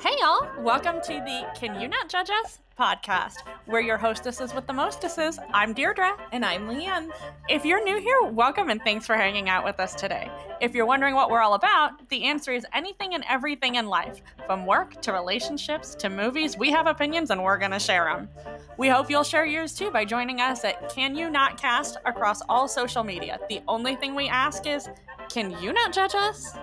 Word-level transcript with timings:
Hey, 0.00 0.10
y'all. 0.20 0.48
Welcome 0.58 1.00
to 1.02 1.12
the 1.12 1.46
Can 1.54 1.80
You 1.80 1.88
Not 1.88 2.08
Judge 2.08 2.28
Us 2.28 2.58
podcast. 2.78 3.36
We're 3.66 3.80
your 3.80 3.96
hostesses 3.96 4.52
with 4.52 4.66
the 4.66 4.72
mostesses. 4.72 5.38
I'm 5.52 5.72
Deirdre. 5.72 6.16
And 6.32 6.44
I'm 6.44 6.68
Leanne. 6.68 7.10
If 7.48 7.64
you're 7.64 7.82
new 7.82 8.00
here, 8.00 8.22
welcome 8.32 8.70
and 8.70 8.82
thanks 8.82 9.06
for 9.06 9.14
hanging 9.14 9.48
out 9.48 9.64
with 9.64 9.78
us 9.78 9.94
today. 9.94 10.30
If 10.60 10.74
you're 10.74 10.84
wondering 10.84 11.14
what 11.14 11.30
we're 11.30 11.40
all 11.40 11.54
about, 11.54 12.08
the 12.08 12.24
answer 12.24 12.52
is 12.52 12.66
anything 12.74 13.14
and 13.14 13.24
everything 13.28 13.76
in 13.76 13.86
life. 13.86 14.20
From 14.46 14.66
work 14.66 15.00
to 15.02 15.12
relationships 15.12 15.94
to 15.96 16.10
movies, 16.10 16.58
we 16.58 16.70
have 16.72 16.86
opinions 16.86 17.30
and 17.30 17.42
we're 17.42 17.58
going 17.58 17.70
to 17.70 17.78
share 17.78 18.04
them. 18.04 18.28
We 18.76 18.88
hope 18.88 19.08
you'll 19.08 19.22
share 19.22 19.46
yours 19.46 19.74
too 19.74 19.90
by 19.90 20.04
joining 20.04 20.40
us 20.40 20.64
at 20.64 20.92
Can 20.92 21.14
You 21.14 21.30
Not 21.30 21.60
Cast 21.60 21.98
across 22.04 22.40
all 22.48 22.66
social 22.68 23.04
media. 23.04 23.38
The 23.48 23.62
only 23.68 23.94
thing 23.94 24.14
we 24.14 24.28
ask 24.28 24.66
is, 24.66 24.88
can 25.28 25.52
you 25.62 25.72
not 25.72 25.92
judge 25.92 26.14
us? 26.14 26.56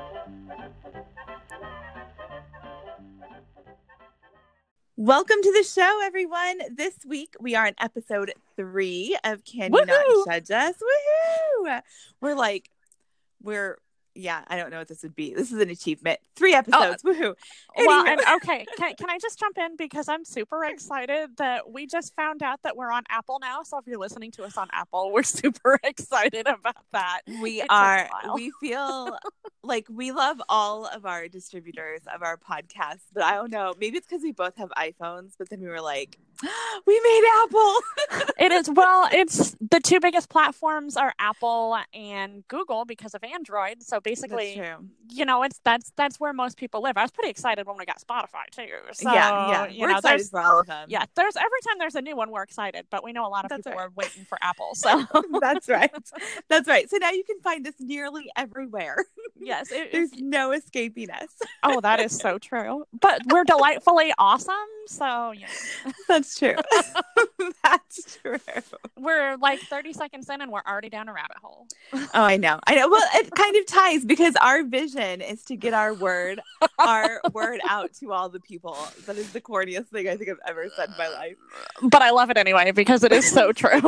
Welcome 5.03 5.37
to 5.41 5.51
the 5.51 5.63
show, 5.63 5.99
everyone. 6.03 6.59
This 6.75 6.93
week 7.07 7.33
we 7.39 7.55
are 7.55 7.65
in 7.65 7.73
episode 7.79 8.33
three 8.55 9.17
of 9.23 9.43
Can 9.43 9.73
You 9.73 9.79
Woohoo! 9.79 9.87
Not 9.87 10.27
Judge 10.27 10.51
Us? 10.51 10.75
Woohoo! 10.75 11.81
We're 12.21 12.35
like, 12.35 12.69
we're, 13.41 13.79
yeah, 14.15 14.43
I 14.47 14.57
don't 14.57 14.71
know 14.71 14.79
what 14.79 14.87
this 14.87 15.03
would 15.03 15.15
be. 15.15 15.33
This 15.33 15.51
is 15.51 15.61
an 15.61 15.69
achievement. 15.69 16.19
Three 16.35 16.53
oh, 16.53 16.57
uh, 16.57 16.59
episodes. 16.59 17.03
Woohoo. 17.03 17.33
Well, 17.77 18.05
and 18.05 18.21
okay, 18.35 18.65
can, 18.77 18.95
can 18.95 19.09
I 19.09 19.17
just 19.19 19.39
jump 19.39 19.57
in 19.57 19.75
because 19.77 20.09
I'm 20.09 20.25
super 20.25 20.65
excited 20.65 21.37
that 21.37 21.71
we 21.71 21.87
just 21.87 22.15
found 22.15 22.43
out 22.43 22.59
that 22.63 22.75
we're 22.75 22.91
on 22.91 23.03
Apple 23.09 23.39
now. 23.41 23.63
So 23.63 23.77
if 23.77 23.87
you're 23.87 23.99
listening 23.99 24.31
to 24.31 24.43
us 24.43 24.57
on 24.57 24.67
Apple, 24.73 25.11
we're 25.11 25.23
super 25.23 25.79
excited 25.83 26.47
about 26.47 26.85
that. 26.91 27.21
we 27.41 27.61
It 27.61 27.67
are, 27.69 28.09
we 28.33 28.51
feel 28.59 29.17
like 29.63 29.87
we 29.89 30.11
love 30.11 30.41
all 30.49 30.85
of 30.85 31.05
our 31.05 31.27
distributors 31.27 32.01
of 32.13 32.21
our 32.21 32.37
podcast, 32.37 33.01
but 33.13 33.23
I 33.23 33.35
don't 33.35 33.51
know. 33.51 33.73
Maybe 33.79 33.97
it's 33.97 34.07
because 34.07 34.23
we 34.23 34.31
both 34.31 34.57
have 34.57 34.69
iPhones, 34.77 35.33
but 35.37 35.49
then 35.49 35.61
we 35.61 35.67
were 35.67 35.81
like, 35.81 36.17
we 36.87 36.99
made 37.03 37.23
Apple. 37.43 37.75
It 38.37 38.51
is 38.51 38.69
well, 38.71 39.07
it's 39.11 39.55
the 39.69 39.79
two 39.79 39.99
biggest 39.99 40.29
platforms 40.29 40.97
are 40.97 41.13
Apple 41.19 41.77
and 41.93 42.43
Google 42.47 42.85
because 42.85 43.13
of 43.13 43.23
Android. 43.23 43.83
So 43.83 43.99
basically, 43.99 44.59
you 45.09 45.25
know, 45.25 45.43
it's 45.43 45.59
that's 45.63 45.91
that's 45.95 46.19
where 46.19 46.33
most 46.33 46.57
people 46.57 46.81
live. 46.81 46.97
I 46.97 47.03
was 47.03 47.11
pretty 47.11 47.29
excited 47.29 47.67
when 47.67 47.77
we 47.77 47.85
got 47.85 48.01
Spotify 48.01 48.49
too. 48.51 48.67
So 48.93 49.13
yeah, 49.13 49.47
yeah. 49.49 49.67
you 49.67 49.81
We're 49.81 49.89
know, 49.91 49.97
excited 49.97 50.25
for 50.27 50.41
all 50.41 50.59
of 50.59 50.65
them. 50.67 50.87
yeah, 50.89 51.05
there's 51.15 51.35
every 51.35 51.61
time 51.67 51.75
there's 51.77 51.95
a 51.95 52.01
new 52.01 52.15
one, 52.15 52.31
we're 52.31 52.41
excited, 52.41 52.87
but 52.89 53.03
we 53.03 53.13
know 53.13 53.27
a 53.27 53.29
lot 53.29 53.45
of 53.45 53.49
That's 53.49 53.59
people 53.63 53.77
right. 53.77 53.85
are 53.87 53.91
waiting 53.95 54.25
for 54.25 54.39
Apple. 54.41 54.73
So 54.73 55.05
That's 55.41 55.69
right. 55.69 55.91
That's 56.49 56.67
right. 56.67 56.89
So 56.89 56.97
now 56.97 57.11
you 57.11 57.23
can 57.23 57.39
find 57.41 57.67
us 57.67 57.75
nearly 57.79 58.31
everywhere. 58.35 58.97
yes, 59.39 59.71
it, 59.71 59.91
There's 59.91 60.13
no 60.17 60.51
escaping 60.51 61.11
us. 61.11 61.29
Oh, 61.63 61.79
that 61.81 61.99
is 61.99 62.17
so 62.17 62.39
true. 62.39 62.85
But 62.99 63.21
we're 63.29 63.43
delightfully 63.43 64.13
awesome. 64.17 64.55
So, 64.87 65.31
yeah. 65.31 65.47
That's 66.07 66.30
true. 66.37 66.55
That's 67.63 68.17
true. 68.21 68.37
We're 68.97 69.37
like 69.37 69.59
30 69.61 69.93
seconds 69.93 70.29
in 70.29 70.41
and 70.41 70.51
we're 70.51 70.61
already 70.67 70.89
down 70.89 71.09
a 71.09 71.13
rabbit 71.13 71.37
hole. 71.41 71.67
Oh, 71.93 72.09
I 72.13 72.37
know. 72.37 72.59
I 72.67 72.75
know. 72.75 72.89
Well, 72.89 73.03
it 73.15 73.31
kind 73.31 73.55
of 73.55 73.65
ties 73.65 74.05
because 74.05 74.35
our 74.37 74.63
vision 74.63 75.21
is 75.21 75.43
to 75.45 75.55
get 75.55 75.73
our 75.73 75.93
word, 75.93 76.41
our 76.79 77.21
word 77.33 77.61
out 77.67 77.93
to 77.95 78.11
all 78.13 78.29
the 78.29 78.39
people. 78.39 78.77
That 79.05 79.17
is 79.17 79.31
the 79.31 79.41
corniest 79.41 79.87
thing 79.87 80.07
I 80.07 80.15
think 80.15 80.29
I've 80.29 80.39
ever 80.47 80.69
said 80.75 80.89
in 80.89 80.95
my 80.97 81.07
life. 81.09 81.35
But 81.81 82.01
I 82.01 82.11
love 82.11 82.29
it 82.29 82.37
anyway 82.37 82.71
because 82.71 83.03
it 83.03 83.11
is 83.11 83.29
so 83.29 83.51
true. 83.53 83.81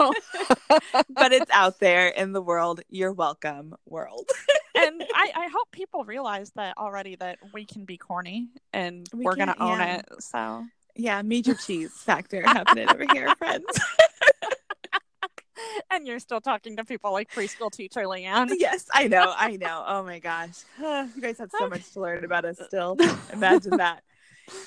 But 1.09 1.31
it's 1.31 1.52
out 1.52 1.80
there 1.80 2.07
in 2.07 2.33
the 2.33 2.41
world. 2.41 2.81
You're 2.89 3.13
welcome, 3.13 3.75
world. 3.85 4.30
and 4.75 5.03
I, 5.13 5.31
I 5.35 5.47
hope 5.53 5.72
people 5.72 6.03
realize 6.05 6.52
that 6.52 6.78
already 6.78 7.16
that 7.17 7.39
we 7.53 7.66
can 7.66 7.85
be 7.85 7.97
corny 7.97 8.47
and 8.72 9.07
we 9.13 9.25
are 9.25 9.35
going 9.35 9.47
to 9.47 9.61
own 9.61 9.80
yeah. 9.80 9.97
it. 9.97 10.05
So, 10.19 10.66
Yeah, 10.95 11.22
major 11.22 11.55
cheese 11.55 11.91
factor 11.91 12.41
happening 12.45 12.89
over 12.89 13.05
here, 13.13 13.33
friends. 13.36 13.66
and 15.91 16.07
you're 16.07 16.19
still 16.19 16.41
talking 16.41 16.78
to 16.78 16.85
people 16.85 17.12
like 17.12 17.31
preschool 17.31 17.72
teacher 17.72 18.01
Leanne. 18.01 18.51
yes, 18.57 18.85
I 18.94 19.07
know. 19.07 19.34
I 19.35 19.51
know. 19.57 19.84
Oh 19.88 20.03
my 20.03 20.19
gosh. 20.19 20.63
you 20.79 21.22
guys 21.22 21.38
have 21.40 21.51
so 21.57 21.68
much 21.68 21.91
to 21.94 22.01
learn 22.01 22.23
about 22.23 22.45
us 22.45 22.59
still. 22.66 22.97
Imagine 23.31 23.78
that. 23.78 24.03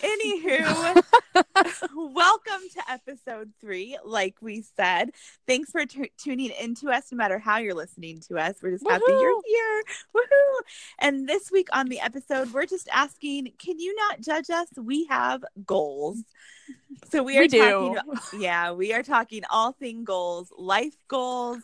Anywho, 0.00 1.02
welcome 1.94 2.62
to 2.74 2.90
episode 2.90 3.52
three. 3.60 3.98
Like 4.04 4.36
we 4.40 4.62
said, 4.76 5.10
thanks 5.46 5.70
for 5.70 5.84
tu- 5.84 6.08
tuning 6.18 6.50
into 6.60 6.90
us. 6.90 7.10
No 7.12 7.16
matter 7.16 7.38
how 7.38 7.58
you're 7.58 7.74
listening 7.74 8.20
to 8.28 8.38
us, 8.38 8.56
we're 8.62 8.72
just 8.72 8.88
happy 8.88 9.02
you're 9.08 9.42
here. 9.44 9.82
Woohoo! 10.14 10.60
And 10.98 11.28
this 11.28 11.50
week 11.50 11.68
on 11.72 11.88
the 11.88 12.00
episode, 12.00 12.52
we're 12.52 12.66
just 12.66 12.88
asking, 12.92 13.52
can 13.58 13.78
you 13.78 13.94
not 13.96 14.20
judge 14.20 14.50
us? 14.50 14.68
We 14.76 15.06
have 15.06 15.44
goals. 15.66 16.22
So 17.10 17.22
we 17.22 17.36
are 17.38 17.42
We 17.42 17.48
do. 17.48 17.94
talking. 17.94 18.40
Yeah, 18.40 18.72
we 18.72 18.92
are 18.92 19.02
talking 19.02 19.42
all 19.50 19.72
thing 19.72 20.04
goals, 20.04 20.52
life 20.56 20.96
goals. 21.08 21.58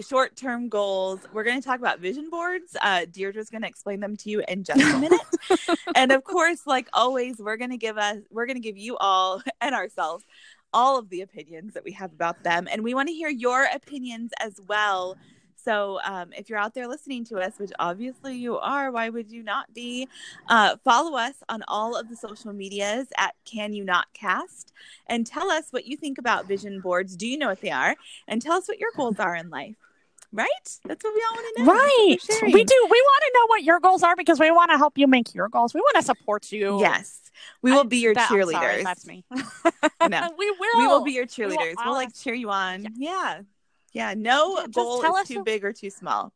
Short 0.00 0.36
term 0.36 0.68
goals. 0.68 1.20
We're 1.32 1.44
going 1.44 1.60
to 1.60 1.66
talk 1.66 1.78
about 1.78 2.00
vision 2.00 2.28
boards. 2.30 2.76
Uh, 2.80 3.06
Deirdre's 3.10 3.50
going 3.50 3.62
to 3.62 3.68
explain 3.68 4.00
them 4.00 4.16
to 4.16 4.30
you 4.30 4.42
in 4.48 4.64
just 4.64 4.80
a 4.80 4.98
minute 4.98 5.20
and 5.94 6.12
of 6.12 6.24
course, 6.24 6.66
like 6.66 6.88
always, 6.92 7.38
we're 7.38 7.56
gonna 7.56 7.76
give 7.76 7.98
us 7.98 8.18
we're 8.30 8.46
gonna 8.46 8.60
give 8.60 8.76
you 8.76 8.96
all 8.98 9.42
and 9.60 9.74
ourselves 9.74 10.24
all 10.72 10.98
of 10.98 11.08
the 11.08 11.20
opinions 11.20 11.74
that 11.74 11.84
we 11.84 11.92
have 11.92 12.12
about 12.12 12.42
them, 12.42 12.66
and 12.70 12.82
we 12.82 12.94
want 12.94 13.08
to 13.08 13.14
hear 13.14 13.28
your 13.28 13.68
opinions 13.72 14.32
as 14.40 14.60
well. 14.66 15.16
So, 15.64 15.98
um, 16.04 16.32
if 16.36 16.50
you're 16.50 16.58
out 16.58 16.74
there 16.74 16.86
listening 16.86 17.24
to 17.26 17.38
us, 17.38 17.54
which 17.58 17.70
obviously 17.78 18.36
you 18.36 18.58
are, 18.58 18.90
why 18.90 19.08
would 19.08 19.30
you 19.30 19.42
not 19.42 19.72
be? 19.72 20.08
Uh, 20.48 20.76
follow 20.84 21.16
us 21.16 21.34
on 21.48 21.62
all 21.68 21.96
of 21.96 22.10
the 22.10 22.16
social 22.16 22.52
medias 22.52 23.08
at 23.16 23.34
Can 23.46 23.72
You 23.72 23.82
Not 23.84 24.06
Cast, 24.12 24.72
and 25.06 25.26
tell 25.26 25.50
us 25.50 25.68
what 25.70 25.86
you 25.86 25.96
think 25.96 26.18
about 26.18 26.46
vision 26.46 26.80
boards. 26.80 27.16
Do 27.16 27.26
you 27.26 27.38
know 27.38 27.48
what 27.48 27.62
they 27.62 27.70
are? 27.70 27.96
And 28.28 28.42
tell 28.42 28.54
us 28.56 28.68
what 28.68 28.78
your 28.78 28.90
goals 28.94 29.18
are 29.18 29.34
in 29.34 29.48
life. 29.48 29.76
Right? 30.32 30.48
That's 30.84 31.04
what 31.04 31.14
we 31.14 31.24
all 31.30 31.34
want 31.36 31.56
to 31.56 31.62
know. 31.62 31.72
Right. 31.72 32.52
We 32.52 32.64
do. 32.64 32.88
We 32.90 33.00
want 33.00 33.22
to 33.22 33.30
know 33.34 33.46
what 33.46 33.62
your 33.62 33.78
goals 33.80 34.02
are 34.02 34.16
because 34.16 34.40
we 34.40 34.50
want 34.50 34.70
to 34.72 34.76
help 34.76 34.98
you 34.98 35.06
make 35.06 35.32
your 35.34 35.48
goals. 35.48 35.72
We 35.72 35.80
want 35.80 35.96
to 35.96 36.02
support 36.02 36.50
you. 36.52 36.80
Yes, 36.80 37.30
we 37.62 37.70
will 37.70 37.80
I- 37.80 37.84
be 37.84 37.98
your 37.98 38.14
that- 38.14 38.30
I'm 38.30 38.42
sorry, 38.42 38.54
cheerleaders. 38.54 38.82
that's 38.84 39.06
me. 39.06 39.24
No. 40.10 40.30
we 40.38 40.50
will. 40.50 40.78
we 40.78 40.86
will 40.86 41.04
be 41.04 41.12
your 41.12 41.24
will 41.24 41.28
cheerleaders. 41.28 41.74
We'll, 41.78 41.86
all 41.86 41.94
like 41.94 42.14
cheer 42.14 42.34
you 42.34 42.50
on. 42.50 42.82
Yeah. 42.82 42.90
Yeah. 42.98 43.40
No 43.94 44.56
Yeah, 44.56 44.62
just 44.62 44.74
goal 44.74 45.00
tell 45.02 45.14
is 45.16 45.22
us 45.22 45.28
too 45.28 45.34
your- 45.34 45.44
big 45.44 45.64
or 45.64 45.72
too 45.72 45.90
small. 45.90 46.32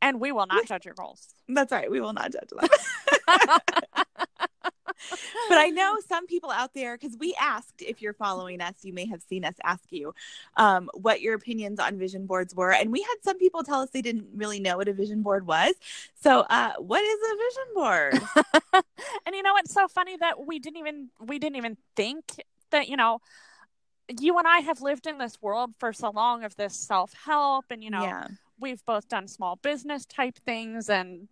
and 0.00 0.20
we 0.20 0.32
will 0.32 0.46
not 0.46 0.66
judge 0.66 0.84
your 0.84 0.94
goals. 0.94 1.34
That's 1.48 1.70
right. 1.72 1.90
We 1.90 2.00
will 2.00 2.12
not 2.12 2.32
judge 2.32 2.48
them. 2.48 2.68
but 5.48 5.58
I 5.58 5.68
know 5.70 5.96
some 6.08 6.26
people 6.26 6.50
out 6.50 6.74
there 6.74 6.96
because 6.96 7.16
we 7.18 7.34
asked 7.40 7.82
if 7.82 8.00
you're 8.00 8.12
following 8.14 8.60
us, 8.60 8.74
you 8.82 8.92
may 8.92 9.06
have 9.06 9.20
seen 9.22 9.44
us 9.44 9.54
ask 9.64 9.84
you 9.90 10.14
um, 10.56 10.88
what 10.94 11.20
your 11.20 11.34
opinions 11.34 11.78
on 11.80 11.98
vision 11.98 12.26
boards 12.26 12.54
were, 12.54 12.72
and 12.72 12.90
we 12.92 13.02
had 13.02 13.16
some 13.22 13.38
people 13.38 13.62
tell 13.64 13.80
us 13.80 13.90
they 13.90 14.02
didn't 14.02 14.26
really 14.34 14.60
know 14.60 14.76
what 14.76 14.88
a 14.88 14.92
vision 14.92 15.22
board 15.22 15.46
was. 15.46 15.74
So, 16.20 16.40
uh, 16.48 16.72
what 16.78 17.02
is 17.02 17.18
a 17.32 17.36
vision 17.36 17.64
board? 17.74 18.84
and 19.26 19.34
you 19.34 19.42
know 19.42 19.54
it's 19.58 19.72
so 19.74 19.88
funny 19.88 20.16
that 20.18 20.46
we 20.46 20.58
didn't 20.58 20.78
even 20.78 21.10
we 21.20 21.38
didn't 21.38 21.56
even 21.56 21.76
think 21.96 22.24
that 22.70 22.88
you 22.88 22.96
know 22.96 23.20
you 24.20 24.36
and 24.38 24.46
I 24.46 24.58
have 24.58 24.80
lived 24.80 25.06
in 25.06 25.18
this 25.18 25.40
world 25.40 25.74
for 25.78 25.92
so 25.92 26.10
long 26.10 26.44
of 26.44 26.56
this 26.56 26.74
self 26.74 27.12
help 27.24 27.66
and 27.70 27.82
you 27.82 27.90
know 27.90 28.02
yeah, 28.02 28.28
we've 28.60 28.84
both 28.84 29.08
done 29.08 29.28
small 29.28 29.56
business 29.56 30.04
type 30.06 30.38
things 30.44 30.88
and 30.90 31.28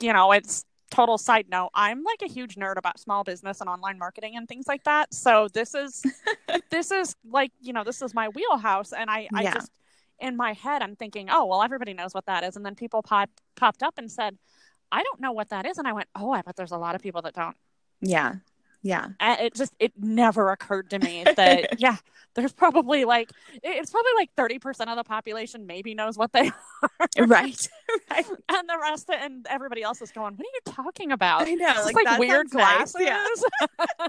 you 0.00 0.12
know 0.12 0.32
it's 0.32 0.64
total 0.90 1.16
side 1.16 1.46
note 1.48 1.70
i'm 1.72 2.04
like 2.04 2.20
a 2.22 2.30
huge 2.30 2.56
nerd 2.56 2.76
about 2.76 3.00
small 3.00 3.24
business 3.24 3.62
and 3.62 3.70
online 3.70 3.98
marketing 3.98 4.36
and 4.36 4.46
things 4.46 4.66
like 4.66 4.84
that. 4.84 5.12
So 5.14 5.48
this 5.54 5.74
is 5.74 6.02
this 6.70 6.90
is 6.90 7.16
like 7.28 7.50
you 7.60 7.72
know 7.72 7.82
this 7.82 8.02
is 8.02 8.12
my 8.14 8.28
wheelhouse 8.28 8.92
and 8.92 9.08
i 9.10 9.26
i 9.34 9.42
Yeah. 9.42 9.54
just 9.54 9.70
in 10.20 10.36
my 10.36 10.52
head 10.52 10.82
i'm 10.82 10.94
thinking 10.94 11.28
oh 11.30 11.46
well 11.46 11.62
everybody 11.62 11.94
knows 11.94 12.12
what 12.12 12.26
that 12.26 12.44
is. 12.44 12.56
And 12.56 12.64
then 12.64 12.74
people 12.74 13.02
pop, 13.02 13.30
popped 13.56 13.82
up 13.82 13.94
and 13.96 14.10
said 14.12 14.36
i 14.92 15.02
don't 15.02 15.18
know 15.20 15.32
what 15.32 15.48
that 15.48 15.64
is. 15.66 15.78
And 15.78 15.88
i 15.88 15.92
went 15.94 16.08
oh 16.14 16.30
i 16.30 16.42
bet 16.42 16.56
there's 16.56 16.72
a 16.72 16.76
lot 16.78 16.94
of 16.94 17.00
people 17.00 17.22
that 17.22 17.32
don't. 17.34 17.56
Yeah, 18.02 18.34
yeah. 18.82 19.06
and 19.20 19.40
it 19.40 19.54
just 19.54 19.72
it 19.78 19.92
never 19.98 20.50
occurred 20.50 20.90
to 20.90 20.98
me 20.98 21.24
that 21.36 21.78
yeah 21.80 21.96
there's 22.34 22.52
probably 22.52 23.04
like 23.04 23.30
it's 23.62 23.90
probably 23.90 24.12
like 24.16 24.30
30% 24.36 24.88
of 24.88 24.96
the 24.96 25.04
population 25.04 25.66
maybe 25.66 25.94
knows 25.94 26.16
what 26.16 26.32
they 26.32 26.48
are 26.82 27.26
Right, 27.26 27.56
right. 28.10 28.26
and 28.48 28.68
the 28.68 28.78
rest 28.80 29.10
and 29.10 29.46
everybody 29.50 29.82
else 29.82 30.00
is 30.02 30.10
going 30.12 30.34
what 30.36 30.40
are 30.46 30.50
you 30.54 30.72
talking 30.72 31.12
about 31.12 31.42
I 31.42 31.52
know, 31.54 31.68
It's 31.76 31.84
like, 31.84 31.94
like, 31.94 32.04
that 32.06 32.20
weird 32.20 32.48
sounds 32.50 32.54
nice, 32.54 32.92
glasses 32.92 33.44
yeah. 33.78 34.06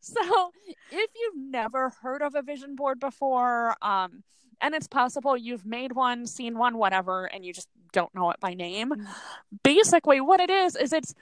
so 0.00 0.52
if 0.90 1.10
you've 1.16 1.36
never 1.36 1.90
heard 2.02 2.22
of 2.22 2.34
a 2.34 2.42
vision 2.42 2.76
board 2.76 3.00
before 3.00 3.76
um 3.82 4.22
and 4.60 4.74
it's 4.74 4.86
possible 4.86 5.36
you've 5.36 5.66
made 5.66 5.92
one 5.92 6.26
seen 6.26 6.56
one 6.56 6.78
whatever 6.78 7.26
and 7.26 7.44
you 7.44 7.52
just 7.52 7.68
don't 7.92 8.14
know 8.14 8.30
it 8.30 8.40
by 8.40 8.54
name 8.54 8.90
Mm. 8.90 9.06
basically 9.62 10.20
what 10.20 10.38
it 10.40 10.50
is 10.50 10.76
is 10.76 10.92
it's 10.92 11.14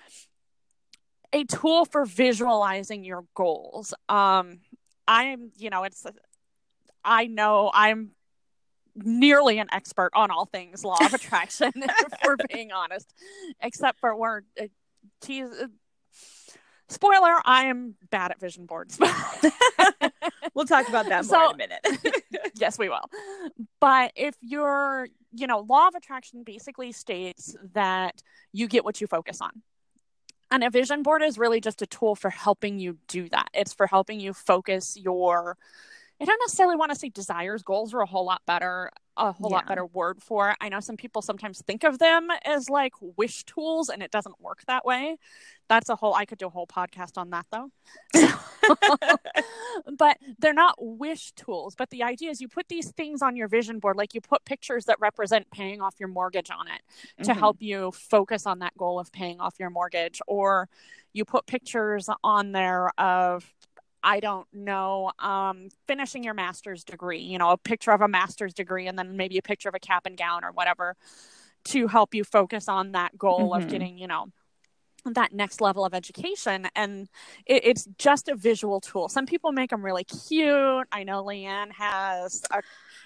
a 1.34 1.44
tool 1.44 1.84
for 1.84 2.06
visualizing 2.06 3.04
your 3.04 3.24
goals 3.34 3.92
um 4.08 4.60
i'm 5.06 5.50
you 5.58 5.68
know 5.68 5.82
it's 5.82 6.06
i 7.04 7.26
know 7.26 7.70
i'm 7.74 8.12
nearly 8.96 9.58
an 9.58 9.66
expert 9.72 10.10
on 10.14 10.30
all 10.30 10.46
things 10.46 10.84
law 10.84 10.96
of 11.04 11.12
attraction 11.12 11.72
if 11.74 12.12
we're 12.24 12.36
being 12.52 12.70
honest 12.72 13.12
except 13.60 13.98
for 14.00 14.16
we're 14.16 14.42
uh, 14.60 14.66
tease 15.20 15.48
uh, 15.60 15.66
spoiler, 16.88 17.36
I 17.44 17.64
am 17.64 17.94
bad 18.10 18.30
at 18.30 18.40
vision 18.40 18.66
boards. 18.66 18.98
we'll 20.54 20.66
talk 20.66 20.88
about 20.88 21.06
that 21.08 21.24
more 21.26 21.48
So- 21.48 21.50
in 21.50 21.54
a 21.54 21.56
minute. 21.56 22.22
yes, 22.56 22.78
we 22.78 22.88
will. 22.88 23.08
But 23.80 24.12
if 24.16 24.34
you're, 24.40 25.08
you 25.32 25.46
know, 25.46 25.60
law 25.60 25.88
of 25.88 25.94
attraction 25.94 26.42
basically 26.44 26.92
states 26.92 27.56
that 27.72 28.22
you 28.52 28.68
get 28.68 28.84
what 28.84 29.00
you 29.00 29.06
focus 29.06 29.40
on. 29.40 29.50
And 30.50 30.62
a 30.62 30.70
vision 30.70 31.02
board 31.02 31.22
is 31.22 31.38
really 31.38 31.60
just 31.60 31.82
a 31.82 31.86
tool 31.86 32.14
for 32.14 32.30
helping 32.30 32.78
you 32.78 32.98
do 33.08 33.28
that. 33.30 33.48
It's 33.54 33.72
for 33.72 33.86
helping 33.86 34.20
you 34.20 34.32
focus 34.32 34.96
your 34.96 35.56
I 36.20 36.24
don't 36.26 36.40
necessarily 36.44 36.76
want 36.76 36.92
to 36.92 36.98
say 36.98 37.08
desires. 37.08 37.62
Goals 37.62 37.92
are 37.92 38.00
a 38.00 38.06
whole 38.06 38.24
lot 38.24 38.42
better, 38.46 38.90
a 39.16 39.32
whole 39.32 39.50
lot 39.50 39.66
better 39.68 39.86
word 39.86 40.22
for 40.22 40.50
it. 40.50 40.56
I 40.60 40.68
know 40.68 40.80
some 40.80 40.96
people 40.96 41.22
sometimes 41.22 41.62
think 41.62 41.84
of 41.84 41.98
them 41.98 42.28
as 42.44 42.68
like 42.68 42.94
wish 43.16 43.44
tools, 43.44 43.88
and 43.88 44.02
it 44.02 44.10
doesn't 44.10 44.40
work 44.40 44.62
that 44.66 44.84
way. 44.84 45.16
That's 45.68 45.88
a 45.88 45.96
whole, 45.96 46.14
I 46.14 46.24
could 46.24 46.38
do 46.38 46.46
a 46.46 46.50
whole 46.50 46.66
podcast 46.66 47.16
on 47.16 47.30
that 47.30 47.46
though. 47.50 47.70
but 49.98 50.18
they're 50.38 50.52
not 50.52 50.74
wish 50.78 51.32
tools. 51.32 51.74
But 51.74 51.90
the 51.90 52.02
idea 52.02 52.30
is 52.30 52.40
you 52.40 52.48
put 52.48 52.68
these 52.68 52.90
things 52.92 53.22
on 53.22 53.36
your 53.36 53.48
vision 53.48 53.78
board, 53.78 53.96
like 53.96 54.14
you 54.14 54.20
put 54.20 54.44
pictures 54.44 54.86
that 54.86 54.98
represent 55.00 55.50
paying 55.50 55.80
off 55.80 55.94
your 55.98 56.08
mortgage 56.08 56.50
on 56.50 56.66
it 56.68 57.24
to 57.24 57.32
Mhm. 57.32 57.38
help 57.38 57.56
you 57.60 57.92
focus 57.92 58.46
on 58.46 58.58
that 58.60 58.76
goal 58.76 58.98
of 58.98 59.12
paying 59.12 59.40
off 59.40 59.54
your 59.58 59.70
mortgage 59.70 60.20
or 60.26 60.68
you 61.12 61.24
put 61.24 61.46
pictures 61.46 62.08
on 62.22 62.52
there 62.52 62.88
of 62.98 63.52
i 64.04 64.20
don't 64.20 64.46
know 64.52 65.10
um, 65.18 65.68
finishing 65.88 66.22
your 66.22 66.34
master's 66.34 66.84
degree 66.84 67.18
you 67.20 67.38
know 67.38 67.50
a 67.50 67.56
picture 67.56 67.90
of 67.90 68.00
a 68.00 68.08
master's 68.08 68.54
degree 68.54 68.86
and 68.86 68.96
then 68.98 69.16
maybe 69.16 69.36
a 69.38 69.42
picture 69.42 69.68
of 69.68 69.74
a 69.74 69.80
cap 69.80 70.06
and 70.06 70.16
gown 70.16 70.44
or 70.44 70.52
whatever 70.52 70.94
to 71.64 71.88
help 71.88 72.14
you 72.14 72.22
focus 72.22 72.68
on 72.68 72.92
that 72.92 73.16
goal 73.18 73.50
Mhm. 73.50 73.56
of 73.56 73.68
getting 73.68 73.98
you 73.98 74.06
know 74.06 74.26
that 75.06 75.34
next 75.34 75.60
level 75.60 75.84
of 75.84 75.92
education 75.92 76.66
and 76.74 77.08
it, 77.44 77.62
it's 77.64 77.86
just 77.98 78.28
a 78.28 78.34
visual 78.34 78.80
tool 78.80 79.08
some 79.08 79.26
people 79.26 79.52
make 79.52 79.68
them 79.70 79.84
really 79.84 80.04
cute 80.04 80.86
i 80.92 81.02
know 81.04 81.22
leanne 81.22 81.70
has 81.72 82.42
a 82.50 82.62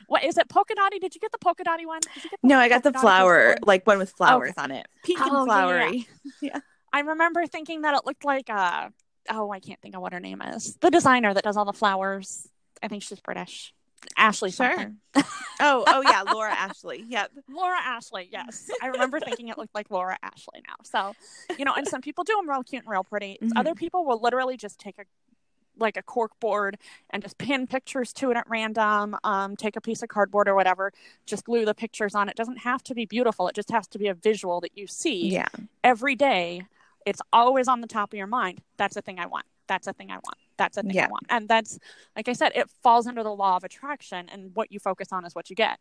what 0.06 0.22
is 0.22 0.38
it 0.38 0.48
polka 0.48 0.74
dotty 0.76 1.00
did 1.00 1.14
you 1.16 1.20
get 1.20 1.32
the 1.32 1.38
polka 1.38 1.64
dotty 1.64 1.86
one 1.86 1.98
Did 2.14 2.22
you 2.24 2.30
get 2.30 2.38
No, 2.42 2.56
I 2.58 2.68
got 2.68 2.84
the 2.84 2.92
flower, 2.92 3.54
board? 3.54 3.58
like 3.66 3.84
one 3.86 3.98
with 3.98 4.10
flowers 4.12 4.52
on 4.56 4.70
it. 4.70 4.86
Pink 5.02 5.20
and 5.20 5.44
flowery. 5.44 6.06
yeah, 6.40 6.50
yeah. 6.54 6.60
I 6.92 7.00
remember 7.00 7.46
thinking 7.46 7.82
that 7.82 7.94
it 7.96 8.06
looked 8.06 8.24
like 8.24 8.48
uh 8.48 8.90
oh 9.30 9.50
I 9.50 9.60
can't 9.60 9.80
think 9.80 9.94
of 9.94 10.02
what 10.02 10.12
her 10.12 10.20
name 10.20 10.42
is. 10.42 10.76
The 10.80 10.90
designer 10.90 11.34
that 11.34 11.44
does 11.44 11.56
all 11.56 11.64
the 11.64 11.72
flowers. 11.72 12.48
I 12.82 12.88
think 12.88 13.02
she's 13.02 13.20
British. 13.20 13.72
Ashley 14.16 14.50
Sure. 14.50 14.70
something. 14.76 14.96
Oh, 15.60 15.82
oh 15.88 16.02
yeah, 16.02 16.22
Laura 16.32 16.52
Ashley. 16.52 17.04
Yep. 17.08 17.32
Laura 17.50 17.76
Ashley, 17.80 18.28
yes. 18.30 18.70
I 18.80 18.86
remember 18.86 19.18
thinking 19.18 19.48
it 19.48 19.58
looked 19.58 19.74
like 19.74 19.90
Laura 19.90 20.16
Ashley 20.22 20.62
now. 20.64 20.76
So, 20.84 21.14
you 21.58 21.64
know, 21.64 21.74
and 21.74 21.86
some 21.88 22.00
people 22.00 22.22
do 22.22 22.34
them 22.36 22.48
real 22.48 22.62
cute 22.62 22.84
and 22.84 22.90
real 22.92 23.02
pretty. 23.02 23.38
Mhm. 23.42 23.50
Other 23.56 23.74
people 23.74 24.04
will 24.04 24.20
literally 24.22 24.56
just 24.56 24.78
take 24.78 24.98
a 24.98 25.02
like 25.80 25.96
a 25.96 26.02
cork 26.02 26.32
board 26.40 26.76
and 27.10 27.22
just 27.22 27.38
pin 27.38 27.66
pictures 27.66 28.12
to 28.12 28.30
it 28.32 28.36
at 28.36 28.48
random, 28.48 29.16
um, 29.24 29.54
take 29.56 29.76
a 29.76 29.80
piece 29.80 30.02
of 30.02 30.08
cardboard 30.08 30.48
or 30.48 30.54
whatever, 30.56 30.92
just 31.24 31.44
glue 31.44 31.64
the 31.64 31.74
pictures 31.74 32.14
on. 32.16 32.28
It 32.28 32.34
doesn't 32.36 32.58
have 32.58 32.82
to 32.84 32.94
be 32.94 33.04
beautiful. 33.04 33.46
It 33.48 33.54
just 33.54 33.70
has 33.70 33.86
to 33.88 33.98
be 33.98 34.08
a 34.08 34.14
visual 34.14 34.60
that 34.62 34.76
you 34.76 34.86
see 34.88 35.28
Yeah. 35.28 35.46
every 35.84 36.16
day 36.16 36.62
it's 37.08 37.20
always 37.32 37.66
on 37.68 37.80
the 37.80 37.86
top 37.98 38.12
of 38.12 38.16
your 38.16 38.26
mind 38.40 38.56
that's 38.80 38.96
a 38.96 39.02
thing 39.02 39.18
i 39.18 39.26
want 39.26 39.44
that's 39.66 39.86
a 39.86 39.92
thing 39.98 40.10
i 40.10 40.14
want 40.26 40.36
that's 40.60 40.76
a 40.76 40.82
thing 40.82 40.94
Yeah. 40.94 41.06
i 41.06 41.08
want 41.08 41.26
and 41.34 41.48
that's 41.48 41.78
like 42.16 42.28
i 42.28 42.32
said 42.40 42.52
it 42.54 42.68
falls 42.82 43.06
under 43.10 43.22
the 43.22 43.34
law 43.42 43.56
of 43.58 43.64
attraction 43.64 44.28
and 44.32 44.40
what 44.54 44.66
you 44.72 44.78
focus 44.78 45.08
on 45.12 45.24
is 45.24 45.34
what 45.34 45.48
you 45.50 45.56
get 45.56 45.78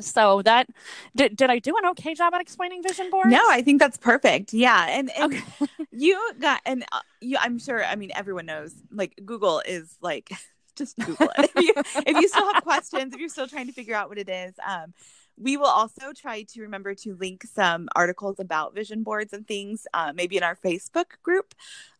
so 0.00 0.42
that 0.42 0.68
did, 1.16 1.36
did 1.36 1.50
i 1.50 1.58
do 1.58 1.74
an 1.76 1.86
okay 1.90 2.14
job 2.14 2.32
at 2.34 2.40
explaining 2.40 2.82
vision 2.82 3.10
boards 3.10 3.30
No, 3.30 3.42
I 3.48 3.62
think 3.62 3.80
that's 3.80 3.96
perfect. 3.96 4.52
Yeah, 4.52 4.86
and, 4.88 5.10
and 5.18 5.32
okay 5.34 5.66
you 5.90 6.14
got 6.40 6.60
and 6.64 6.84
uh, 6.92 7.00
you. 7.20 7.36
I'm 7.40 7.58
sure. 7.58 7.84
I 7.84 7.96
mean, 7.96 8.12
everyone 8.14 8.46
knows. 8.46 8.72
Like 8.92 9.12
Google 9.24 9.60
is 9.66 9.96
like 10.00 10.30
just 10.76 10.96
Google 10.98 11.28
it. 11.38 11.50
if, 11.56 11.64
you, 11.66 11.72
if 12.06 12.16
you 12.20 12.28
still 12.28 12.46
have 12.52 12.62
questions, 12.62 13.12
if 13.12 13.18
you're 13.20 13.28
still 13.28 13.48
trying 13.48 13.66
to 13.66 13.72
figure 13.72 13.94
out 13.94 14.08
what 14.08 14.18
it 14.18 14.28
is, 14.28 14.54
um, 14.64 14.94
we 15.38 15.56
will 15.56 15.66
also 15.66 16.12
try 16.14 16.42
to 16.42 16.62
remember 16.62 16.94
to 16.96 17.14
link 17.16 17.44
some 17.44 17.88
articles 17.96 18.38
about 18.38 18.74
vision 18.74 19.02
boards 19.02 19.32
and 19.32 19.46
things, 19.46 19.86
uh, 19.94 20.12
maybe 20.14 20.36
in 20.36 20.42
our 20.42 20.56
Facebook 20.56 21.06
group, 21.22 21.54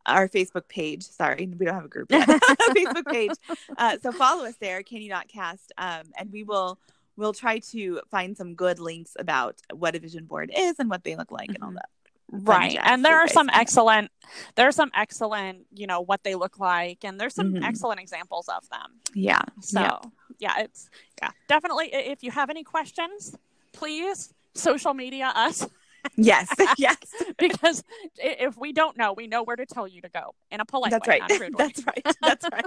our 0.06 0.28
Facebook 0.28 0.68
page. 0.68 1.02
Sorry, 1.04 1.48
we 1.58 1.64
don't 1.66 1.74
have 1.74 1.84
a 1.84 1.88
group 1.88 2.10
yet. 2.10 2.28
Facebook 2.76 3.06
page. 3.06 3.32
Uh, 3.76 3.96
so 4.02 4.12
follow 4.12 4.44
us 4.44 4.56
there, 4.60 4.82
Can 4.82 5.00
You 5.02 5.08
Not 5.10 5.28
Cast, 5.28 5.72
um, 5.78 6.02
and 6.16 6.30
we 6.32 6.42
will. 6.42 6.78
We'll 7.14 7.34
try 7.34 7.58
to 7.72 8.00
find 8.10 8.34
some 8.38 8.54
good 8.54 8.78
links 8.78 9.16
about 9.18 9.56
what 9.70 9.94
a 9.94 9.98
vision 9.98 10.24
board 10.24 10.50
is 10.56 10.76
and 10.78 10.88
what 10.88 11.04
they 11.04 11.14
look 11.14 11.30
like 11.30 11.50
and 11.50 11.58
all 11.62 11.70
Mhm. 11.70 11.74
that. 11.74 11.88
right 12.32 12.78
and 12.82 13.04
there 13.04 13.18
are 13.18 13.28
some 13.28 13.50
excellent 13.52 14.10
there 14.54 14.66
are 14.66 14.72
some 14.72 14.90
excellent 14.94 15.66
you 15.74 15.86
know 15.86 16.00
what 16.00 16.22
they 16.24 16.34
look 16.34 16.58
like 16.58 17.04
and 17.04 17.20
there's 17.20 17.34
some 17.34 17.52
Mhm. 17.52 17.62
excellent 17.62 18.00
examples 18.00 18.48
of 18.48 18.66
them 18.70 18.92
Yeah. 19.12 19.42
So 19.60 19.80
Yeah. 19.80 19.98
Yeah. 20.42 20.60
it's 20.60 20.90
yeah, 21.22 21.30
definitely. 21.48 21.90
If 21.92 22.22
you 22.22 22.30
have 22.30 22.50
any 22.50 22.64
questions, 22.64 23.36
please 23.72 24.34
social 24.54 24.92
media 24.92 25.32
us 25.34 25.66
Yes. 26.16 26.48
yes. 26.78 26.96
because 27.38 27.84
if 28.16 28.56
we 28.56 28.72
don't 28.72 28.96
know, 28.96 29.12
we 29.12 29.26
know 29.26 29.42
where 29.42 29.56
to 29.56 29.66
tell 29.66 29.86
you 29.86 30.00
to 30.02 30.08
go 30.08 30.34
in 30.50 30.60
a 30.60 30.64
polite 30.64 30.90
That's 30.90 31.06
way, 31.06 31.20
right. 31.20 31.30
not 31.30 31.30
a 31.30 31.40
rude 31.40 31.54
way. 31.58 31.66
That's 31.68 31.86
right. 31.86 32.16
That's 32.20 32.46
right. 32.52 32.64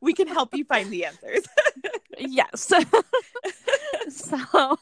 We 0.00 0.14
can 0.14 0.28
help 0.28 0.54
you 0.54 0.64
find 0.64 0.90
the 0.90 1.04
answers. 1.04 1.44
yes. 2.18 2.72
so, 4.08 4.76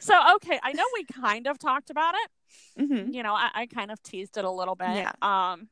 so 0.00 0.34
okay. 0.36 0.60
I 0.62 0.72
know 0.72 0.84
we 0.94 1.04
kind 1.04 1.46
of 1.46 1.58
talked 1.58 1.90
about 1.90 2.14
it. 2.14 2.30
Mhm. 2.82 3.12
You 3.14 3.22
know, 3.22 3.34
I, 3.34 3.50
I 3.54 3.66
kind 3.66 3.90
of 3.90 4.02
teased 4.02 4.36
it 4.36 4.44
a 4.44 4.50
little 4.50 4.74
bit. 4.74 4.88
Yeah. 4.88 5.12
Um, 5.20 5.68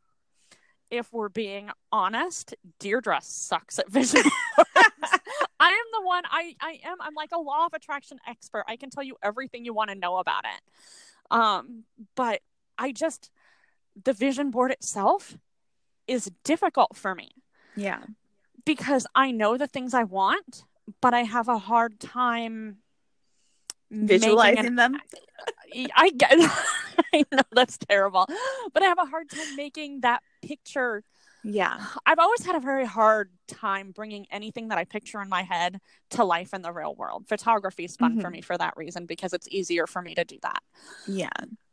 if 0.90 1.12
we're 1.12 1.28
being 1.28 1.70
honest, 1.90 2.54
Deirdre 2.78 3.20
sucks 3.22 3.78
at 3.78 3.90
vision. 3.90 4.22
I 5.96 6.00
the 6.00 6.06
one. 6.06 6.22
I 6.30 6.54
I 6.60 6.80
am. 6.84 6.96
I'm 7.00 7.14
like 7.14 7.30
a 7.32 7.38
law 7.38 7.66
of 7.66 7.72
attraction 7.74 8.18
expert. 8.26 8.64
I 8.68 8.76
can 8.76 8.90
tell 8.90 9.02
you 9.02 9.16
everything 9.22 9.64
you 9.64 9.74
want 9.74 9.90
to 9.90 9.96
know 9.96 10.16
about 10.18 10.44
it. 10.44 10.62
Um, 11.30 11.84
but 12.14 12.40
I 12.78 12.92
just 12.92 13.30
the 14.04 14.12
vision 14.12 14.50
board 14.50 14.70
itself 14.70 15.36
is 16.06 16.30
difficult 16.44 16.94
for 16.96 17.14
me 17.14 17.30
Yeah. 17.74 18.00
because 18.64 19.06
I 19.14 19.30
know 19.32 19.56
the 19.56 19.66
things 19.66 19.94
I 19.94 20.04
want, 20.04 20.64
but 21.00 21.14
I 21.14 21.22
have 21.22 21.48
a 21.48 21.58
hard 21.58 21.98
time 21.98 22.78
Visualizing 23.90 24.66
an- 24.66 24.74
them. 24.76 24.96
I 25.96 26.10
get. 26.10 26.32
I 27.14 27.24
know 27.32 27.42
that's 27.52 27.78
terrible, 27.78 28.26
but 28.72 28.82
I 28.82 28.86
have 28.86 28.98
a 28.98 29.04
hard 29.06 29.30
time 29.30 29.56
making 29.56 30.00
that 30.00 30.22
picture. 30.42 31.02
Yeah. 31.48 31.78
I've 32.04 32.18
always 32.18 32.44
had 32.44 32.56
a 32.56 32.60
very 32.60 32.84
hard 32.84 33.30
time 33.46 33.92
bringing 33.92 34.26
anything 34.30 34.68
that 34.68 34.78
I 34.78 34.84
picture 34.84 35.20
in 35.22 35.28
my 35.28 35.42
head 35.42 35.80
to 36.10 36.24
life 36.24 36.52
in 36.52 36.62
the 36.62 36.72
real 36.72 36.94
world. 36.94 37.28
Photography 37.28 37.84
is 37.84 37.96
fun 37.96 38.20
for 38.20 38.28
Mhm. 38.28 38.32
me 38.32 38.40
for 38.40 38.58
that 38.58 38.76
reason 38.76 39.06
because 39.06 39.32
it's 39.32 39.46
easier 39.48 39.86
for 39.86 40.02
me 40.02 40.14
to 40.16 40.24
do 40.24 40.38
that. 40.42 40.62
Yeah. 41.06 41.28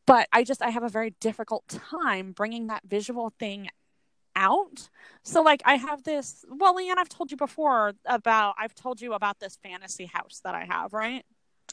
But 0.05 0.27
I 0.31 0.43
just 0.43 0.61
I 0.61 0.69
have 0.69 0.83
a 0.83 0.89
very 0.89 1.11
difficult 1.19 1.67
time 1.67 2.33
bringing 2.33 2.67
that 2.67 2.83
visual 2.85 3.33
thing 3.39 3.69
out. 4.35 4.89
So 5.23 5.41
like 5.41 5.61
I 5.65 5.75
have 5.75 6.03
this. 6.03 6.45
Well, 6.47 6.75
Leanne, 6.75 6.97
I've 6.97 7.09
told 7.09 7.31
you 7.31 7.37
before 7.37 7.93
about. 8.05 8.55
I've 8.59 8.75
told 8.75 9.01
you 9.01 9.13
about 9.13 9.39
this 9.39 9.57
fantasy 9.57 10.05
house 10.05 10.41
that 10.43 10.55
I 10.55 10.65
have, 10.65 10.93
right? 10.93 11.25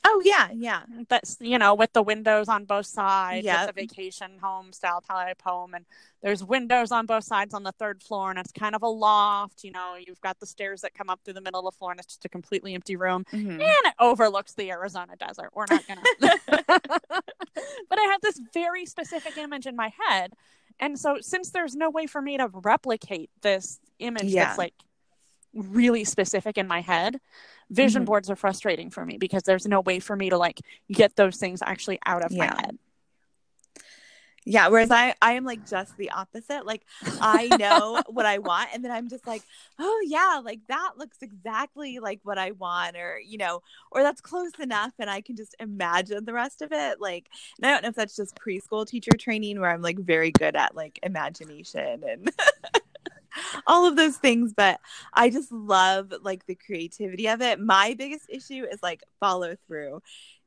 Oh 0.04 0.22
yeah. 0.24 0.48
Yeah. 0.54 0.82
that's 1.08 1.36
you 1.40 1.58
know 1.58 1.74
with 1.74 1.92
the 1.92 2.02
windows 2.02 2.48
on 2.48 2.64
both 2.64 2.86
sides 2.86 3.44
Yeah, 3.44 3.62
it's 3.62 3.70
a 3.70 3.72
vacation 3.72 4.38
home 4.42 4.72
style 4.72 5.00
type 5.00 5.42
home 5.42 5.74
and 5.74 5.84
there's 6.22 6.42
windows 6.44 6.90
on 6.92 7.06
both 7.06 7.24
sides 7.24 7.52
on 7.54 7.62
the 7.62 7.72
third 7.72 8.02
floor 8.02 8.30
and 8.30 8.38
it's 8.38 8.52
kind 8.52 8.74
of 8.74 8.82
a 8.82 8.88
loft 8.88 9.62
you 9.64 9.70
know 9.72 9.96
you've 9.98 10.20
got 10.20 10.38
the 10.40 10.46
stairs 10.46 10.80
that 10.82 10.94
come 10.94 11.10
up 11.10 11.20
through 11.24 11.34
the 11.34 11.40
middle 11.40 11.60
of 11.60 11.72
the 11.74 11.78
floor 11.78 11.90
and 11.90 12.00
it's 12.00 12.08
just 12.08 12.24
a 12.24 12.28
completely 12.28 12.74
empty 12.74 12.96
room 12.96 13.24
Mhm. 13.32 13.52
and 13.52 13.62
it 13.62 13.94
overlooks 13.98 14.52
the 14.54 14.70
arizona 14.70 15.14
desert 15.16 15.50
we're 15.54 15.66
not 15.70 15.86
gonna 15.86 16.02
but 17.88 17.98
i 17.98 18.02
have 18.10 18.20
this 18.22 18.40
very 18.52 18.86
specific 18.86 19.36
image 19.36 19.66
in 19.66 19.76
my 19.76 19.92
head 20.08 20.32
and 20.78 20.98
so 20.98 21.18
since 21.20 21.50
there's 21.50 21.74
no 21.76 21.90
way 21.90 22.06
for 22.06 22.22
me 22.22 22.36
to 22.38 22.48
replicate 22.52 23.30
this 23.42 23.80
image 23.98 24.24
Yeah. 24.24 24.46
that's 24.46 24.58
like 24.58 24.74
really 25.54 26.04
specific 26.04 26.56
in 26.58 26.66
my 26.68 26.80
head 26.80 27.20
vision 27.70 28.02
Mhm. 28.02 28.06
boards 28.06 28.30
are 28.30 28.36
frustrating 28.36 28.90
for 28.90 29.04
me 29.06 29.16
because 29.18 29.42
there's 29.44 29.66
no 29.66 29.80
way 29.80 30.00
for 30.00 30.16
me 30.16 30.30
to 30.30 30.36
like 30.38 30.60
get 30.90 31.16
those 31.16 31.36
things 31.36 31.60
actually 31.62 31.98
out 32.06 32.24
of 32.24 32.32
my 32.32 32.46
Yeah. 32.46 32.56
head 32.56 32.78
Yeah. 34.46 34.68
Whereas 34.68 34.90
I, 34.90 35.14
I 35.20 35.32
am 35.32 35.44
like 35.44 35.64
just 35.66 35.96
the 35.98 36.10
opposite. 36.10 36.64
Like 36.64 36.82
I 37.20 37.50
know 37.50 38.00
what 38.08 38.24
I 38.26 38.38
want, 38.38 38.70
and 38.72 38.82
then 38.82 38.90
I'm 38.90 39.08
just 39.08 39.26
like, 39.26 39.42
oh 39.78 40.00
yeah, 40.06 40.40
like 40.42 40.60
that 40.68 40.92
looks 40.96 41.18
exactly 41.20 41.98
like 41.98 42.20
what 42.22 42.38
I 42.38 42.52
want, 42.52 42.96
or 42.96 43.20
you 43.20 43.36
know, 43.38 43.62
or 43.92 44.02
that's 44.02 44.20
close 44.22 44.52
enough, 44.58 44.92
and 44.98 45.10
I 45.10 45.20
can 45.20 45.36
just 45.36 45.54
imagine 45.60 46.24
the 46.24 46.32
rest 46.32 46.62
of 46.62 46.72
it. 46.72 47.00
Like, 47.00 47.28
and 47.58 47.66
I 47.66 47.72
don't 47.72 47.82
know 47.82 47.90
if 47.90 47.94
that's 47.96 48.16
just 48.16 48.34
preschool 48.34 48.86
teacher 48.86 49.12
training 49.16 49.60
where 49.60 49.70
I'm 49.70 49.82
like 49.82 49.98
very 49.98 50.30
good 50.30 50.56
at 50.56 50.74
like 50.74 50.98
imagination 51.02 52.02
and. 52.08 52.32
all 53.66 53.86
of 53.86 53.96
those 53.96 54.16
things 54.16 54.52
but 54.56 54.80
i 55.14 55.30
just 55.30 55.50
love 55.52 56.12
like 56.22 56.46
the 56.46 56.54
creativity 56.54 57.26
of 57.26 57.40
it 57.40 57.60
my 57.60 57.94
biggest 57.96 58.26
issue 58.28 58.64
is 58.70 58.82
like 58.82 59.02
follow 59.20 59.56
through 59.66 60.00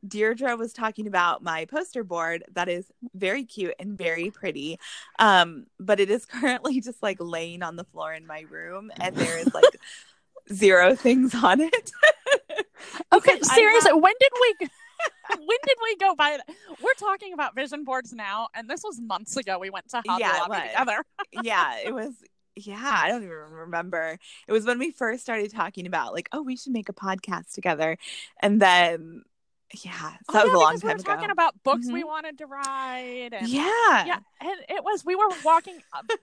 Deirdre 0.06 0.58
was 0.58 0.74
talking 0.74 1.08
about 1.08 1.44
my 1.44 1.64
poster 1.66 2.04
board 2.04 2.44
that 2.54 2.68
is 2.68 2.92
very 3.16 3.46
cute 3.46 3.74
and 3.80 3.98
very 3.98 4.30
pretty. 4.32 4.78
Um, 5.18 5.68
but 5.80 6.00
it 6.02 6.10
is 6.10 6.26
currently 6.42 6.82
just 6.82 7.02
like 7.02 7.18
laying 7.22 7.64
on 7.64 7.78
the 7.78 7.86
floor 7.86 8.14
in 8.14 8.28
my 8.28 8.42
room 8.50 8.92
and 9.00 9.16
there 9.16 9.38
is 9.40 9.54
like 9.54 9.64
zero 10.54 10.96
things 10.96 11.34
on 11.36 11.62
it. 11.62 11.92
Okay, 13.14 13.40
seriously, 13.42 13.92
not- 13.92 14.02
when 14.02 14.14
did 14.20 14.32
we 14.42 14.68
when 15.30 15.58
did 15.66 15.78
we 15.82 15.96
go 15.98 16.16
by 16.16 16.38
that? 16.38 16.56
We're 16.82 16.94
talking 17.00 17.34
about 17.34 17.56
vision 17.56 17.84
boards 17.86 18.12
now, 18.14 18.50
and 18.54 18.70
this 18.70 18.84
was 18.84 19.00
months 19.00 19.38
ago. 19.38 19.58
We 19.58 19.70
went 19.70 19.90
to 19.90 20.02
Hobby 20.06 20.22
Yeah, 20.22 20.38
Lobby 20.42 20.68
together. 20.68 21.06
yeah, 21.32 21.78
it 21.84 21.94
was. 21.94 22.14
Yeah, 22.56 22.80
I 23.04 23.08
don't 23.08 23.24
even 23.24 23.36
remember. 23.36 24.20
It 24.48 24.52
was 24.52 24.66
when 24.66 24.78
we 24.78 24.92
first 24.92 25.24
started 25.24 25.52
talking 25.52 25.88
about 25.88 26.14
like, 26.14 26.30
oh, 26.32 26.44
we 26.44 26.56
should 26.56 26.72
make 26.74 26.88
a 26.90 26.94
podcast 26.94 27.54
together, 27.54 27.98
and 28.42 28.62
then 28.62 29.24
yeah, 29.82 30.12
Oh, 30.30 30.34
that 30.34 30.44
was 30.44 30.52
yeah, 30.52 30.56
a 30.56 30.60
long 30.60 30.70
because 30.74 30.84
we 30.84 30.90
time 30.90 30.98
were 30.98 31.02
ago. 31.02 31.14
talking 31.14 31.30
about 31.32 31.64
books 31.64 31.88
we 31.92 32.04
Mhm. 32.04 32.08
wanted 32.08 32.38
to 32.38 32.46
write. 32.46 33.30
And, 33.34 33.48
yeah, 33.50 34.06
yeah, 34.06 34.20
and 34.40 34.60
it 34.70 34.84
was 34.84 35.04
we 35.04 35.16
were 35.16 35.30
walking. 35.42 35.80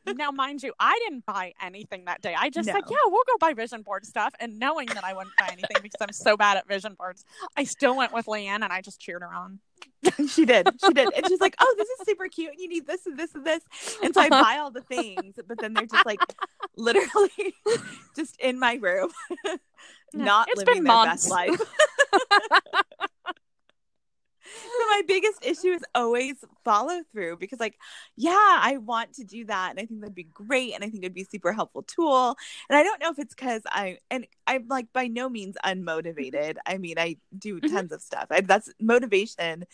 now, 0.07 0.31
mind 0.31 0.63
you, 0.63 0.73
I 0.79 0.99
didn't 1.05 1.27
buy 1.27 1.55
anything 1.61 2.05
that 2.05 2.23
day. 2.23 2.35
I 2.39 2.51
just 2.51 2.67
said, 2.67 2.83
No. 2.87 2.91
"Yeah, 2.91 2.97
we'll 3.07 3.25
go 3.27 3.37
buy 3.41 3.53
vision 3.55 3.83
board 3.83 4.07
stuff," 4.07 4.35
and 4.39 4.59
knowing 4.59 4.95
that 4.95 5.05
I 5.05 5.13
wouldn't 5.15 5.37
buy 5.37 5.51
anything 5.51 5.81
because 5.83 6.01
I'm 6.01 6.13
so 6.13 6.37
bad 6.37 6.57
at 6.59 6.69
vision 6.69 6.95
boards, 6.95 7.25
I 7.57 7.65
still 7.65 7.97
went 7.97 8.13
with 8.13 8.27
Leanne, 8.27 8.63
and 8.63 8.73
I 8.73 8.81
just 8.81 9.01
cheered 9.01 9.23
her 9.23 9.33
on. 9.35 9.61
she 10.29 10.47
did, 10.47 10.67
she 10.85 10.93
did, 10.95 11.13
and 11.15 11.27
she's 11.27 11.41
like, 11.41 11.57
oh, 11.61 11.75
this 11.77 11.89
is 11.89 12.07
super 12.07 12.29
cute, 12.29 12.53
and 12.53 12.61
you 12.61 12.69
need 12.69 12.87
this 12.87 13.05
and 13.07 13.19
this 13.19 13.35
and 13.35 13.45
this, 13.45 13.63
and 14.03 14.15
so 14.15 14.21
I 14.23 14.31
buy 14.31 14.59
all 14.59 14.71
the 14.71 14.81
things, 14.83 15.35
but 15.47 15.61
then 15.61 15.75
they're 15.75 15.87
just 15.87 16.07
like 16.07 16.21
literally 16.77 17.55
just 18.17 18.39
in 18.41 18.59
my 18.59 18.75
room, 18.75 19.11
not 20.15 20.49
living 20.57 20.85
their 20.85 20.93
months. 20.95 21.29
best 21.29 21.31
life. 21.31 21.61
so 24.43 24.87
my 24.89 25.03
biggest 25.07 25.45
issue 25.45 25.69
is 25.69 25.83
always 25.95 26.35
follow 26.65 27.03
through 27.13 27.37
because 27.37 27.61
like 27.61 27.77
yeah 28.17 28.33
i 28.35 28.79
want 28.83 29.13
to 29.13 29.23
do 29.23 29.45
that 29.45 29.71
and 29.71 29.79
i 29.79 29.85
think 29.85 30.01
that'd 30.01 30.15
be 30.15 30.25
great 30.25 30.75
and 30.75 30.83
i 30.83 30.89
think 30.89 31.05
it'd 31.05 31.15
be 31.15 31.23
a 31.23 31.27
super 31.27 31.53
helpful 31.53 31.83
tool 31.83 32.35
and 32.69 32.77
i 32.77 32.83
don't 32.83 33.01
know 33.01 33.11
if 33.11 33.19
it's 33.19 33.35
because 33.35 33.63
i 33.67 33.99
and 34.11 34.27
i'm 34.47 34.67
like 34.69 34.87
by 34.93 35.07
no 35.07 35.29
means 35.29 35.57
unmotivated 35.65 36.57
i 36.67 36.79
mean 36.79 36.99
i 36.99 37.17
do 37.39 37.61
Mhm. 37.61 37.71
tons 37.71 37.93
of 37.93 38.01
stuff 38.03 38.27
I, 38.31 38.41
that's 38.41 38.73
motivation 38.81 39.65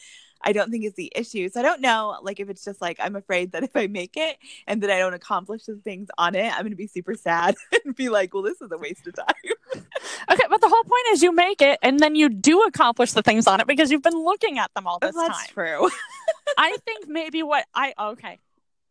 i 0.43 0.53
don't 0.53 0.71
think 0.71 0.85
is 0.85 0.95
the 0.95 1.13
issue. 1.15 1.49
So 1.49 1.61
i 1.61 1.63
don't 1.63 1.81
know 1.81 2.19
like 2.23 2.41
if 2.41 2.49
it's 2.49 2.65
just 2.65 2.81
like 2.81 2.99
i'm 3.01 3.17
afraid 3.17 3.53
that 3.53 3.63
if 3.69 3.75
i 3.75 3.87
make 3.87 4.17
it 4.17 4.37
and 4.67 4.83
that 4.83 4.91
i 4.91 4.99
don't 4.99 5.15
accomplish 5.15 5.65
the 5.65 5.77
things 5.77 6.09
on 6.19 6.35
it 6.35 6.53
i'm 6.53 6.63
gonna 6.63 6.77
be 6.77 6.87
super 6.87 7.15
sad 7.15 7.55
and 7.85 7.95
be 7.97 8.09
like 8.09 8.35
well 8.35 8.43
this 8.43 8.61
is 8.61 8.71
a 8.71 8.79
waste 8.79 9.07
of 9.07 9.15
time. 9.15 9.27
Okay, 10.29 10.43
but 10.51 10.61
the 10.61 10.69
whole 10.69 10.83
point 10.83 11.05
is 11.11 11.23
you 11.23 11.33
make 11.33 11.63
it, 11.63 11.79
and 11.83 12.01
then 12.01 12.17
you 12.17 12.29
do 12.29 12.63
accomplish 12.63 13.13
the 13.13 13.23
things 13.23 13.47
on 13.47 13.61
it 13.61 13.67
because 13.67 13.93
you've 13.93 14.03
been 14.03 14.19
looking 14.19 14.59
at 14.59 14.75
them 14.75 14.87
all 14.87 14.99
oh, 15.01 15.07
this 15.07 15.15
that's 15.15 15.47
time. 15.47 15.55
true. 15.55 15.89
I 16.59 16.77
think 16.85 17.07
maybe 17.07 17.43
what 17.45 17.65
I 17.75 17.95
okay, 17.99 18.39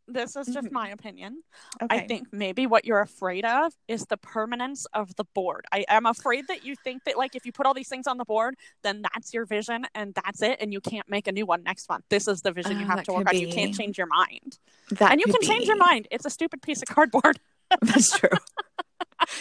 this 0.08 0.36
is 0.36 0.48
just 0.48 0.68
Mhm. 0.68 0.72
my 0.72 0.90
opinion. 0.90 1.42
okay 1.82 1.98
I 2.04 2.08
think 2.08 2.28
maybe 2.32 2.68
what 2.68 2.86
you're 2.86 3.00
afraid 3.02 3.44
of 3.46 3.74
is 3.88 4.06
the 4.06 4.18
permanence 4.18 4.86
of 4.94 5.16
the 5.16 5.24
board. 5.34 5.66
I 5.72 5.86
am 5.88 6.06
afraid 6.06 6.48
that 6.48 6.64
you 6.66 6.76
think 6.84 7.04
that 7.06 7.18
like 7.18 7.36
if 7.36 7.46
you 7.46 7.52
put 7.52 7.66
all 7.66 7.74
these 7.74 7.90
things 7.90 8.06
on 8.08 8.18
the 8.18 8.26
board, 8.26 8.56
then 8.84 9.02
that's 9.02 9.34
your 9.34 9.46
vision 9.46 9.86
and 9.96 10.14
that's 10.14 10.42
it, 10.42 10.58
and 10.62 10.72
you 10.72 10.82
can't 10.82 11.10
make 11.10 11.28
a 11.28 11.32
new 11.32 11.46
one 11.46 11.64
next 11.64 11.90
month. 11.90 12.06
This 12.10 12.28
is 12.28 12.42
the 12.42 12.52
vision 12.52 12.80
you 12.80 12.86
Oh, 12.86 12.90
have 12.90 13.04
to 13.04 13.14
work 13.14 13.28
on. 13.30 13.38
You 13.40 13.48
can't 13.48 13.74
change 13.76 13.98
your 13.98 14.08
mind, 14.08 14.60
that 14.92 15.12
and 15.12 15.20
you 15.20 15.26
can 15.32 15.42
change 15.42 15.66
your 15.66 15.78
mind. 15.78 16.08
It's 16.12 16.26
a 16.26 16.30
stupid 16.30 16.62
piece 16.62 16.82
of 16.82 16.88
cardboard. 16.88 17.40
That's 17.82 18.18
true. 18.20 18.30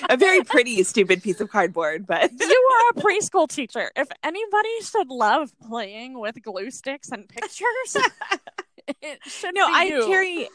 a 0.09 0.17
very 0.17 0.43
pretty, 0.43 0.83
stupid 0.83 1.23
piece 1.23 1.41
of 1.41 1.51
cardboard, 1.51 2.07
but 2.07 2.31
you 2.41 2.71
are 2.95 2.99
a 2.99 3.03
preschool 3.03 3.47
teacher. 3.49 3.91
If 3.97 4.09
anybody 4.23 4.81
should 4.81 5.09
love 5.09 5.53
playing 5.69 6.19
with 6.19 6.43
glue 6.43 6.71
sticks 6.71 7.11
and 7.11 7.29
pictures, 7.29 7.97
it 9.03 9.19
should 9.27 9.55
no, 9.55 9.67
I 9.69 9.85
you. 9.85 10.07
carry, 10.07 10.49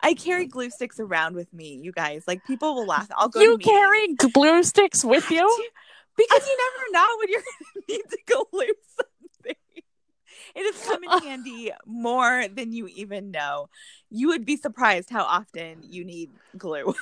I 0.00 0.14
carry 0.14 0.46
glue 0.46 0.70
sticks 0.70 1.00
around 1.00 1.34
with 1.34 1.52
me. 1.52 1.80
You 1.82 1.92
guys, 1.92 2.24
like 2.26 2.44
people 2.44 2.74
will 2.74 2.86
laugh. 2.86 3.08
I'll 3.16 3.28
go. 3.28 3.40
you 3.40 3.58
carry 3.58 4.14
glue 4.14 4.62
sticks 4.62 5.04
with 5.04 5.30
you. 5.30 5.46
because 6.16 6.46
you 6.46 6.58
never 6.58 6.92
know 6.92 7.16
when 7.18 7.28
you're 7.28 7.42
going 7.42 7.86
to 7.86 7.92
need 7.92 8.02
to 8.10 8.18
glue 8.26 8.66
something. 8.96 9.56
It 10.54 10.74
has 10.74 10.86
come 10.86 11.02
in 11.02 11.10
handy 11.28 11.72
more 11.86 12.46
than 12.48 12.72
you 12.72 12.86
even 12.88 13.30
know. 13.30 13.68
You 14.10 14.28
would 14.28 14.44
be 14.44 14.56
surprised 14.56 15.10
how 15.10 15.24
often 15.24 15.78
you 15.82 16.04
need 16.04 16.30
glue. 16.56 16.94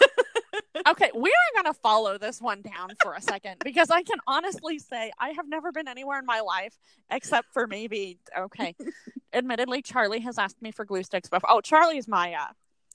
Okay, 0.86 1.10
we 1.14 1.30
are 1.30 1.62
going 1.62 1.72
to 1.72 1.78
follow 1.80 2.18
this 2.18 2.40
one 2.40 2.62
down 2.62 2.90
for 3.02 3.14
a 3.14 3.22
second 3.22 3.56
because 3.64 3.90
I 3.90 4.02
can 4.02 4.18
honestly 4.26 4.78
say 4.78 5.12
I 5.18 5.30
have 5.30 5.48
never 5.48 5.72
been 5.72 5.88
anywhere 5.88 6.18
in 6.18 6.26
my 6.26 6.40
life 6.40 6.76
except 7.10 7.52
for 7.52 7.66
maybe, 7.66 8.18
okay, 8.36 8.74
admittedly, 9.32 9.82
Charlie 9.82 10.20
has 10.20 10.38
asked 10.38 10.60
me 10.60 10.72
for 10.72 10.84
glue 10.84 11.02
sticks 11.02 11.28
before. 11.28 11.50
Oh, 11.50 11.60
Charlie 11.60 11.98
is 11.98 12.08
my 12.08 12.34
uh, 12.34 12.46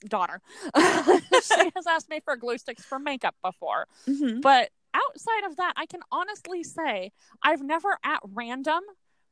daughter. 0.06 0.40
she 0.76 1.70
has 1.74 1.86
asked 1.88 2.08
me 2.08 2.20
for 2.24 2.36
glue 2.36 2.58
sticks 2.58 2.84
for 2.84 2.98
makeup 2.98 3.34
before. 3.42 3.86
Mhm. 4.06 4.40
But 4.42 4.70
outside 4.94 5.44
of 5.46 5.56
that, 5.56 5.74
I 5.76 5.86
can 5.86 6.00
honestly 6.12 6.62
say 6.62 7.12
I've 7.42 7.62
never 7.62 7.98
at 8.04 8.20
random 8.24 8.80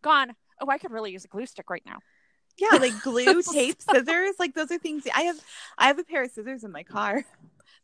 gone, 0.03 0.35
oh, 0.61 0.69
I 0.69 0.79
could 0.79 0.91
really 0.93 1.13
use 1.13 1.25
a 1.25 1.29
glue 1.29 1.47
stick 1.47 1.71
right 1.71 1.83
now. 1.85 1.99
Yeah, 2.59 2.79
like 2.79 3.01
glue, 3.03 3.43
tape, 3.53 3.83
scissors. 3.83 4.37
Like 4.39 4.55
those 4.55 4.71
are 4.71 4.79
things. 4.79 5.05
I 5.15 5.23
have. 5.23 5.37
I 5.77 5.89
have 5.89 5.99
a 5.99 6.05
pair 6.05 6.23
of 6.25 6.31
scissors 6.31 6.65
in 6.65 6.73
my 6.73 6.85
car. 6.85 7.25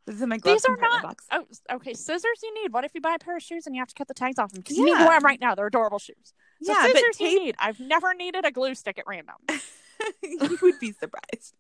This 0.06 0.20
is 0.20 0.26
my 0.26 0.38
These 0.38 0.64
are 0.64 0.76
not-. 0.76 1.16
Oh, 1.30 1.44
okay. 1.74 1.94
Scissors 1.94 2.40
you 2.42 2.62
need. 2.62 2.72
What 2.72 2.84
if 2.84 2.92
you 2.94 3.00
buy 3.00 3.14
a 3.14 3.18
pair 3.18 3.36
of 3.36 3.42
shoes 3.42 3.66
and 3.66 3.74
you 3.74 3.80
have 3.80 3.88
to 3.88 3.94
cut 3.94 4.08
the 4.08 4.14
tags 4.14 4.38
off 4.38 4.52
them? 4.52 4.60
Because 4.60 4.76
you 4.76 4.84
need 4.84 4.98
to 4.98 5.04
wear 5.04 5.18
them 5.18 5.24
right 5.24 5.40
now. 5.40 5.54
They're 5.54 5.66
adorable 5.66 5.98
shoes. 5.98 6.34
So 6.62 6.72
yeah, 6.72 6.86
scissors 6.86 7.20
you 7.20 7.44
need. 7.44 7.54
I've 7.58 7.78
never 7.78 8.12
needed 8.14 8.44
a 8.44 8.50
glue 8.50 8.74
stick 8.74 8.98
at 8.98 9.06
random. 9.06 9.36
you 10.22 10.58
would 10.60 10.80
be 10.80 10.92
surprised. 10.92 11.54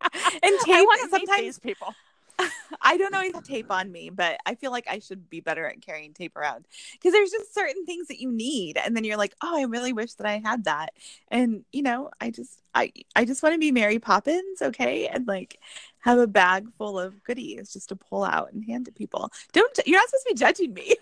And 0.42 0.58
tape. 0.64 0.88
Sometimes 1.10 1.58
people. 1.60 1.94
I 2.82 2.96
don't 2.96 3.14
always 3.14 3.34
have 3.34 3.44
tape 3.44 3.70
on 3.70 3.90
me, 3.90 4.10
but 4.10 4.38
I 4.46 4.54
feel 4.54 4.70
like 4.70 4.86
I 4.88 4.98
should 4.98 5.28
be 5.30 5.40
better 5.40 5.66
at 5.66 5.80
carrying 5.80 6.12
tape 6.12 6.36
around 6.36 6.66
because 6.92 7.12
there's 7.12 7.30
just 7.30 7.54
certain 7.54 7.84
things 7.84 8.08
that 8.08 8.20
you 8.20 8.30
need, 8.30 8.78
and 8.78 8.96
then 8.96 9.04
you're 9.04 9.16
like, 9.16 9.34
oh, 9.42 9.58
I 9.58 9.62
really 9.64 9.92
wish 9.92 10.14
that 10.14 10.26
I 10.26 10.38
had 10.44 10.64
that, 10.64 10.94
and 11.28 11.64
you 11.72 11.82
know, 11.82 12.10
I 12.20 12.30
just, 12.30 12.60
I, 12.74 12.92
I 13.14 13.24
just 13.24 13.42
want 13.42 13.54
to 13.54 13.58
be 13.58 13.72
Mary 13.72 13.98
Poppins, 13.98 14.62
okay, 14.62 15.06
and 15.08 15.26
like 15.26 15.58
have 16.02 16.18
a 16.18 16.26
bag 16.26 16.66
full 16.76 16.98
of 16.98 17.22
goodies 17.24 17.72
just 17.72 17.88
to 17.88 17.96
pull 17.96 18.24
out 18.24 18.52
and 18.52 18.64
hand 18.64 18.86
to 18.86 18.92
people. 18.92 19.30
Don't, 19.52 19.78
you're 19.86 19.98
not 19.98 20.08
supposed 20.08 20.26
to 20.28 20.34
be 20.34 20.38
judging 20.38 20.74
me. 20.74 20.94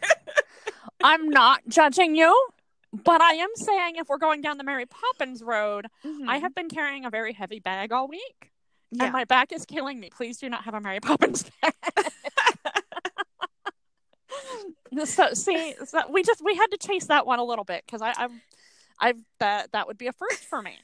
I'm 1.02 1.28
not 1.28 1.62
judging 1.69 2.14
you, 2.14 2.49
but 2.92 3.21
I 3.21 3.35
am 3.35 3.49
saying 3.54 3.97
if 3.97 4.09
we're 4.09 4.19
going 4.19 4.42
down 4.42 4.59
the 4.59 4.64
Mary 4.64 4.87
Poppins 4.87 5.42
road, 5.42 5.87
I 6.04 6.09
mm-hmm. 6.09 6.28
have 6.42 6.54
been 6.54 6.69
carrying 6.69 7.04
a 7.04 7.11
very 7.11 7.33
heavy 7.33 7.61
bag 7.61 7.92
all 7.92 8.09
week. 8.09 8.50
yeah. 8.90 9.04
And 9.04 9.12
my 9.12 9.25
back 9.25 9.52
is 9.52 9.64
killing 9.64 9.99
me. 9.99 10.11
Please 10.14 10.38
do 10.38 10.49
not 10.49 10.64
have 10.64 10.75
a 10.75 10.80
Mary 10.80 11.00
Poppins 11.00 11.50
bag. 11.62 11.75
so 15.04 15.33
see, 15.33 15.75
so 15.85 16.02
we 16.11 16.23
just 16.23 16.45
we 16.45 16.54
had 16.57 16.66
to 16.73 16.76
chase 16.76 17.07
that 17.07 17.26
one 17.26 17.38
a 17.38 17.45
little 17.45 17.64
bit 17.64 17.85
because 17.87 18.02
I, 18.02 18.12
I've, 18.16 18.33
I've 18.99 19.21
that 19.38 19.73
that 19.73 19.87
would 19.87 19.97
be 19.97 20.09
a 20.09 20.12
first 20.12 20.45
for 20.45 20.61
me. 20.61 20.76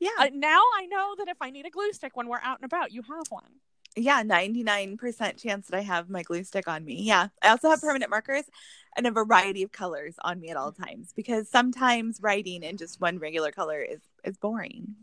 Yeah, 0.00 0.10
I, 0.18 0.28
now 0.30 0.60
I 0.78 0.86
know 0.86 1.14
that 1.18 1.28
if 1.28 1.36
I 1.40 1.50
need 1.50 1.66
a 1.66 1.70
glue 1.70 1.92
stick 1.92 2.16
when 2.16 2.28
we're 2.28 2.40
out 2.42 2.58
and 2.58 2.64
about, 2.64 2.92
you 2.92 3.02
have 3.02 3.26
one. 3.30 3.50
yeah, 3.96 4.22
99% 4.22 5.42
chance 5.42 5.66
that 5.66 5.76
I 5.76 5.80
have 5.82 6.08
my 6.08 6.22
glue 6.22 6.44
stick 6.44 6.68
on 6.68 6.84
me. 6.84 7.02
Yeah. 7.02 7.28
I 7.42 7.48
also 7.48 7.68
have 7.70 7.80
permanent 7.80 8.10
markers 8.10 8.44
and 8.96 9.06
a 9.06 9.10
variety 9.10 9.62
of 9.62 9.72
colors 9.72 10.14
on 10.22 10.40
me 10.40 10.50
at 10.50 10.56
all 10.56 10.72
mm-hmm. 10.72 10.84
times 10.84 11.12
because 11.14 11.48
sometimes 11.48 12.20
writing 12.20 12.62
in 12.62 12.76
just 12.76 13.00
one 13.00 13.18
regular 13.18 13.50
color 13.50 13.80
is 13.80 14.00
is 14.24 14.36
boring. 14.36 14.94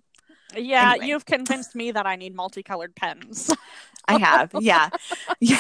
Yeah, 0.56 0.92
Anyway. 0.92 1.08
you've 1.08 1.26
convinced 1.26 1.76
me 1.76 1.92
that 1.92 2.06
I 2.06 2.16
need 2.16 2.36
multicolored 2.36 2.96
pens. 2.96 3.52
I 4.08 4.20
have. 4.20 4.52
Yeah. 4.62 4.90
Yeah. 5.40 5.58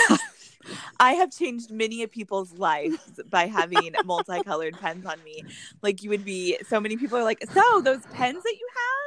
I 0.99 1.13
have 1.13 1.31
changed 1.31 1.71
many 1.71 2.03
of 2.03 2.11
people's 2.11 2.53
lives 2.53 3.19
by 3.29 3.47
having 3.47 3.93
multicolored 4.05 4.79
pens 4.79 5.05
on 5.05 5.23
me. 5.23 5.43
Like 5.81 6.03
you 6.03 6.09
would 6.09 6.25
be 6.25 6.57
so 6.67 6.79
many 6.79 6.97
people 6.97 7.17
are 7.17 7.23
like, 7.23 7.43
"So, 7.51 7.81
those 7.81 8.03
pens 8.13 8.41
that 8.43 8.55
you 8.59 8.67
have?" 8.75 9.04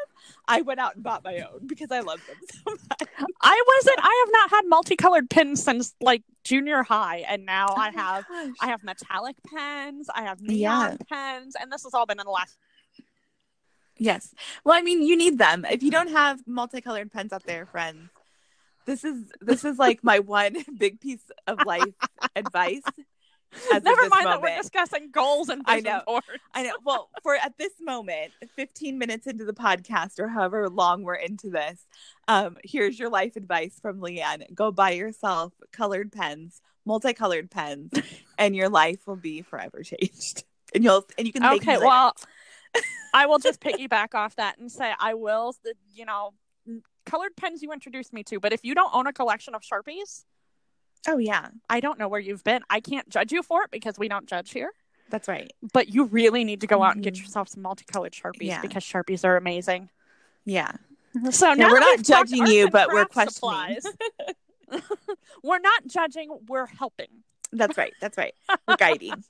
I 0.49 0.62
went 0.62 0.81
out 0.81 0.95
and 0.95 1.05
bought 1.05 1.23
my 1.23 1.40
own 1.40 1.67
because 1.67 1.90
I 1.93 2.00
love 2.00 2.21
them 2.26 2.37
so 2.50 2.71
much. 2.71 3.09
I 3.43 3.62
wasn't. 3.76 3.99
I 4.02 4.25
have 4.25 4.33
not 4.33 4.50
had 4.50 4.69
multicolored 4.69 5.28
pens 5.31 5.62
since 5.62 5.95
like 6.00 6.23
junior 6.43 6.83
high, 6.83 7.19
and 7.28 7.45
now 7.45 7.67
oh 7.71 7.75
I 7.76 7.90
have. 7.90 8.26
Gosh. 8.26 8.55
I 8.61 8.67
have 8.69 8.83
metallic 8.83 9.37
pens. 9.47 10.09
I 10.14 10.23
have 10.23 10.40
neon 10.40 10.93
Yeah. 10.93 10.97
pens, 11.09 11.55
and 11.61 11.71
this 11.71 11.85
has 11.85 11.93
all 11.95 12.07
been 12.07 12.19
in 12.19 12.25
the 12.26 12.33
last. 12.33 12.57
Yes. 13.99 14.33
Well, 14.64 14.76
I 14.76 14.81
mean, 14.83 15.02
you 15.02 15.17
need 15.17 15.38
them. 15.38 15.64
If 15.69 15.83
you 15.83 15.90
don't 15.90 16.11
have 16.11 16.40
multicolored 16.47 17.12
pens 17.12 17.33
out 17.33 17.45
there, 17.45 17.67
friends, 17.67 18.09
this 18.87 19.05
is 19.05 19.25
this 19.40 19.64
is 19.64 19.78
like 19.78 20.02
my 20.02 20.19
one 20.40 20.57
big 20.78 21.00
piece 21.00 21.25
of 21.47 21.67
life 21.67 21.95
advice. 22.35 22.83
Never 23.73 24.09
mind 24.09 24.26
that 24.26 24.43
we're 24.43 24.57
discussing 24.57 25.11
goals 25.11 25.49
and 25.49 25.62
I 25.67 25.76
vision 25.76 25.93
know. 25.93 26.02
boards. 26.07 26.26
I 26.55 26.62
know. 26.64 26.75
Well, 26.85 27.09
for 27.23 27.35
at 27.35 27.57
this 27.59 27.73
moment, 27.81 28.33
15 28.57 28.99
minutes 28.99 29.26
into 29.26 29.45
the 29.45 29.52
podcast 29.52 30.19
or 30.19 30.28
however 30.28 30.69
long 30.69 31.02
we're 31.02 31.14
into 31.14 31.50
this, 31.50 31.87
um, 32.26 32.57
here's 32.64 32.99
your 32.99 33.11
life 33.11 33.37
advice 33.37 33.78
from 33.81 34.00
Leanne. 34.00 34.55
Go 34.55 34.71
buy 34.71 34.90
yourself 34.90 35.52
colored 35.73 36.12
pens, 36.12 36.61
multicolored 36.85 37.50
pens, 37.50 37.93
and 38.38 38.55
your 38.55 38.69
life 38.69 39.07
will 39.07 39.17
be 39.17 39.43
forever 39.43 39.83
changed. 39.83 40.45
And 40.75 40.85
you'll 40.85 41.07
and 41.17 41.26
you 41.26 41.33
can 41.33 41.45
Okay, 41.45 41.78
well, 41.78 42.14
I 43.14 43.26
will 43.26 43.38
just 43.38 43.61
piggyback 43.61 44.14
off 44.14 44.37
that 44.37 44.59
and 44.59 44.71
say 44.71 44.93
I 44.99 45.14
will, 45.14 45.55
you 45.95 46.05
know, 46.05 46.35
colored 47.07 47.35
pens 47.37 47.62
you 47.62 47.73
introduced 47.73 48.12
me 48.12 48.23
to, 48.25 48.38
but 48.38 48.52
if 48.52 48.61
you 48.62 48.75
don't 48.75 48.95
own 48.95 49.07
a 49.07 49.12
collection 49.12 49.55
of 49.55 49.62
Sharpies, 49.62 50.25
Oh 51.07 51.19
yeah, 51.19 51.49
I 51.71 51.81
don't 51.81 51.99
know 51.99 52.09
where 52.09 52.21
you've 52.21 52.45
been. 52.45 52.62
I 52.69 52.81
can't 52.81 53.09
judge 53.09 53.33
you 53.33 53.43
for 53.43 53.62
it 53.62 53.71
because 53.71 53.99
we 53.99 54.09
don't 54.09 54.26
judge 54.26 54.50
here. 54.52 54.71
that's 55.11 55.26
right. 55.28 55.50
But 55.73 55.88
you 55.88 56.05
really 56.05 56.45
need 56.45 56.61
to 56.61 56.67
go 56.67 56.83
out 56.83 56.95
and 56.95 57.02
get 57.02 57.14
Mhm. 57.14 57.21
yourself 57.23 57.49
some 57.49 57.62
multicolored 57.62 58.12
Sharpies 58.12 58.43
Yeah. 58.43 58.61
because 58.61 58.85
Sharpies 58.85 59.25
are 59.25 59.37
amazing. 59.38 59.88
Yeah. 60.45 60.73
So 61.31 61.49
Yeah, 61.49 61.55
now 61.55 61.71
we're 61.71 61.81
not 61.81 62.02
judging 62.02 62.47
you, 62.47 62.69
but 62.69 62.88
we're 62.93 63.07
questioning. 63.07 63.78
we're 65.43 65.61
not 65.61 65.87
judging, 65.87 66.28
we're 66.47 66.67
helping. 66.67 67.09
That's 67.52 67.78
right. 67.78 67.95
That's 68.02 68.19
right. 68.19 68.35
We're 68.67 68.76
guiding. 68.87 69.25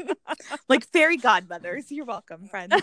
like 0.68 0.84
fairy 0.88 1.16
godmothers. 1.16 1.90
You're 1.90 2.04
welcome, 2.04 2.46
friends. 2.48 2.74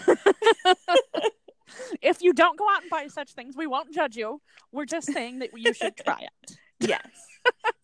If 2.02 2.22
you 2.24 2.34
don't 2.34 2.58
go 2.58 2.68
out 2.70 2.82
and 2.82 2.90
buy 2.90 3.06
such 3.08 3.34
things, 3.34 3.56
we 3.56 3.68
won't 3.68 3.94
judge 3.94 4.18
you. 4.18 4.42
We're 4.72 4.86
just 4.86 5.14
saying 5.14 5.40
that 5.40 5.52
you 5.56 5.74
should 5.74 5.96
try 5.96 6.22
it. 6.22 6.58
Yes. 6.80 7.08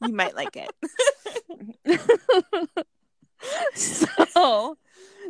You 0.06 0.14
might 0.14 0.36
like 0.36 0.56
it. 0.56 0.70
so 3.74 4.78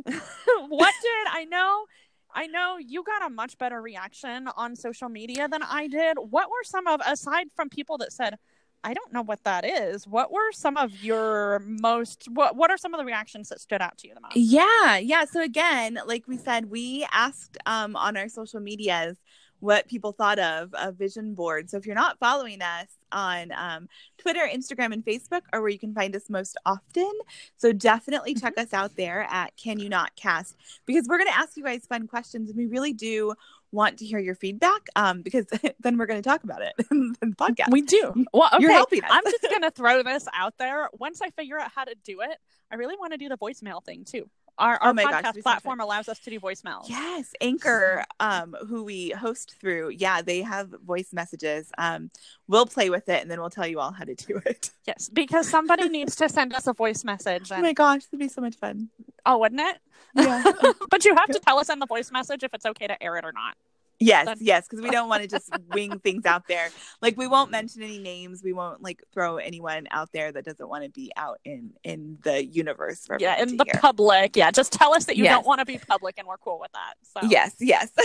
what 0.68 0.94
did 1.02 1.28
I 1.32 1.46
know? 1.50 1.86
I 2.34 2.48
know 2.48 2.78
you 2.78 3.04
got 3.04 3.26
a 3.26 3.30
much 3.30 3.58
better 3.58 3.82
reaction 3.82 4.48
on 4.56 4.76
social 4.76 5.10
media 5.10 5.48
than 5.48 5.64
I 5.64 5.88
did. 5.88 6.18
What 6.18 6.50
were 6.50 6.64
some 6.64 6.88
of 6.88 7.02
aside 7.06 7.48
from 7.56 7.70
people 7.70 7.98
that 8.00 8.14
said, 8.14 8.38
I 8.84 8.94
don't 8.94 9.12
know 9.12 9.22
what 9.22 9.44
that 9.44 9.66
is. 9.66 10.08
What 10.08 10.32
were 10.32 10.52
some 10.52 10.78
of 10.78 11.04
your 11.04 11.60
most 11.66 12.28
what 12.30 12.56
what 12.56 12.72
are 12.72 12.78
some 12.78 12.94
of 12.94 13.00
the 13.00 13.06
reactions 13.06 13.50
that 13.50 13.60
stood 13.60 13.82
out 13.82 13.98
to 14.00 14.08
you 14.08 14.14
the 14.14 14.22
most? 14.22 14.36
Yeah, 14.36 14.98
yeah. 14.98 15.26
So 15.26 15.42
again, 15.42 16.00
like 16.06 16.28
we 16.28 16.38
said, 16.38 16.70
we 16.70 17.06
asked 17.12 17.58
um, 17.66 17.96
on 17.96 18.16
our 18.16 18.30
social 18.30 18.60
medias 18.60 19.18
what 19.60 19.88
people 19.88 20.12
thought 20.12 20.40
of 20.40 20.70
a 20.78 20.92
vision 20.92 21.34
board. 21.34 21.70
So 21.70 21.78
if 21.78 21.86
you're 21.86 21.96
not 21.96 22.20
following 22.20 22.62
us 22.62 22.88
on 23.12 23.52
um, 23.54 23.90
Twitter, 24.18 24.48
Instagram, 24.48 24.94
and 24.94 25.04
Facebook, 25.04 25.42
or 25.52 25.62
where 25.62 25.70
you 25.70 25.80
can 25.80 25.94
find 25.94 26.16
us 26.16 26.30
most 26.30 26.58
often, 26.66 27.12
so 27.58 27.72
definitely 27.72 28.36
check 28.36 28.58
us 28.58 28.74
out 28.74 28.96
there 28.96 29.26
at 29.30 29.56
Can 29.58 29.80
You 29.80 29.90
Not 29.90 30.16
Cast 30.16 30.56
because 30.86 31.08
we're 31.08 31.18
going 31.18 31.32
to 31.32 31.38
ask 31.38 31.58
you 31.58 31.64
guys 31.64 31.86
fun 31.86 32.08
questions, 32.08 32.50
and 32.50 32.58
we 32.58 32.68
really 32.68 32.94
do 32.94 33.34
want 33.72 33.98
to 34.00 34.06
hear 34.06 34.20
your 34.20 34.36
feedback 34.36 34.88
um, 34.96 35.22
because 35.22 35.46
then 35.80 35.98
we're 35.98 36.06
going 36.06 36.22
to 36.22 36.28
talk 36.28 36.44
about 36.44 36.62
it 36.62 36.74
in 36.92 37.14
the 37.22 37.28
podcast. 37.28 37.72
We 37.72 37.82
do. 37.82 38.26
Well, 38.34 38.50
okay. 38.54 38.62
You're 38.62 38.72
helping 38.72 39.04
us. 39.04 39.10
I'm 39.12 39.24
just 39.24 39.46
gonna 39.52 39.72
throw 39.72 40.04
this 40.04 40.28
out 40.34 40.54
there. 40.58 40.90
Once 40.98 41.22
I 41.22 41.30
figure 41.32 41.60
out 41.60 41.72
how 41.74 41.84
to 41.84 41.96
do 42.04 42.22
it, 42.22 42.38
I 42.72 42.76
really 42.76 42.96
want 43.00 43.14
to 43.14 43.18
do 43.18 43.30
the 43.30 43.38
voicemail 43.38 43.84
thing 43.84 44.06
too. 44.06 44.30
Our, 44.60 44.76
our 44.78 44.90
Oh 44.90 44.94
gosh, 44.94 45.24
podcast 45.24 45.36
so 45.36 45.42
platform 45.42 45.80
allows 45.80 46.10
us 46.10 46.20
to 46.20 46.30
do 46.30 46.40
voicemails. 46.40 46.90
Yes, 46.90 47.34
Anchor, 47.42 48.04
um, 48.20 48.56
who 48.68 48.84
we 48.84 49.10
host 49.12 49.56
through, 49.60 49.90
yeah, 49.90 50.22
they 50.22 50.42
have 50.42 50.70
voice 50.86 51.14
messages. 51.14 51.72
Um, 51.78 52.10
we'll 52.48 52.66
play 52.66 52.90
with 52.90 53.08
it 53.10 53.22
and 53.22 53.30
then 53.30 53.40
we'll 53.40 53.50
tell 53.50 53.68
you 53.68 53.80
all 53.80 53.92
how 53.92 54.04
to 54.04 54.16
do 54.16 54.42
it. 54.46 54.72
Yes, 54.88 55.10
because 55.10 55.50
somebody 55.50 55.90
needs 55.90 56.16
to 56.16 56.30
send 56.30 56.54
us 56.54 56.66
a 56.66 56.72
voice 56.74 57.04
message. 57.04 57.52
Oh 57.52 57.62
my 57.62 57.74
gosh, 57.74 58.06
that'd 58.06 58.20
be 58.20 58.30
so 58.30 58.40
much 58.40 58.56
fun. 58.56 58.88
oh, 59.26 59.38
wouldn't 59.38 59.60
it? 59.60 59.78
Yeah. 60.16 60.44
but 60.90 61.04
you 61.04 61.14
have 61.14 61.28
to 61.28 61.40
tell 61.40 61.60
us 61.60 61.68
in 61.68 61.80
the 61.80 61.86
voice 61.86 62.10
message 62.10 62.42
if 62.44 62.54
it's 62.54 62.66
okay 62.66 62.88
to 62.88 63.04
air 63.04 63.18
it 63.18 63.26
or 63.26 63.34
not. 63.34 63.58
Yes, 64.00 64.38
yes, 64.40 64.68
because 64.68 64.84
we 64.84 64.90
don't 64.90 65.10
want 65.10 65.24
to 65.24 65.28
just 65.28 65.50
wing 65.74 66.00
things 66.00 66.26
out 66.26 66.48
there. 66.48 66.70
Like 67.02 67.18
we 67.18 67.28
won't 67.28 67.48
mm-hmm. 67.48 67.52
mention 67.54 67.84
any 67.84 68.00
names. 68.00 68.42
We 68.44 68.54
won't 68.54 68.82
like 68.82 69.04
throw 69.14 69.38
anyone 69.38 69.88
out 69.92 70.10
there 70.14 70.32
that 70.32 70.46
doesn't 70.46 70.68
want 70.68 70.84
to 70.84 70.90
be 70.90 71.12
out 71.18 71.40
in 71.46 71.74
in 71.84 72.18
the 72.24 72.46
universe. 72.46 73.06
For 73.06 73.18
Yeah, 73.20 73.42
in 73.42 73.58
the 73.58 73.66
hear. 73.66 73.80
public. 73.80 74.36
Yeah, 74.36 74.52
just 74.52 74.74
tell 74.74 74.94
us 74.94 75.06
that 75.06 75.18
you 75.18 75.24
Yes. 75.24 75.36
don't 75.36 75.48
want 75.48 75.60
to 75.60 75.66
be 75.66 75.78
public, 75.78 76.16
and 76.18 76.28
we're 76.28 76.38
cool 76.38 76.60
with 76.60 76.72
that. 76.74 76.94
So 77.04 77.28
Yes, 77.28 77.56
yes. 77.60 77.92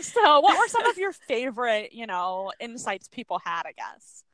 So, 0.00 0.40
what 0.40 0.58
were 0.58 0.68
some 0.68 0.86
of 0.86 0.96
your 0.96 1.12
favorite, 1.12 1.92
you 1.92 2.06
know, 2.06 2.52
insights 2.60 3.08
people 3.08 3.40
had? 3.44 3.62
I 3.66 3.72
guess. 3.72 4.24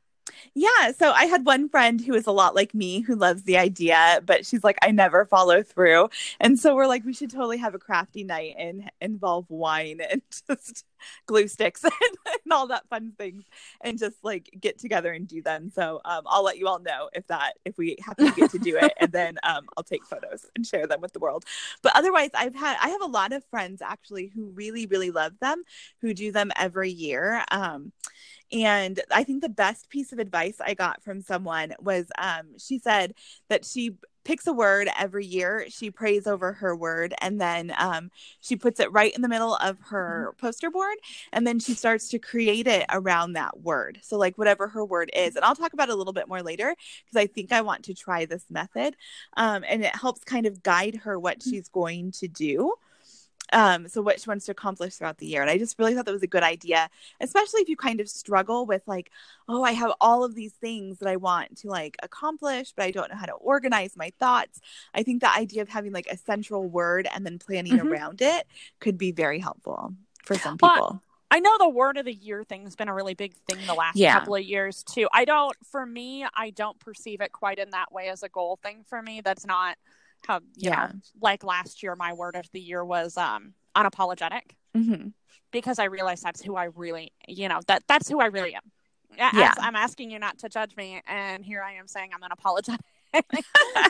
Yeah, 0.53 0.91
so 0.97 1.11
I 1.11 1.25
had 1.25 1.45
one 1.45 1.69
friend 1.69 2.01
who 2.01 2.13
is 2.13 2.27
a 2.27 2.31
lot 2.31 2.55
like 2.55 2.73
me 2.73 3.01
who 3.01 3.15
loves 3.15 3.43
the 3.43 3.57
idea, 3.57 4.21
but 4.25 4.45
she's 4.45 4.63
like, 4.63 4.77
I 4.81 4.91
never 4.91 5.25
follow 5.25 5.63
through. 5.63 6.09
And 6.39 6.59
so 6.59 6.75
we're 6.75 6.87
like, 6.87 7.05
we 7.05 7.13
should 7.13 7.31
totally 7.31 7.57
have 7.57 7.75
a 7.75 7.79
crafty 7.79 8.23
night 8.23 8.55
and 8.57 8.89
involve 9.01 9.45
wine 9.49 9.99
and 10.01 10.21
just 10.49 10.85
glue 11.25 11.47
sticks 11.47 11.83
and, 11.83 11.93
and 12.25 12.53
all 12.53 12.67
that 12.67 12.87
fun 12.89 13.13
things 13.17 13.43
and 13.81 13.97
just 13.97 14.17
like 14.23 14.49
get 14.59 14.79
together 14.79 15.11
and 15.13 15.27
do 15.27 15.41
them. 15.41 15.69
So 15.69 16.01
um, 16.05 16.23
I'll 16.25 16.43
let 16.43 16.57
you 16.57 16.67
all 16.67 16.79
know 16.79 17.09
if 17.13 17.27
that, 17.27 17.53
if 17.65 17.77
we 17.77 17.97
happen 18.03 18.27
to 18.27 18.39
get 18.39 18.51
to 18.51 18.59
do 18.59 18.77
it. 18.77 18.93
and 18.99 19.11
then 19.11 19.37
um, 19.43 19.67
I'll 19.75 19.83
take 19.83 20.05
photos 20.05 20.45
and 20.55 20.65
share 20.65 20.87
them 20.87 21.01
with 21.01 21.13
the 21.13 21.19
world. 21.19 21.45
But 21.81 21.93
otherwise, 21.95 22.29
I've 22.33 22.55
had, 22.55 22.77
I 22.81 22.89
have 22.89 23.01
a 23.01 23.07
lot 23.07 23.33
of 23.33 23.43
friends 23.45 23.81
actually 23.81 24.31
who 24.33 24.45
really, 24.47 24.85
really 24.85 25.11
love 25.11 25.33
them, 25.39 25.63
who 26.01 26.13
do 26.13 26.31
them 26.31 26.51
every 26.55 26.89
year. 26.89 27.43
Um, 27.51 27.91
and 28.51 28.99
I 29.11 29.23
think 29.23 29.41
the 29.41 29.49
best 29.49 29.89
piece 29.89 30.13
of 30.13 30.19
advice 30.19 30.57
I 30.63 30.73
got 30.73 31.03
from 31.03 31.21
someone 31.21 31.73
was 31.79 32.07
um, 32.17 32.57
she 32.57 32.79
said 32.79 33.13
that 33.49 33.65
she 33.65 33.97
picks 34.27 34.45
a 34.45 34.51
word 34.51 34.89
every 34.99 35.25
year. 35.25 35.65
She 35.69 35.89
prays 35.89 36.27
over 36.27 36.51
her 36.51 36.75
word 36.75 37.13
and 37.21 37.39
then 37.39 37.73
um, 37.77 38.11
she 38.41 38.57
puts 38.57 38.77
it 38.81 38.91
right 38.91 39.15
in 39.15 39.21
the 39.21 39.29
middle 39.29 39.55
of 39.55 39.79
her 39.89 40.35
poster 40.37 40.69
board. 40.69 40.97
And 41.31 41.47
then 41.47 41.59
she 41.59 41.73
starts 41.73 42.09
to 42.09 42.19
create 42.19 42.67
it 42.67 42.85
around 42.89 43.33
that 43.33 43.61
word. 43.61 43.99
So, 44.03 44.17
like, 44.17 44.37
whatever 44.37 44.67
her 44.67 44.83
word 44.83 45.09
is. 45.15 45.37
And 45.37 45.45
I'll 45.45 45.55
talk 45.55 45.71
about 45.71 45.87
it 45.87 45.93
a 45.93 45.95
little 45.95 46.11
bit 46.11 46.27
more 46.27 46.43
later 46.43 46.75
because 47.05 47.15
I 47.15 47.27
think 47.27 47.53
I 47.53 47.61
want 47.61 47.85
to 47.85 47.93
try 47.93 48.25
this 48.25 48.43
method. 48.49 48.97
Um, 49.37 49.63
and 49.65 49.81
it 49.81 49.95
helps 49.95 50.25
kind 50.25 50.45
of 50.45 50.61
guide 50.61 50.95
her 51.05 51.17
what 51.17 51.41
she's 51.41 51.69
going 51.69 52.11
to 52.19 52.27
do 52.27 52.73
um 53.53 53.87
so 53.87 54.01
what 54.01 54.19
she 54.19 54.29
wants 54.29 54.45
to 54.45 54.51
accomplish 54.51 54.95
throughout 54.95 55.17
the 55.17 55.25
year 55.25 55.41
and 55.41 55.49
i 55.49 55.57
just 55.57 55.77
really 55.79 55.93
thought 55.95 56.05
that 56.05 56.11
was 56.13 56.23
a 56.23 56.27
good 56.27 56.43
idea 56.43 56.89
especially 57.21 57.61
if 57.61 57.69
you 57.69 57.75
kind 57.77 57.99
of 58.01 58.09
struggle 58.09 58.65
with 58.65 58.81
like 58.87 59.11
oh 59.47 59.63
i 59.63 59.71
have 59.71 59.91
all 60.01 60.23
of 60.23 60.35
these 60.35 60.53
things 60.53 60.99
that 60.99 61.07
i 61.09 61.15
want 61.15 61.55
to 61.57 61.67
like 61.67 61.95
accomplish 62.03 62.73
but 62.75 62.83
i 62.85 62.91
don't 62.91 63.09
know 63.09 63.17
how 63.17 63.25
to 63.25 63.33
organize 63.33 63.95
my 63.95 64.11
thoughts 64.19 64.59
i 64.93 65.03
think 65.03 65.21
the 65.21 65.31
idea 65.33 65.61
of 65.61 65.69
having 65.69 65.91
like 65.93 66.07
a 66.07 66.17
central 66.17 66.67
word 66.67 67.07
and 67.13 67.25
then 67.25 67.39
planning 67.39 67.73
Mhm. 67.73 67.91
around 67.91 68.21
it 68.21 68.45
could 68.79 68.97
be 68.97 69.11
very 69.11 69.39
helpful 69.39 69.93
for 70.25 70.37
some 70.37 70.57
Well, 70.61 70.71
people 70.71 71.01
I 71.29 71.39
know 71.39 71.57
the 71.57 71.69
word 71.69 71.97
of 71.97 72.05
the 72.05 72.13
year 72.13 72.43
thing's 72.43 72.75
been 72.75 72.87
a 72.87 72.93
really 72.93 73.13
big 73.13 73.35
thing 73.47 73.65
the 73.65 73.73
last 73.75 73.99
Yeah. 73.99 74.13
couple 74.13 74.35
of 74.35 74.43
years 74.43 74.83
too. 74.83 75.07
I 75.11 75.25
don't, 75.25 75.55
for 75.65 75.85
me, 75.85 76.25
I 76.33 76.51
don't 76.51 76.79
perceive 76.79 77.19
it 77.21 77.31
quite 77.33 77.59
in 77.59 77.71
that 77.71 77.91
way 77.91 78.07
as 78.09 78.23
a 78.23 78.29
goal 78.29 78.57
thing 78.63 78.83
for 78.87 79.01
me. 79.01 79.21
That's 79.21 79.45
not 79.45 79.77
Yeah. 80.55 80.87
know, 80.87 80.91
like 81.21 81.43
last 81.43 81.81
year, 81.83 81.95
my 81.95 82.13
word 82.13 82.35
of 82.35 82.49
the 82.51 82.59
year 82.59 82.83
was 82.83 83.17
um, 83.17 83.53
unapologetic 83.75 84.51
hmm 84.75 85.07
because 85.51 85.79
I 85.79 85.85
realized 85.85 86.23
that's 86.23 86.41
who 86.41 86.55
I 86.55 86.65
really, 86.65 87.11
you 87.27 87.47
know, 87.47 87.59
that 87.67 87.83
that's 87.87 88.09
who 88.09 88.19
I 88.19 88.25
really 88.27 88.53
am. 88.53 88.61
Yeah. 89.17 89.31
as 89.33 89.55
I'm 89.59 89.75
asking 89.75 90.11
you 90.11 90.19
not 90.19 90.37
to 90.39 90.49
judge 90.49 90.75
me, 90.75 91.01
and 91.07 91.43
here 91.43 91.63
I 91.63 91.73
am 91.73 91.87
saying 91.87 92.11
I'm 92.13 92.21
unapologetic. 92.21 92.79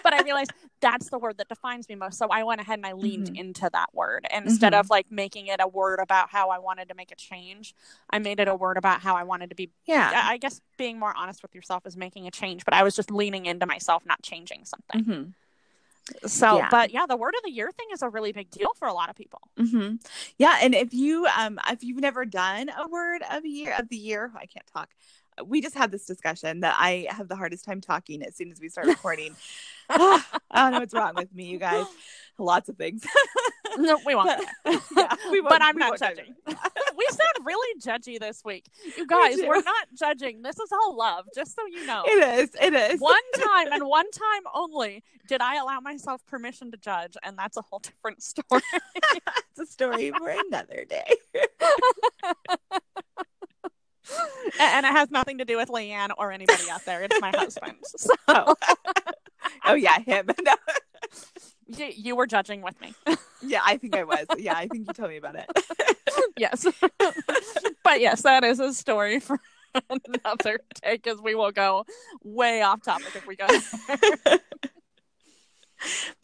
but 0.03 0.13
I 0.13 0.21
realized 0.23 0.51
that's 0.79 1.09
the 1.09 1.17
word 1.17 1.39
that 1.39 1.49
defines 1.49 1.89
me 1.89 1.95
most. 1.95 2.17
So 2.19 2.27
I 2.29 2.43
went 2.43 2.61
ahead 2.61 2.77
and 2.79 2.85
I 2.85 2.93
leaned 2.93 3.27
Mhm. 3.31 3.35
into 3.39 3.69
that 3.73 3.93
word 3.93 4.27
instead 4.33 4.73
Mhm. 4.73 4.79
of 4.79 4.89
like 4.91 5.11
making 5.11 5.47
it 5.47 5.59
a 5.59 5.67
word 5.67 5.99
about 5.99 6.29
how 6.29 6.49
I 6.49 6.59
wanted 6.59 6.87
to 6.89 6.95
make 6.95 7.11
a 7.11 7.15
change. 7.15 7.73
I 8.11 8.19
made 8.19 8.39
it 8.39 8.47
a 8.47 8.55
word 8.55 8.77
about 8.77 9.01
how 9.01 9.15
I 9.15 9.23
wanted 9.23 9.49
to 9.49 9.55
be. 9.55 9.71
yeah 9.85 10.11
I 10.25 10.37
guess 10.37 10.61
being 10.77 10.99
more 10.99 11.13
honest 11.17 11.41
with 11.41 11.55
yourself 11.55 11.85
is 11.87 11.97
making 11.97 12.27
a 12.27 12.31
change, 12.31 12.63
but 12.63 12.73
I 12.75 12.83
was 12.83 12.95
just 12.95 13.09
leaning 13.11 13.47
into 13.47 13.65
myself, 13.65 14.05
not 14.05 14.21
changing 14.21 14.65
something. 14.65 15.03
hmm 15.03 15.23
So, 16.25 16.57
Yeah. 16.57 16.67
but 16.69 16.91
yeah, 16.91 17.05
the 17.05 17.17
word 17.17 17.33
of 17.37 17.43
the 17.43 17.51
year 17.51 17.71
thing 17.71 17.87
is 17.93 18.01
a 18.01 18.09
really 18.09 18.31
big 18.31 18.49
deal 18.49 18.69
for 18.77 18.87
a 18.87 18.93
lot 18.93 19.09
of 19.09 19.15
people. 19.15 19.41
hmm 19.57 19.95
Yeah, 20.37 20.57
and 20.61 20.73
if 20.75 20.93
you 20.93 21.25
um 21.37 21.59
if 21.69 21.83
you've 21.83 21.99
never 21.99 22.25
done 22.25 22.69
a 22.69 22.87
word 22.87 23.21
of 23.29 23.45
year 23.45 23.75
of 23.77 23.89
the 23.89 23.97
year, 23.97 24.31
I 24.35 24.45
can't 24.45 24.67
talk. 24.67 24.89
We 25.45 25.61
just 25.61 25.75
had 25.75 25.91
this 25.91 26.05
discussion 26.05 26.61
that 26.61 26.75
I 26.77 27.07
have 27.09 27.27
the 27.27 27.35
hardest 27.35 27.65
time 27.65 27.81
talking 27.81 28.23
as 28.23 28.35
soon 28.35 28.51
as 28.51 28.59
we 28.59 28.69
start 28.69 28.87
recording. 28.87 29.35
Ah, 29.89 30.27
I 30.51 30.63
don't 30.63 30.73
know 30.73 30.79
what's 30.79 30.93
wrong 30.93 31.13
with 31.15 31.33
me, 31.33 31.45
you 31.45 31.57
guys. 31.59 31.85
Lots 32.37 32.67
of 32.67 32.75
things. 32.75 33.05
No, 33.77 33.99
we 34.07 34.15
won't. 34.15 34.27
But- 34.63 34.81
yeah, 34.97 35.13
we 35.29 35.39
won't- 35.39 35.49
but 35.49 35.61
I'm 35.61 35.75
we 35.75 35.79
not 35.79 35.99
judging. 35.99 36.33
in. 36.47 36.55
we 36.97 37.05
sound 37.09 37.45
really 37.45 37.79
judgy 37.79 38.19
this 38.19 38.41
week. 38.43 38.65
You 38.97 39.05
guys, 39.05 39.35
do. 39.35 39.47
we're 39.47 39.61
not 39.61 39.87
judging. 39.93 40.41
This 40.41 40.57
is 40.57 40.71
all 40.71 40.97
love, 40.97 41.25
just 41.35 41.55
so 41.55 41.61
you 41.67 41.85
know. 41.85 42.01
It 42.07 42.39
is. 42.39 42.49
It 42.59 42.73
is. 42.73 42.99
one 42.99 43.13
time 43.35 43.67
and 43.71 43.85
one 43.85 44.09
time 44.09 44.41
only 44.55 45.03
did 45.27 45.41
I 45.41 45.57
allow 45.57 45.79
myself 45.79 46.25
permission 46.25 46.71
to 46.71 46.77
judge, 46.77 47.15
and 47.21 47.37
that's 47.37 47.55
a 47.55 47.61
whole 47.61 47.79
different 47.79 48.23
story. 48.23 48.63
it's 48.73 49.59
a 49.59 49.65
story 49.67 50.11
for 50.11 50.29
another 50.29 50.83
day. 50.89 51.13
And 54.59 54.85
it 54.85 54.91
has 54.91 55.11
nothing 55.11 55.39
to 55.39 55.45
do 55.45 55.57
with 55.57 55.69
Leanne 55.69 56.09
or 56.17 56.31
anybody 56.31 56.69
out 56.69 56.85
there. 56.85 57.03
It's 57.03 57.19
my 57.21 57.31
husband. 57.31 57.75
So 57.85 58.09
Oh, 58.27 58.55
oh 59.65 59.73
yeah, 59.75 59.99
him. 59.99 60.27
No. 60.43 60.55
you, 61.67 61.91
you 61.95 62.15
were 62.15 62.27
judging 62.27 62.61
with 62.61 62.79
me. 62.81 62.93
Yeah, 63.41 63.61
I 63.65 63.77
think 63.77 63.95
I 63.95 64.03
was. 64.03 64.25
Yeah, 64.37 64.55
I 64.55 64.67
think 64.67 64.87
you 64.87 64.93
told 64.93 65.09
me 65.09 65.17
about 65.17 65.35
it. 65.35 65.49
yes. 66.37 66.65
but 67.83 68.01
yes, 68.01 68.21
that 68.23 68.43
is 68.43 68.59
a 68.59 68.73
story 68.73 69.19
for 69.19 69.39
another 69.89 70.59
day 70.81 70.93
because 71.01 71.21
we 71.21 71.35
will 71.35 71.51
go 71.51 71.85
way 72.23 72.61
off 72.61 72.81
topic 72.81 73.15
if 73.15 73.27
we 73.27 73.35
go 73.35 73.47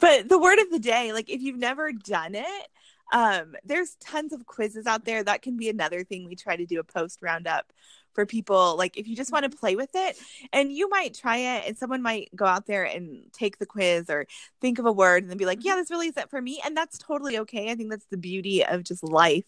but 0.00 0.28
the 0.28 0.38
word 0.38 0.58
of 0.58 0.70
the 0.70 0.78
day, 0.78 1.12
like 1.12 1.30
if 1.30 1.40
you've 1.40 1.58
never 1.58 1.92
done 1.92 2.34
it, 2.34 2.68
um, 3.12 3.54
there's 3.64 3.96
tons 3.96 4.32
of 4.32 4.46
quizzes 4.46 4.86
out 4.86 5.04
there. 5.04 5.22
That 5.22 5.42
can 5.42 5.56
be 5.56 5.68
another 5.68 6.04
thing 6.04 6.26
we 6.26 6.36
try 6.36 6.56
to 6.56 6.66
do 6.66 6.80
a 6.80 6.84
post 6.84 7.20
roundup 7.22 7.72
for 8.14 8.26
people 8.26 8.76
like 8.76 8.96
if 8.96 9.06
you 9.08 9.16
just 9.16 9.32
want 9.32 9.50
to 9.50 9.56
play 9.58 9.76
with 9.76 9.90
it 9.94 10.16
and 10.52 10.72
you 10.72 10.88
might 10.88 11.14
try 11.14 11.36
it 11.36 11.64
and 11.66 11.76
someone 11.76 12.02
might 12.02 12.30
go 12.34 12.44
out 12.46 12.66
there 12.66 12.84
and 12.84 13.24
take 13.32 13.58
the 13.58 13.66
quiz 13.66 14.08
or 14.08 14.26
think 14.60 14.78
of 14.78 14.86
a 14.86 14.92
word 14.92 15.22
and 15.22 15.30
then 15.30 15.38
be 15.38 15.46
like 15.46 15.64
yeah 15.64 15.74
this 15.76 15.90
really 15.90 16.08
isn't 16.08 16.30
for 16.30 16.40
me 16.40 16.60
and 16.64 16.76
that's 16.76 16.98
totally 16.98 17.38
okay. 17.38 17.70
I 17.70 17.74
think 17.74 17.90
that's 17.90 18.06
the 18.06 18.16
beauty 18.16 18.64
of 18.64 18.84
just 18.84 19.02
life 19.02 19.44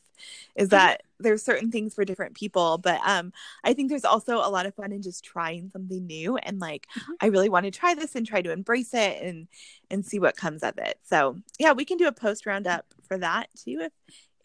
is 0.56 0.70
that 0.70 1.02
there's 1.20 1.42
certain 1.42 1.70
things 1.70 1.94
for 1.94 2.04
different 2.04 2.34
people 2.34 2.78
but 2.78 3.00
um 3.06 3.32
i 3.64 3.72
think 3.72 3.88
there's 3.88 4.04
also 4.04 4.36
a 4.38 4.48
lot 4.50 4.66
of 4.66 4.74
fun 4.74 4.92
in 4.92 5.02
just 5.02 5.24
trying 5.24 5.70
something 5.70 6.06
new 6.06 6.36
and 6.38 6.58
like 6.58 6.86
Mhm. 6.96 7.14
i 7.20 7.26
really 7.26 7.48
want 7.48 7.64
to 7.64 7.70
try 7.70 7.94
this 7.94 8.14
and 8.14 8.26
try 8.26 8.42
to 8.42 8.52
embrace 8.52 8.92
it 8.94 9.22
and 9.22 9.48
and 9.90 10.04
see 10.04 10.18
what 10.18 10.36
comes 10.36 10.62
of 10.62 10.78
it. 10.78 10.98
So 11.04 11.36
yeah 11.58 11.72
we 11.72 11.84
can 11.84 11.96
do 11.98 12.08
a 12.08 12.12
post 12.12 12.46
roundup 12.46 12.86
for 13.06 13.18
that 13.18 13.48
too 13.56 13.78
if 13.82 13.92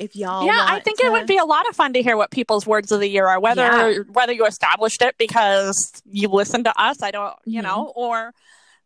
if 0.01 0.15
y'all 0.15 0.45
yeah, 0.45 0.65
I 0.67 0.79
think 0.79 0.99
it 0.99 1.11
would 1.11 1.27
be 1.27 1.37
a 1.37 1.45
lot 1.45 1.69
of 1.69 1.75
fun 1.75 1.93
to 1.93 2.01
hear 2.01 2.17
what 2.17 2.31
people's 2.31 2.65
words 2.65 2.91
of 2.91 2.99
the 2.99 3.07
year 3.07 3.27
are, 3.27 3.39
whether 3.39 3.61
Yeah. 3.61 3.99
whether 4.11 4.33
you 4.33 4.45
established 4.45 5.01
it 5.01 5.15
because 5.17 6.01
you 6.05 6.27
listened 6.27 6.65
to 6.65 6.81
us, 6.81 7.01
I 7.03 7.11
don't, 7.11 7.35
you 7.45 7.61
Mhm. 7.61 7.63
know, 7.65 7.93
or 7.95 8.33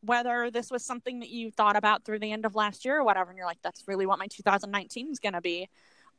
whether 0.02 0.52
this 0.52 0.70
was 0.70 0.86
something 0.86 1.20
that 1.22 1.30
you 1.30 1.52
thought 1.52 1.76
about 1.78 2.04
through 2.04 2.20
the 2.20 2.32
end 2.32 2.46
of 2.46 2.54
last 2.54 2.84
year 2.86 2.98
or 2.98 3.04
whatever, 3.04 3.30
and 3.30 3.38
you're 3.38 3.48
like, 3.48 3.62
that's 3.64 3.88
really 3.88 4.06
what 4.06 4.20
my 4.20 4.28
2019 4.28 5.10
is 5.12 5.20
going 5.20 5.34
to 5.34 5.42
be. 5.42 5.70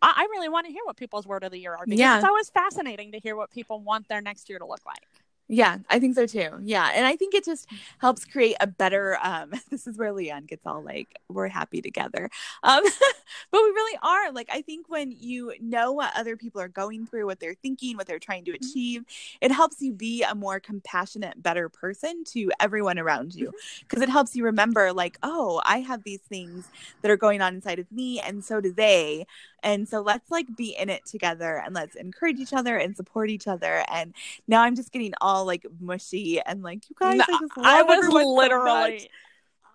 I, 0.03 0.13
I 0.17 0.23
really 0.31 0.49
want 0.49 0.67
to 0.67 0.73
hear 0.73 0.83
what 0.85 0.97
people's 0.97 1.27
word 1.27 1.45
of 1.45 1.53
the 1.53 1.59
year 1.59 1.75
are 1.75 1.85
because 1.85 1.99
Yeah. 2.01 2.17
it's 2.17 2.25
always 2.25 2.49
fascinating 2.51 3.13
to 3.13 3.21
hear 3.21 3.37
what 3.37 3.51
people 3.51 3.81
want 3.81 4.09
their 4.09 4.21
next 4.23 4.49
year 4.49 4.59
to 4.59 4.67
look 4.67 4.85
like. 4.87 5.07
Yeah, 5.49 5.79
I 5.89 6.01
think 6.01 6.17
so 6.17 6.27
too. 6.27 6.49
Yeah. 6.65 6.91
And 6.93 7.07
I 7.07 7.15
think 7.15 7.33
it 7.33 7.45
just 7.45 7.69
helps 7.99 8.25
create 8.25 8.57
a 8.61 8.67
better 8.67 9.17
um 9.23 9.53
this 9.71 9.87
is 9.87 9.97
where 9.97 10.13
Leanne 10.13 10.47
gets 10.47 10.67
all 10.67 10.83
like 10.83 11.09
we're 11.29 11.47
happy 11.47 11.81
together. 11.81 12.29
Um 12.65 12.83
but 13.53 13.63
we 13.63 13.69
really 13.69 13.99
are. 14.03 14.33
Like 14.33 14.49
I 14.51 14.63
think 14.63 14.89
when 14.89 15.13
you 15.13 15.53
know 15.61 15.93
what 15.93 16.13
other 16.17 16.37
people 16.37 16.61
are 16.61 16.69
going 16.69 17.07
through, 17.07 17.27
what 17.27 17.39
they're 17.39 17.55
thinking, 17.55 17.97
what 17.97 18.07
they're 18.09 18.19
trying 18.19 18.45
to 18.47 18.53
achieve, 18.53 19.05
it 19.41 19.53
helps 19.53 19.81
you 19.81 19.93
be 19.93 20.25
a 20.25 20.35
more 20.35 20.59
compassionate, 20.59 21.41
better 21.41 21.69
person 21.69 22.25
to 22.33 22.51
everyone 22.59 22.99
around 22.99 23.35
you. 23.35 23.53
Because 23.89 24.03
it 24.03 24.09
helps 24.09 24.35
you 24.35 24.45
remember 24.45 24.93
like, 24.93 25.17
oh, 25.23 25.63
I 25.65 25.79
have 25.81 26.03
these 26.03 26.23
things 26.23 26.71
that 27.03 27.11
are 27.11 27.17
going 27.17 27.41
on 27.41 27.55
inside 27.55 27.79
of 27.79 27.91
me 27.93 28.19
and 28.21 28.45
so 28.45 28.61
do 28.61 28.73
they. 28.73 29.27
And 29.63 29.89
so 29.89 30.01
let's 30.01 30.31
like 30.31 30.47
be 30.57 30.77
in 30.77 30.89
it 30.89 31.05
together 31.07 31.63
and 31.65 31.75
let's 31.75 31.95
encourage 31.97 32.39
each 32.39 32.53
other 32.53 32.77
and 32.77 32.97
support 32.97 33.31
each 33.31 33.47
other 33.49 33.85
and 33.93 34.15
now 34.47 34.63
I'm 34.63 34.77
just 34.77 34.93
getting 34.93 35.13
all 35.21 35.36
like 35.44 35.66
mushy 35.81 36.40
and 36.40 36.62
like 36.62 36.88
you 36.88 36.96
guys. 36.99 37.18
No, 37.18 37.25
I, 37.59 37.81
I 37.81 37.83
was 37.83 37.99
everyone 37.99 38.22
so 38.22 38.35
literally. 38.35 39.11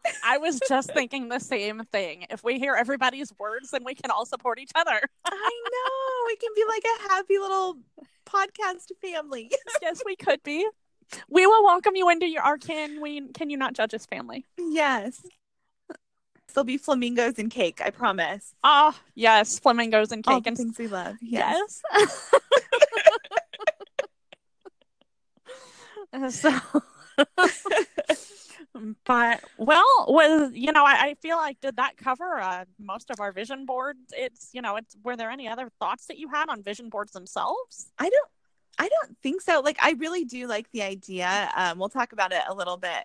I 0.26 0.38
was 0.38 0.60
just 0.68 0.92
thinking 0.94 1.30
the 1.30 1.40
same 1.40 1.84
thing. 1.92 2.26
If 2.30 2.44
we 2.44 2.58
hear 2.60 2.76
everybody's 2.76 3.32
words, 3.38 3.72
then 3.72 3.84
we 3.84 3.94
can 3.94 4.10
all 4.12 4.26
support 4.26 4.60
each 4.60 4.72
other. 4.76 5.00
I 5.26 5.30
know 5.74 6.26
we 6.28 6.36
can 6.38 6.50
be 6.56 6.64
like 6.68 6.84
a 6.84 7.14
happy 7.14 7.38
little 7.38 7.78
podcast 8.26 8.92
family. 9.02 9.52
yes, 9.82 10.02
we 10.06 10.16
could 10.16 10.42
be. 10.44 10.68
We 11.30 11.46
will 11.46 11.64
welcome 11.64 11.96
you 11.96 12.10
into 12.10 12.26
your 12.28 12.42
our 12.42 12.58
can 12.58 13.02
we 13.02 13.28
can 13.34 13.50
you 13.50 13.58
not 13.58 13.74
judge 13.74 13.94
us 13.94 14.06
family? 14.06 14.46
yes, 14.58 15.22
there'll 16.54 16.66
be 16.66 16.78
flamingos 16.78 17.38
and 17.38 17.52
cake. 17.52 17.82
I 17.84 17.90
promise. 17.90 18.54
Oh 18.64 18.96
yes, 19.16 19.60
flamingos 19.60 20.12
and 20.12 20.26
All 20.26 20.36
cake 20.36 20.46
the 20.46 20.48
and 20.50 20.58
things 20.58 20.78
we 20.78 20.88
love. 20.88 21.16
Yes. 21.22 21.82
yes. 21.94 22.32
so 26.30 26.60
but 29.06 29.44
well 29.58 30.06
was 30.08 30.52
you 30.54 30.72
know 30.72 30.84
I, 30.86 30.92
I 30.94 31.16
feel 31.22 31.38
like 31.38 31.60
did 31.62 31.78
that 31.78 31.98
cover 31.98 32.40
uh, 32.40 32.66
most 32.80 33.10
of 33.10 33.20
our 33.20 33.32
vision 33.32 33.66
boards 33.66 34.00
it's 34.12 34.50
you 34.54 34.62
know 34.62 34.76
it's 34.76 34.96
were 35.04 35.16
there 35.16 35.30
any 35.30 35.48
other 35.48 35.70
thoughts 35.80 36.08
that 36.08 36.18
you 36.18 36.28
had 36.30 36.50
on 36.50 36.64
vision 36.64 36.90
boards 36.90 37.12
themselves 37.12 37.92
I 37.98 38.10
don't. 38.10 38.30
I 38.80 38.88
don't 38.88 39.18
think 39.22 39.42
so. 39.42 39.60
Like 39.60 39.78
I 39.82 39.92
really 40.00 40.24
do 40.24 40.48
like 40.48 40.72
the 40.72 40.82
idea. 40.82 41.52
Um, 41.56 41.78
we'll 41.78 41.90
talk 41.90 42.14
about 42.14 42.32
it 42.32 42.42
a 42.48 42.54
little 42.54 42.78
bit 42.78 43.04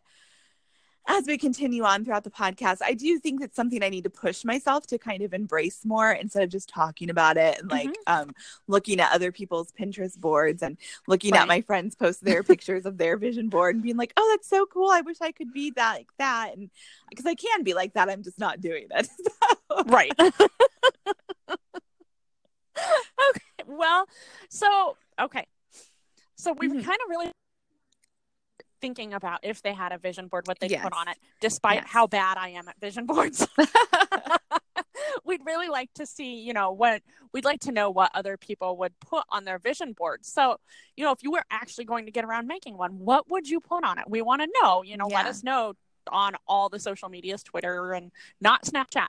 as 1.09 1.27
we 1.27 1.38
continue 1.38 1.85
on 1.85 2.05
throughout 2.05 2.25
the 2.25 2.31
podcast. 2.31 2.79
I 2.85 2.95
do 2.95 3.19
think 3.19 3.40
that's 3.40 3.55
something 3.57 3.83
I 3.83 3.88
need 3.88 4.05
to 4.05 4.11
push 4.11 4.45
myself 4.45 4.87
to 4.88 4.99
kind 4.99 5.23
of 5.23 5.33
embrace 5.33 5.85
more 5.85 6.11
instead 6.12 6.42
of 6.42 6.51
just 6.51 6.69
talking 6.69 7.11
about 7.11 7.37
it 7.37 7.59
and 7.61 7.71
like 7.71 7.95
um, 8.07 8.31
looking 8.66 8.99
at 9.01 9.12
other 9.12 9.31
people's 9.33 9.73
Pinterest 9.73 10.19
boards 10.19 10.62
and 10.62 10.77
looking 11.07 11.33
Right. 11.33 11.42
at 11.42 11.49
my 11.49 11.61
friends 11.61 11.95
post 11.95 12.25
their 12.25 12.42
pictures 12.53 12.87
of 12.87 12.99
their 12.99 13.16
vision 13.16 13.49
board 13.49 13.75
and 13.77 13.83
being 13.85 13.97
like, 13.97 14.12
"Oh, 14.16 14.29
that's 14.37 14.49
so 14.49 14.66
cool! 14.66 14.90
I 14.90 15.01
wish 15.03 15.19
I 15.21 15.33
could 15.33 15.53
be 15.53 15.71
that 15.73 15.95
like 15.97 16.09
that." 16.19 16.57
And 16.57 16.71
because 17.11 17.27
I 17.27 17.35
can 17.35 17.62
be 17.62 17.75
like 17.75 17.95
that, 17.95 18.09
I'm 18.11 18.23
just 18.23 18.38
not 18.38 18.61
doing 18.61 18.87
it. 18.90 19.09
So- 19.69 19.83
right 19.87 20.12
okay 20.21 20.31
well 23.66 24.07
so 24.49 24.97
okay 25.21 25.47
so 26.37 26.53
we 26.53 26.69
were 26.69 26.75
Mhm. 26.77 26.85
kind 26.85 26.99
of 27.05 27.11
really 27.11 27.31
thinking 28.81 29.15
about 29.15 29.41
if 29.43 29.62
they 29.62 29.73
had 29.73 29.93
a 29.93 29.99
vision 29.99 30.29
board 30.29 30.47
what 30.47 30.59
they'd 30.61 30.71
Yes. 30.71 30.83
put 30.83 30.93
on 30.93 31.09
it 31.09 31.17
despite 31.41 31.77
Yes. 31.77 31.87
how 31.89 32.07
bad 32.07 32.37
i 32.39 32.49
am 32.51 32.69
at 32.69 32.79
vision 32.81 33.07
boards 33.07 33.47
we'd 35.25 35.41
really 35.45 35.69
like 35.69 35.93
to 35.95 36.07
see 36.07 36.37
you 36.41 36.53
know 36.53 36.73
what 36.73 37.03
we'd 37.33 37.45
like 37.45 37.61
to 37.61 37.73
know 37.73 37.91
what 37.91 38.11
other 38.15 38.37
people 38.37 38.77
would 38.79 38.99
put 39.01 39.25
on 39.31 39.45
their 39.45 39.59
vision 39.59 39.93
boards 39.93 40.31
so 40.33 40.57
you 40.97 41.05
know 41.05 41.12
if 41.12 41.23
you 41.23 41.31
were 41.31 41.45
actually 41.51 41.85
going 41.85 42.05
to 42.07 42.11
get 42.12 42.25
around 42.25 42.47
making 42.47 42.77
one 42.77 42.93
what 42.99 43.29
would 43.31 43.49
you 43.49 43.61
put 43.61 43.85
on 43.85 43.99
it 43.99 44.05
we 44.09 44.23
want 44.23 44.41
to 44.43 44.49
know 44.62 44.83
you 44.83 44.97
know 44.97 45.07
let 45.07 45.27
us 45.27 45.43
know 45.43 45.75
on 46.11 46.35
all 46.47 46.69
the 46.69 46.79
social 46.79 47.09
medias 47.09 47.43
twitter 47.43 47.93
and 47.93 48.12
not 48.41 48.62
snapchat 48.65 49.09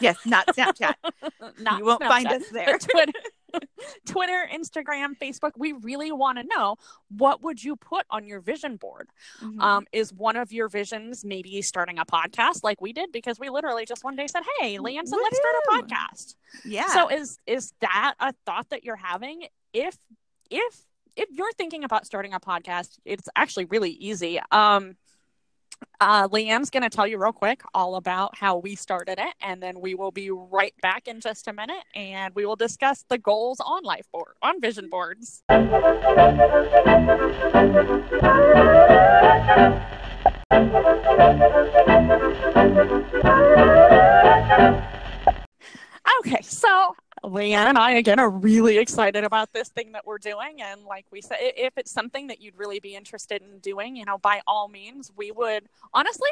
yes, 0.00 0.16
not 0.24 0.46
Snapchat. 0.46 0.94
not 1.60 1.78
you 1.78 1.84
won't 1.84 2.02
find 2.02 2.26
us 2.28 2.48
there. 2.50 2.78
Twitter, 2.78 3.12
Twitter, 4.06 4.48
Instagram, 4.52 5.16
Facebook. 5.20 5.52
We 5.56 5.72
really 5.72 6.12
want 6.12 6.38
to 6.38 6.44
know 6.44 6.76
what 7.08 7.42
would 7.42 7.62
you 7.62 7.76
put 7.76 8.06
on 8.10 8.26
your 8.26 8.40
vision 8.40 8.76
board. 8.76 9.08
Mhm. 9.40 9.60
Um, 9.60 9.86
is 9.92 10.12
one 10.12 10.36
of 10.36 10.52
your 10.52 10.68
visions 10.68 11.24
maybe 11.24 11.62
starting 11.62 11.98
a 11.98 12.04
podcast 12.04 12.62
like 12.62 12.80
we 12.80 12.92
did 12.92 13.12
because 13.12 13.38
we 13.38 13.50
literally 13.50 13.84
just 13.84 14.04
one 14.04 14.16
day 14.16 14.26
said, 14.26 14.42
"Hey, 14.58 14.76
said 14.76 15.16
let's 15.22 15.38
start 15.38 15.54
a 15.56 15.70
podcast." 15.72 16.34
yeah. 16.64 16.88
So 16.88 17.08
is 17.08 17.38
is 17.46 17.72
that 17.80 18.14
a 18.20 18.32
thought 18.46 18.70
that 18.70 18.84
you're 18.84 18.96
having? 18.96 19.46
If 19.72 19.96
if 20.50 20.84
if 21.16 21.28
you're 21.30 21.52
thinking 21.52 21.84
about 21.84 22.06
starting 22.06 22.32
a 22.34 22.40
podcast, 22.40 22.98
it's 23.04 23.28
actually 23.36 23.66
really 23.66 23.90
easy. 23.90 24.40
Um, 24.50 24.96
uh, 26.00 26.28
Leanne's 26.28 26.70
going 26.70 26.82
to 26.82 26.90
tell 26.90 27.06
you 27.06 27.18
real 27.18 27.32
quick 27.32 27.62
all 27.74 27.96
about 27.96 28.36
how 28.36 28.56
we 28.58 28.74
started 28.74 29.18
it, 29.18 29.34
and 29.40 29.62
then 29.62 29.80
we 29.80 29.94
will 29.94 30.10
be 30.10 30.30
right 30.30 30.74
back 30.82 31.08
in 31.08 31.20
just 31.20 31.48
a 31.48 31.52
minute, 31.52 31.84
and 31.94 32.34
we 32.34 32.44
will 32.44 32.56
discuss 32.56 33.04
the 33.08 33.18
goals 33.18 33.60
on 33.60 33.82
life 33.84 34.06
board 34.12 34.34
on 34.42 34.60
vision 34.60 34.88
boards. 34.90 35.42
Okay, 46.18 46.42
so 46.42 46.94
Leanne 47.24 47.66
and 47.68 47.78
I 47.78 47.92
again 47.92 48.18
are 48.18 48.30
really 48.30 48.78
excited 48.78 49.24
about 49.24 49.52
this 49.52 49.68
thing 49.68 49.92
that 49.92 50.06
we're 50.06 50.18
doing, 50.18 50.60
and 50.60 50.84
like 50.84 51.06
we 51.10 51.20
said, 51.20 51.36
if 51.40 51.72
it's 51.76 51.90
something 51.92 52.26
that 52.28 52.40
you'd 52.40 52.56
really 52.58 52.80
be 52.80 52.94
interested 52.96 53.42
in 53.42 53.58
doing, 53.60 53.94
you 53.96 54.04
know, 54.04 54.18
by 54.18 54.40
all 54.46 54.68
means, 54.68 55.10
we 55.16 55.30
would 55.32 55.64
honestly. 55.94 56.30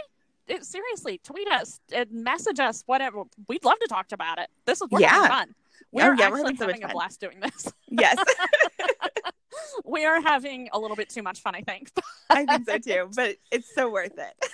It, 0.49 0.65
seriously, 0.65 1.21
tweet 1.23 1.47
us, 1.47 1.79
message 2.11 2.59
us, 2.59 2.83
whatever. 2.87 3.23
We'd 3.47 3.65
love 3.65 3.79
to 3.83 3.87
talk 3.87 4.07
about 4.11 4.41
it. 4.41 4.49
This 4.65 4.81
is 4.81 4.89
we're 4.91 4.99
Yeah. 5.01 5.29
fun. 5.29 5.55
Oh, 5.55 5.55
We're 5.93 6.15
yeah, 6.17 6.29
we're 6.29 6.39
actually 6.39 6.43
having 6.43 6.57
so 6.57 6.67
having 6.67 6.83
a 6.85 6.89
blast 6.89 7.21
doing 7.21 7.39
this. 7.39 7.73
yes, 7.89 8.17
we 9.85 10.05
are 10.07 10.21
having 10.21 10.69
a 10.73 10.79
little 10.79 10.97
bit 10.97 11.09
too 11.09 11.23
much 11.23 11.41
fun, 11.41 11.55
I 11.55 11.61
think. 11.61 11.91
I 12.31 12.45
think 12.47 12.69
so 12.69 12.79
too. 12.79 13.11
But 13.15 13.37
it's 13.53 13.73
so 13.73 13.91
worth 13.91 14.19
it. 14.19 14.51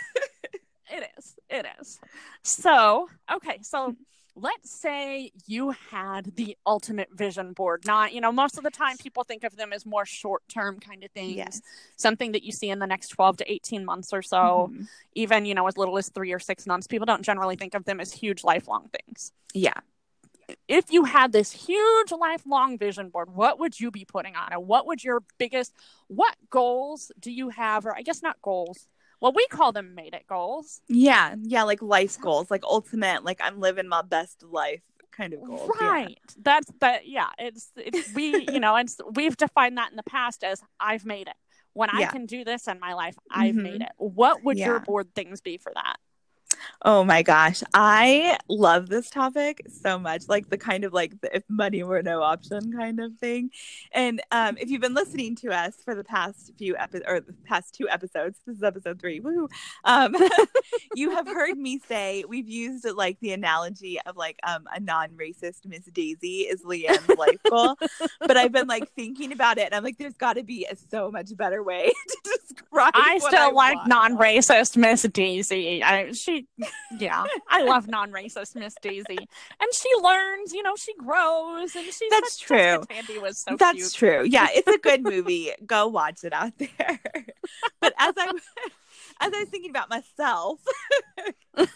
It 0.93 1.11
is. 1.17 1.35
It 1.49 1.67
is. 1.81 1.99
So, 2.43 3.09
okay. 3.33 3.59
So 3.63 3.97
let's 4.39 4.71
say 4.71 5.33
you 5.47 5.71
had 5.91 6.37
the 6.37 6.57
ultimate 6.67 7.09
vision 7.11 7.55
board. 7.55 7.85
Not, 7.87 8.13
you 8.13 8.21
know, 8.21 8.31
most 8.31 8.59
of 8.59 8.65
the 8.65 8.71
time 8.71 8.99
people 8.99 9.25
think 9.25 9.45
of 9.45 9.57
them 9.57 9.73
as 9.73 9.87
more 9.87 10.05
short 10.05 10.43
term 10.47 10.79
kind 10.79 11.03
of 11.03 11.11
things, 11.13 11.37
Yes. 11.37 11.63
something 11.97 12.33
that 12.33 12.43
you 12.43 12.53
see 12.53 12.69
in 12.69 12.79
the 12.79 12.87
next 12.87 13.09
12 13.09 13.39
to 13.39 13.51
18 13.51 13.85
months 13.85 14.13
or 14.13 14.21
so, 14.21 14.71
Mhm. 14.71 14.89
even, 15.15 15.47
you 15.47 15.55
know, 15.55 15.67
as 15.67 15.79
little 15.79 15.97
as 15.97 16.11
three 16.11 16.33
or 16.33 16.39
six 16.39 16.67
months. 16.67 16.87
People 16.87 17.07
don't 17.07 17.23
generally 17.23 17.57
think 17.57 17.75
of 17.75 17.87
them 17.87 17.99
as 17.99 18.13
huge 18.13 18.45
lifelong 18.45 18.89
things. 18.91 19.33
Yeah. 19.55 19.81
If 20.69 20.93
you 20.93 21.05
had 21.05 21.33
this 21.33 21.51
huge 21.53 22.13
lifelong 22.13 22.77
vision 22.79 23.09
board, 23.09 23.35
what 23.35 23.59
would 23.59 23.81
you 23.81 23.91
be 23.91 24.05
putting 24.05 24.37
on 24.37 24.53
it? 24.53 24.63
What 24.63 24.87
would 24.87 25.03
your 25.03 25.23
biggest, 25.39 25.73
what 26.09 26.37
goals 26.51 27.11
do 27.19 27.33
you 27.33 27.49
have? 27.49 27.87
Or 27.87 27.97
I 27.97 28.03
guess 28.03 28.23
not 28.23 28.41
goals. 28.43 28.87
Well, 29.21 29.33
we 29.33 29.47
call 29.49 29.73
them 29.73 29.95
made 29.95 30.15
it 30.15 30.27
goals. 30.27 30.81
Yeah. 30.89 31.35
Yeah. 31.43 31.63
Like 31.65 31.83
life 31.83 32.21
goals, 32.21 32.51
like 32.51 32.65
ultimate, 32.65 33.25
like 33.25 33.41
I'm 33.43 33.61
living 33.61 33.89
my 33.89 34.03
best 34.03 34.43
life 34.43 34.83
kind 35.13 35.33
of 35.33 35.43
goals. 35.45 35.71
yeah. 35.81 35.89
right 35.91 36.19
that's 36.43 36.71
that 36.81 37.09
yeah 37.09 37.29
it's 37.39 37.71
it's 37.77 38.13
we 38.13 38.47
you 38.53 38.61
know 38.61 38.77
and 38.77 38.87
we've 39.15 39.35
defined 39.39 39.79
that 39.79 39.91
in 39.91 39.97
the 39.97 40.03
past 40.03 40.45
as 40.45 40.61
i've 40.79 41.07
made 41.07 41.27
it 41.27 41.33
when 41.73 41.89
i 41.89 42.05
can 42.11 42.27
do 42.27 42.45
this 42.45 42.69
in 42.69 42.79
my 42.81 42.93
life 42.93 43.17
i've 43.31 43.55
Mhm. 43.55 43.63
made 43.63 43.81
it 43.81 43.89
what 43.97 44.45
would 44.45 44.59
your 44.67 44.79
board 44.81 45.15
things 45.15 45.41
be 45.41 45.57
for 45.57 45.73
that 45.75 45.97
Oh 46.83 47.05
my 47.05 47.23
gosh. 47.23 47.63
I 47.75 48.39
love 48.49 48.89
this 48.89 49.11
topic 49.11 49.63
so 49.69 49.99
much. 49.99 50.23
Like 50.29 50.51
the 50.51 50.59
kind 50.59 50.85
of 50.85 50.93
like 50.93 51.21
the 51.21 51.37
if 51.37 51.45
money 51.49 51.83
were 51.83 52.03
no 52.03 52.23
option 52.23 52.73
kind 52.73 53.01
of 53.01 53.17
thing. 53.19 53.51
And 53.93 54.23
um, 54.31 54.57
if 54.59 54.71
you've 54.71 54.81
been 54.81 54.95
listening 54.95 55.37
to 55.37 55.51
us 55.51 55.77
for 55.85 55.95
the 55.95 56.05
past 56.05 56.53
few 56.59 56.77
episodes 56.77 57.05
or 57.09 57.21
the 57.21 57.35
past 57.45 57.75
two 57.75 57.89
episodes, 57.89 58.41
this 58.47 58.57
is 58.57 58.63
episode 58.63 59.01
three, 59.01 59.21
woo, 59.21 59.49
um, 59.85 60.15
you 60.95 61.11
have 61.11 61.27
heard 61.27 61.57
me 61.59 61.81
say 61.89 62.25
we've 62.29 62.49
used 62.49 62.87
like 62.95 63.19
the 63.21 63.33
analogy 63.33 63.99
of 64.07 64.17
like 64.17 64.39
um, 64.47 64.65
a 64.75 64.81
non-racist 64.81 65.67
Miss 65.67 65.85
Daisy 65.87 66.43
is 66.43 66.63
Leanne's 66.63 67.09
life 67.17 67.41
goal. 67.49 67.77
But 68.21 68.37
I've 68.37 68.53
been 68.53 68.67
like 68.67 68.93
thinking 68.95 69.33
about 69.33 69.59
it 69.59 69.65
and 69.67 69.75
I'm 69.75 69.85
like, 69.85 69.99
there's 69.99 70.15
gotta 70.15 70.43
be 70.43 70.67
a 70.71 70.77
so 70.77 71.11
much 71.11 71.37
better 71.37 71.63
way 71.63 71.91
to 72.09 72.39
describe 72.39 72.93
I 72.95 73.19
still 73.19 73.55
like 73.55 73.77
want. 73.77 73.89
non-racist 73.89 74.77
Miss 74.77 75.03
Daisy. 75.03 75.83
I, 75.83 76.13
she, 76.13 76.47
yeah, 76.99 77.25
I 77.49 77.63
love 77.65 77.87
non-racist 77.89 78.55
Miss 78.55 78.75
Daisy, 78.81 79.17
and 79.19 79.75
she 79.75 79.89
learns. 80.03 80.53
You 80.53 80.63
know, 80.63 80.75
she 80.77 80.95
grows, 80.95 81.75
and 81.75 81.85
she's 81.87 82.01
That's 82.11 82.35
such- 82.39 82.47
true. 82.47 82.85
Tandy 82.91 83.19
was 83.19 83.39
so 83.39 83.57
That's 83.57 83.77
cute. 83.77 83.93
true. 83.95 84.25
Yeah, 84.29 84.47
it's 84.53 84.69
a 84.69 84.79
good 84.79 85.03
movie. 85.13 85.53
Go 85.67 85.89
watch 85.89 86.25
it 86.25 86.33
out 86.33 86.53
there. 86.59 87.01
but 87.81 87.93
as 87.99 88.15
I 88.17 88.31
as 89.21 89.33
I 89.35 89.41
was 89.41 89.49
thinking 89.49 89.71
about 89.71 89.89
myself 89.91 90.61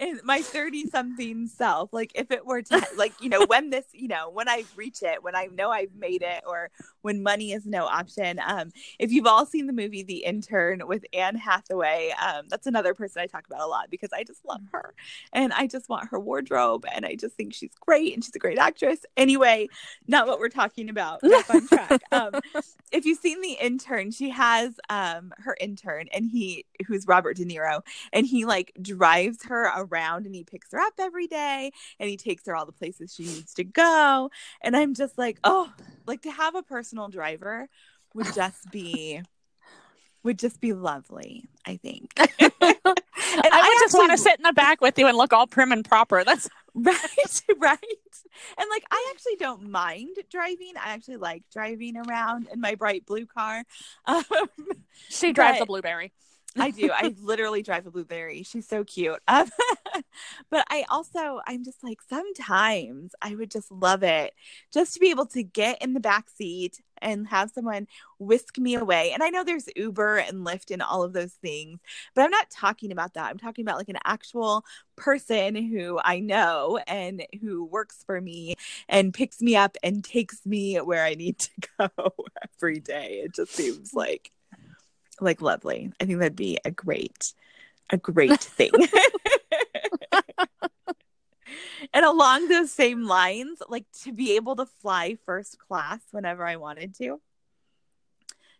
and 0.00 0.20
my 0.24 0.42
30 0.42 0.86
something 0.88 1.46
self, 1.46 1.92
like 1.92 2.12
if 2.14 2.30
it 2.30 2.46
were 2.46 2.62
to 2.62 2.86
like, 2.96 3.12
you 3.20 3.28
know, 3.28 3.44
when 3.46 3.70
this, 3.70 3.86
you 3.92 4.08
know, 4.08 4.30
when 4.30 4.48
I 4.48 4.64
reach 4.76 5.02
it, 5.02 5.22
when 5.22 5.34
I 5.34 5.46
know 5.46 5.70
I've 5.70 5.94
made 5.94 6.22
it 6.22 6.42
or 6.46 6.70
when 7.02 7.22
money 7.22 7.52
is 7.52 7.66
no 7.66 7.84
option. 7.86 8.40
Um, 8.44 8.72
if 8.98 9.12
you've 9.12 9.26
all 9.26 9.46
seen 9.46 9.66
the 9.66 9.72
movie 9.72 10.02
The 10.02 10.24
Intern 10.24 10.86
with 10.86 11.04
Anne 11.12 11.36
Hathaway, 11.36 12.12
um, 12.20 12.46
that's 12.48 12.66
another 12.66 12.94
person 12.94 13.22
I 13.22 13.26
talk 13.26 13.46
about 13.46 13.60
a 13.60 13.66
lot 13.66 13.90
because 13.90 14.10
I 14.12 14.24
just 14.24 14.44
love 14.44 14.62
her 14.72 14.94
and 15.32 15.52
I 15.52 15.66
just 15.66 15.88
want 15.88 16.08
her 16.10 16.18
wardrobe 16.18 16.84
and 16.92 17.06
I 17.06 17.14
just 17.14 17.36
think 17.36 17.54
she's 17.54 17.74
great 17.80 18.14
and 18.14 18.24
she's 18.24 18.34
a 18.34 18.40
great 18.40 18.58
actress. 18.58 19.00
Anyway, 19.16 19.68
not 20.06 20.26
what 20.26 20.38
we're 20.38 20.48
talking 20.48 20.88
about. 20.88 21.20
Back 21.22 21.50
on 21.50 21.66
track. 21.68 22.02
Um, 22.12 22.40
if 22.92 23.04
you've 23.04 23.18
seen 23.18 23.40
the 23.42 23.58
intern, 23.60 24.10
she 24.10 24.30
has 24.30 24.74
um 24.88 25.32
her 25.38 25.56
intern 25.60 26.08
and 26.12 26.28
he 26.30 26.64
who's 26.86 27.06
Robert 27.06 27.36
De 27.36 27.44
Niro 27.44 27.82
and 28.12 28.26
he 28.26 28.44
like 28.44 28.72
drives 28.80 29.44
her 29.44 29.64
around 29.64 29.85
and 29.92 30.34
he 30.34 30.44
picks 30.44 30.72
her 30.72 30.78
up 30.78 30.94
every 30.98 31.26
day 31.26 31.70
and 31.98 32.08
he 32.08 32.16
takes 32.16 32.46
her 32.46 32.54
all 32.54 32.66
the 32.66 32.72
places 32.72 33.14
she 33.14 33.24
needs 33.24 33.54
to 33.54 33.64
go. 33.64 34.30
And 34.62 34.76
I'm 34.76 34.94
just 34.94 35.16
like, 35.18 35.38
oh, 35.44 35.72
like 36.06 36.22
to 36.22 36.30
have 36.30 36.54
a 36.54 36.62
personal 36.62 37.08
driver 37.08 37.68
would 38.14 38.32
just 38.34 38.70
be 38.70 39.22
would 40.22 40.38
just 40.40 40.60
be 40.60 40.72
lovely, 40.72 41.48
I 41.64 41.76
think. 41.76 42.12
I 42.18 43.68
would 43.68 43.80
just 43.80 43.94
want 43.94 44.10
to 44.10 44.18
sit 44.18 44.38
in 44.38 44.42
the 44.42 44.52
back 44.52 44.80
with 44.80 44.98
you 44.98 45.06
and 45.06 45.16
look 45.16 45.32
all 45.32 45.46
prim 45.46 45.72
and 45.72 45.84
proper. 45.84 46.24
That's 46.24 46.48
Right, 46.78 47.40
right. 47.56 47.78
And 48.58 48.68
like 48.70 48.84
I 48.90 49.12
actually 49.14 49.36
don't 49.38 49.70
mind 49.70 50.16
driving. 50.30 50.72
I 50.76 50.90
actually 50.90 51.16
like 51.16 51.42
driving 51.50 51.96
around 51.96 52.48
in 52.52 52.60
my 52.60 52.74
bright 52.74 53.06
blue 53.06 53.24
car. 53.24 53.64
Um, 54.04 54.24
she 55.08 55.32
drives 55.32 55.58
But- 55.58 55.64
a 55.64 55.66
blueberry. 55.66 56.12
I 56.58 56.70
do. 56.70 56.90
I 56.92 57.14
literally 57.20 57.62
drive 57.62 57.86
a 57.86 57.90
blueberry. 57.90 58.42
She's 58.42 58.66
so 58.66 58.84
cute. 58.84 59.20
Um, 59.28 59.50
but 60.50 60.66
I 60.70 60.84
also, 60.88 61.40
I'm 61.46 61.64
just 61.64 61.82
like, 61.82 61.98
sometimes 62.08 63.14
I 63.20 63.34
would 63.34 63.50
just 63.50 63.70
love 63.70 64.02
it 64.02 64.32
just 64.72 64.94
to 64.94 65.00
be 65.00 65.10
able 65.10 65.26
to 65.26 65.42
get 65.42 65.82
in 65.82 65.94
the 65.94 66.00
back 66.00 66.28
seat 66.30 66.80
and 67.02 67.26
have 67.28 67.50
someone 67.50 67.86
whisk 68.18 68.58
me 68.58 68.74
away. 68.74 69.12
And 69.12 69.22
I 69.22 69.30
know 69.30 69.44
there's 69.44 69.68
Uber 69.76 70.18
and 70.18 70.46
Lyft 70.46 70.70
and 70.70 70.82
all 70.82 71.02
of 71.02 71.12
those 71.12 71.32
things, 71.34 71.80
but 72.14 72.22
I'm 72.22 72.30
not 72.30 72.50
talking 72.50 72.92
about 72.92 73.14
that. 73.14 73.30
I'm 73.30 73.38
talking 73.38 73.64
about 73.64 73.76
like 73.78 73.88
an 73.88 73.98
actual 74.04 74.64
person 74.96 75.54
who 75.54 75.98
I 76.02 76.20
know 76.20 76.78
and 76.86 77.24
who 77.40 77.64
works 77.64 78.02
for 78.06 78.20
me 78.20 78.54
and 78.88 79.12
picks 79.12 79.40
me 79.40 79.56
up 79.56 79.76
and 79.82 80.02
takes 80.02 80.44
me 80.46 80.76
where 80.76 81.04
I 81.04 81.14
need 81.14 81.38
to 81.38 81.50
go 81.96 82.12
every 82.54 82.80
day. 82.80 83.22
It 83.24 83.34
just 83.34 83.54
seems 83.54 83.92
like 83.94 84.30
like 85.20 85.40
lovely. 85.40 85.92
I 86.00 86.04
think 86.04 86.18
that'd 86.18 86.36
be 86.36 86.58
a 86.64 86.70
great, 86.70 87.32
a 87.90 87.96
great 87.96 88.40
thing. 88.40 88.70
and 91.92 92.04
along 92.04 92.48
those 92.48 92.70
same 92.70 93.04
lines, 93.06 93.60
like 93.68 93.84
to 94.02 94.12
be 94.12 94.36
able 94.36 94.56
to 94.56 94.66
fly 94.66 95.16
first 95.24 95.58
class 95.58 96.00
whenever 96.10 96.46
I 96.46 96.56
wanted 96.56 96.94
to. 96.96 97.20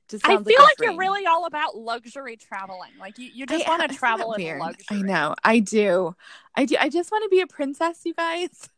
Just 0.09 0.25
I 0.25 0.37
feel 0.37 0.61
a 0.61 0.63
like 0.63 0.77
you're 0.81 0.97
really 0.97 1.27
all 1.27 1.47
about 1.47 1.77
luxury 1.77 2.37
traveling. 2.37 2.93
Like 3.01 3.19
you, 3.19 3.29
you 3.35 3.45
just 3.45 3.67
want 3.67 3.91
to 3.91 3.97
travel 3.97 4.35
in 4.35 4.43
weird? 4.43 4.61
luxury. 4.61 4.99
I 4.99 5.03
know. 5.03 5.35
I 5.43 5.59
do. 5.59 6.15
I 6.55 6.65
do. 6.65 6.77
I 6.79 6.89
just 6.89 7.11
want 7.11 7.25
to 7.25 7.29
be 7.29 7.41
a 7.41 7.47
princess, 7.47 8.03
you 8.05 8.15
guys. 8.15 8.69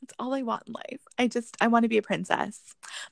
That's 0.00 0.14
all 0.18 0.34
I 0.34 0.42
want 0.42 0.64
in 0.66 0.72
life. 0.72 1.00
I 1.18 1.28
just 1.28 1.56
I 1.60 1.68
want 1.68 1.84
to 1.84 1.88
be 1.88 1.98
a 1.98 2.02
princess. 2.02 2.60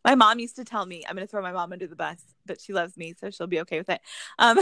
My 0.04 0.14
mom 0.14 0.38
used 0.38 0.56
to 0.56 0.64
tell 0.64 0.86
me 0.86 1.04
I'm 1.08 1.14
going 1.16 1.26
to 1.26 1.30
throw 1.30 1.42
my 1.42 1.52
mom 1.52 1.72
under 1.72 1.86
the 1.86 1.96
bus, 1.96 2.20
but 2.44 2.60
she 2.60 2.72
loves 2.72 2.96
me, 2.96 3.14
so 3.18 3.30
she'll 3.30 3.46
be 3.46 3.60
okay 3.60 3.78
with 3.78 3.90
it. 3.90 4.00
Um, 4.38 4.58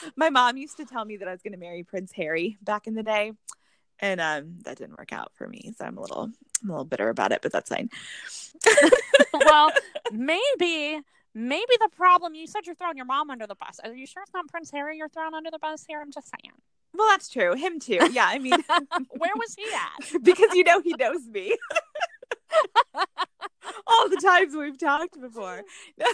my 0.16 0.30
mom 0.30 0.56
used 0.56 0.76
to 0.78 0.84
tell 0.84 1.04
me 1.04 1.16
that 1.18 1.28
I 1.28 1.32
was 1.32 1.42
going 1.42 1.52
to 1.52 1.58
marry 1.58 1.82
Prince 1.82 2.12
Harry 2.12 2.58
back 2.62 2.86
in 2.86 2.94
the 2.94 3.02
day, 3.02 3.32
and 4.00 4.20
um, 4.20 4.58
that 4.64 4.78
didn't 4.78 4.98
work 4.98 5.12
out 5.12 5.32
for 5.34 5.46
me. 5.46 5.72
So 5.76 5.84
I'm 5.84 5.98
a 5.98 6.00
little 6.00 6.30
I'm 6.62 6.70
a 6.70 6.72
little 6.72 6.84
bitter 6.84 7.08
about 7.08 7.32
it, 7.32 7.40
but 7.42 7.52
that's 7.52 7.70
fine. 7.70 7.90
well, 9.32 9.70
maybe 10.12 11.00
maybe 11.34 11.72
the 11.80 11.90
problem 11.96 12.34
you 12.34 12.46
said 12.46 12.66
you're 12.66 12.74
throwing 12.74 12.96
your 12.96 13.06
mom 13.06 13.30
under 13.30 13.46
the 13.46 13.54
bus. 13.54 13.80
Are 13.84 13.94
you 13.94 14.06
sure 14.06 14.22
it's 14.22 14.34
not 14.34 14.48
Prince 14.48 14.70
Harry 14.72 14.98
you're 14.98 15.08
throwing 15.08 15.34
under 15.34 15.50
the 15.50 15.58
bus 15.58 15.84
here? 15.86 16.00
I'm 16.00 16.12
just 16.12 16.28
saying. 16.28 16.54
Well, 16.92 17.08
that's 17.08 17.28
true. 17.28 17.54
Him 17.54 17.78
too. 17.80 17.98
Yeah, 18.12 18.26
I 18.26 18.38
mean, 18.38 18.52
Where 19.10 19.30
was 19.36 19.54
he 19.56 19.64
at? 19.74 20.22
because 20.22 20.54
you 20.54 20.64
know 20.64 20.80
he 20.80 20.94
knows 20.98 21.26
me. 21.26 21.54
All 23.86 24.08
the 24.08 24.16
times 24.16 24.54
we've 24.56 24.78
talked 24.78 25.20
before. 25.20 25.62
but 25.98 26.06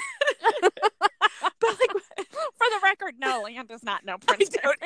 like 1.62 1.90
For 1.90 2.66
the 2.70 2.80
record, 2.82 3.14
no, 3.18 3.44
Leanne 3.44 3.68
does 3.68 3.82
not 3.82 4.04
know 4.04 4.18
Prince 4.18 4.54
Harry. 4.62 4.76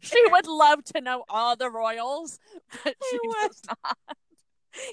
She 0.00 0.22
would 0.30 0.46
love 0.46 0.82
to 0.94 1.00
know 1.00 1.24
all 1.28 1.56
the 1.56 1.70
royals, 1.70 2.38
but 2.84 2.94
I 3.00 3.06
she 3.10 3.18
would. 3.22 3.48
does 3.48 3.60
not. 3.68 3.96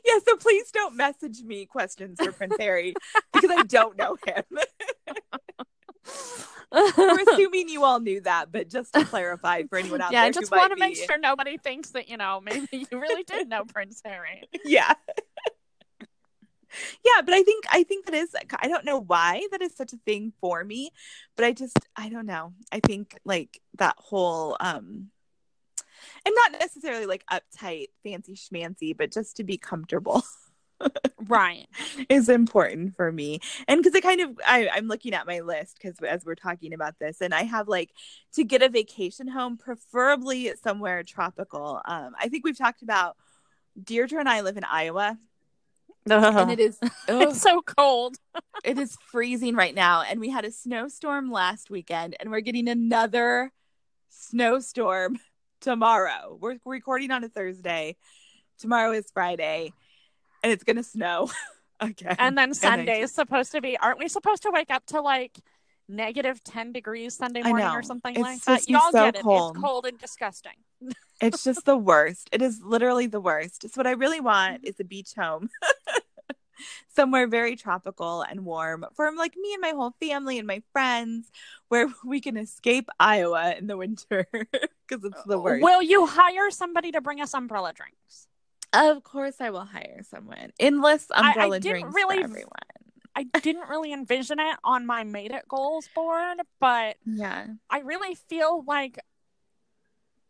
yeah, 0.06 0.20
so 0.28 0.36
please 0.36 0.70
don't 0.72 0.96
message 0.98 1.42
me 1.44 1.66
questions 1.66 2.20
for 2.22 2.32
Prince 2.32 2.56
Harry 2.60 2.94
because 3.34 3.52
I 3.52 3.64
don't 3.64 3.98
know 3.98 4.18
him. 4.26 4.44
We're 6.98 7.20
assuming 7.30 7.70
you 7.70 7.84
all 7.84 8.00
knew 8.00 8.22
that, 8.22 8.52
but 8.52 8.70
just 8.70 8.94
to 8.94 9.06
clarify 9.06 9.64
for 9.64 9.78
anyone 9.78 10.02
out 10.02 10.12
there. 10.12 10.20
yeah, 10.20 10.22
there, 10.24 10.30
I 10.30 10.32
just 10.42 10.52
want 10.52 10.72
to 10.74 10.80
make 10.80 10.96
be- 10.96 11.06
sure 11.06 11.18
nobody 11.18 11.58
thinks 11.58 11.92
that, 11.92 12.10
you 12.10 12.18
know, 12.18 12.42
maybe 12.44 12.68
you 12.72 13.00
really 13.00 13.24
did 13.24 13.48
know 13.50 13.64
Prince 13.74 14.02
Harry. 14.04 14.44
yeah 14.66 14.94
yeah 17.06 17.22
but 17.24 17.34
i 17.34 17.42
think 17.42 17.64
i 17.72 17.84
think 17.84 18.06
that 18.06 18.14
is 18.14 18.36
i 18.60 18.68
don't 18.68 18.84
know 18.84 19.00
why 19.00 19.42
that 19.52 19.62
is 19.62 19.74
such 19.76 19.94
a 19.94 19.98
thing 20.06 20.34
for 20.42 20.62
me 20.64 20.92
but 21.38 21.46
i 21.46 21.54
just 21.54 21.78
i 21.96 22.10
don't 22.10 22.26
know 22.26 22.54
i 22.72 22.82
think 22.82 23.18
like 23.24 23.62
that 23.78 23.96
whole 23.98 24.58
um 24.60 25.10
and 26.26 26.36
not 26.36 26.60
necessarily 26.60 27.06
like 27.06 27.24
uptight 27.32 27.88
fancy 28.04 28.36
schmancy 28.36 28.96
but 28.96 29.10
just 29.12 29.38
to 29.38 29.44
be 29.46 29.58
comfortable 29.58 30.22
Right. 31.28 31.68
is 32.10 32.30
important 32.30 32.96
for 32.96 33.12
me. 33.12 33.40
And 33.68 33.82
because 33.82 33.96
i 33.96 34.02
kind 34.02 34.22
of 34.22 34.40
I, 34.46 34.70
i'm 34.74 34.88
looking 34.88 35.14
at 35.14 35.26
my 35.26 35.40
list 35.40 35.78
because 35.78 35.98
as 36.00 36.26
we're 36.26 36.36
talking 36.36 36.74
about 36.74 37.00
this 37.00 37.22
and 37.22 37.34
i 37.34 37.44
have 37.44 37.68
like 37.68 37.92
to 38.34 38.44
get 38.44 38.62
a 38.62 38.70
vacation 38.70 39.28
home 39.28 39.58
preferably 39.58 40.54
somewhere 40.62 41.04
tropical. 41.04 41.82
Um 41.86 42.16
i 42.20 42.30
think 42.30 42.46
we've 42.46 42.58
talked 42.58 42.82
about 42.82 43.18
deirdre 43.82 44.20
and 44.20 44.30
i 44.30 44.42
live 44.42 44.58
in 44.58 44.64
iowa. 44.64 45.18
And 46.08 46.52
it 46.52 46.60
is 46.68 46.78
It's 47.08 47.42
so 47.42 47.62
cold. 47.62 48.18
it 48.64 48.78
is 48.78 48.98
freezing 49.12 49.56
right 49.56 49.74
now 49.74 50.02
and 50.02 50.20
we 50.20 50.30
had 50.30 50.46
a 50.46 50.52
snowstorm 50.52 51.32
last 51.32 51.70
weekend 51.70 52.16
and 52.20 52.30
we're 52.30 52.42
getting 52.42 52.68
another 52.68 53.52
snowstorm 54.10 55.18
tomorrow. 55.62 56.38
We're 56.40 56.58
recording 56.66 57.12
on 57.12 57.24
a 57.24 57.30
thursday. 57.30 57.96
Tomorrow 58.60 58.92
is 58.92 59.10
friday 59.12 59.74
and 60.46 60.52
it's 60.52 60.64
gonna 60.64 60.84
snow 60.84 61.30
again 61.80 62.16
And 62.20 62.38
then 62.38 62.54
Sunday 62.54 63.02
is 63.02 63.12
supposed 63.12 63.52
to 63.54 63.62
be, 63.62 63.78
aren't 63.78 63.98
we 63.98 64.08
supposed 64.08 64.44
to 64.44 64.52
wake 64.52 64.70
up 64.70 64.86
to 64.88 65.02
like 65.02 65.40
negative 65.90 66.44
10 66.44 66.72
degrees 66.72 67.16
Sunday 67.16 67.42
morning 67.42 67.66
or 67.68 67.82
something 67.82 68.14
It's 68.16 68.22
like 68.22 68.44
that? 68.44 68.70
Y'all 68.70 68.92
so 68.92 69.06
get 69.06 69.16
it. 69.16 69.24
cold. 69.24 69.56
It's 69.56 69.64
cold 69.64 69.86
and 69.88 69.98
disgusting. 69.98 70.54
it's 71.22 71.44
just 71.44 71.66
the 71.66 71.78
worst 71.78 72.30
it 72.32 72.42
is 72.42 72.62
literally 72.62 73.08
the 73.08 73.22
worst 73.22 73.62
so 73.64 73.70
what 73.76 73.88
i 73.88 73.92
really 73.92 74.20
want 74.20 74.58
mm-hmm. 74.58 74.68
is 74.68 74.76
a 74.82 74.84
beach 74.84 75.14
home 75.18 75.50
somewhere 76.90 77.26
very 77.26 77.56
tropical 77.56 78.22
and 78.22 78.44
warm 78.44 78.86
for 78.94 79.10
like 79.16 79.34
me 79.38 79.54
and 79.54 79.62
my 79.62 79.70
whole 79.70 79.96
family 80.02 80.38
and 80.38 80.46
my 80.46 80.62
friends 80.74 81.32
where 81.70 81.88
we 82.06 82.20
can 82.20 82.36
escape 82.36 82.90
iowa 83.00 83.56
in 83.58 83.66
the 83.66 83.78
winter 83.78 84.28
because 84.32 85.06
it's 85.06 85.24
the 85.24 85.38
uh, 85.38 85.42
worst 85.42 85.64
Will 85.64 85.82
you 85.82 86.06
hire 86.06 86.52
somebody 86.52 86.92
to 86.92 87.00
bring 87.00 87.22
us 87.22 87.34
umbrella 87.34 87.72
drinks? 87.74 88.28
Of 88.76 89.04
course, 89.04 89.36
I 89.40 89.50
will 89.50 89.66
hire 89.66 90.02
someone. 90.10 90.52
Endless 90.60 91.08
I 91.12 91.30
umbrella 91.30 91.60
didn't 91.60 91.72
drinks 91.82 91.96
really- 91.96 92.18
for 92.18 92.24
everyone. 92.24 92.52
I 93.18 93.24
didn't 93.40 93.70
really 93.70 93.94
envision 93.94 94.40
it 94.42 94.58
on 94.64 94.86
my 94.86 95.06
made 95.06 95.32
it 95.32 95.48
goals 95.48 95.88
board, 95.96 96.38
but 96.60 96.98
Yeah, 97.06 97.46
I 97.70 97.80
really 97.80 98.16
feel 98.16 98.64
like 98.68 99.00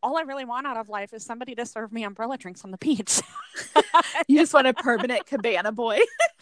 all 0.04 0.18
I 0.18 0.22
really 0.22 0.46
want 0.46 0.68
out 0.68 0.78
of 0.78 0.88
life 0.88 1.12
is 1.12 1.26
somebody 1.26 1.56
to 1.56 1.66
serve 1.66 1.92
me 1.92 2.04
umbrella 2.04 2.38
drinks 2.38 2.64
on 2.64 2.70
the 2.72 2.78
beach. 2.78 3.22
You 4.28 4.40
just 4.40 4.54
want 4.54 4.68
a 4.68 4.74
permanent 4.74 5.26
cabana 5.26 5.72
boy. 5.72 6.00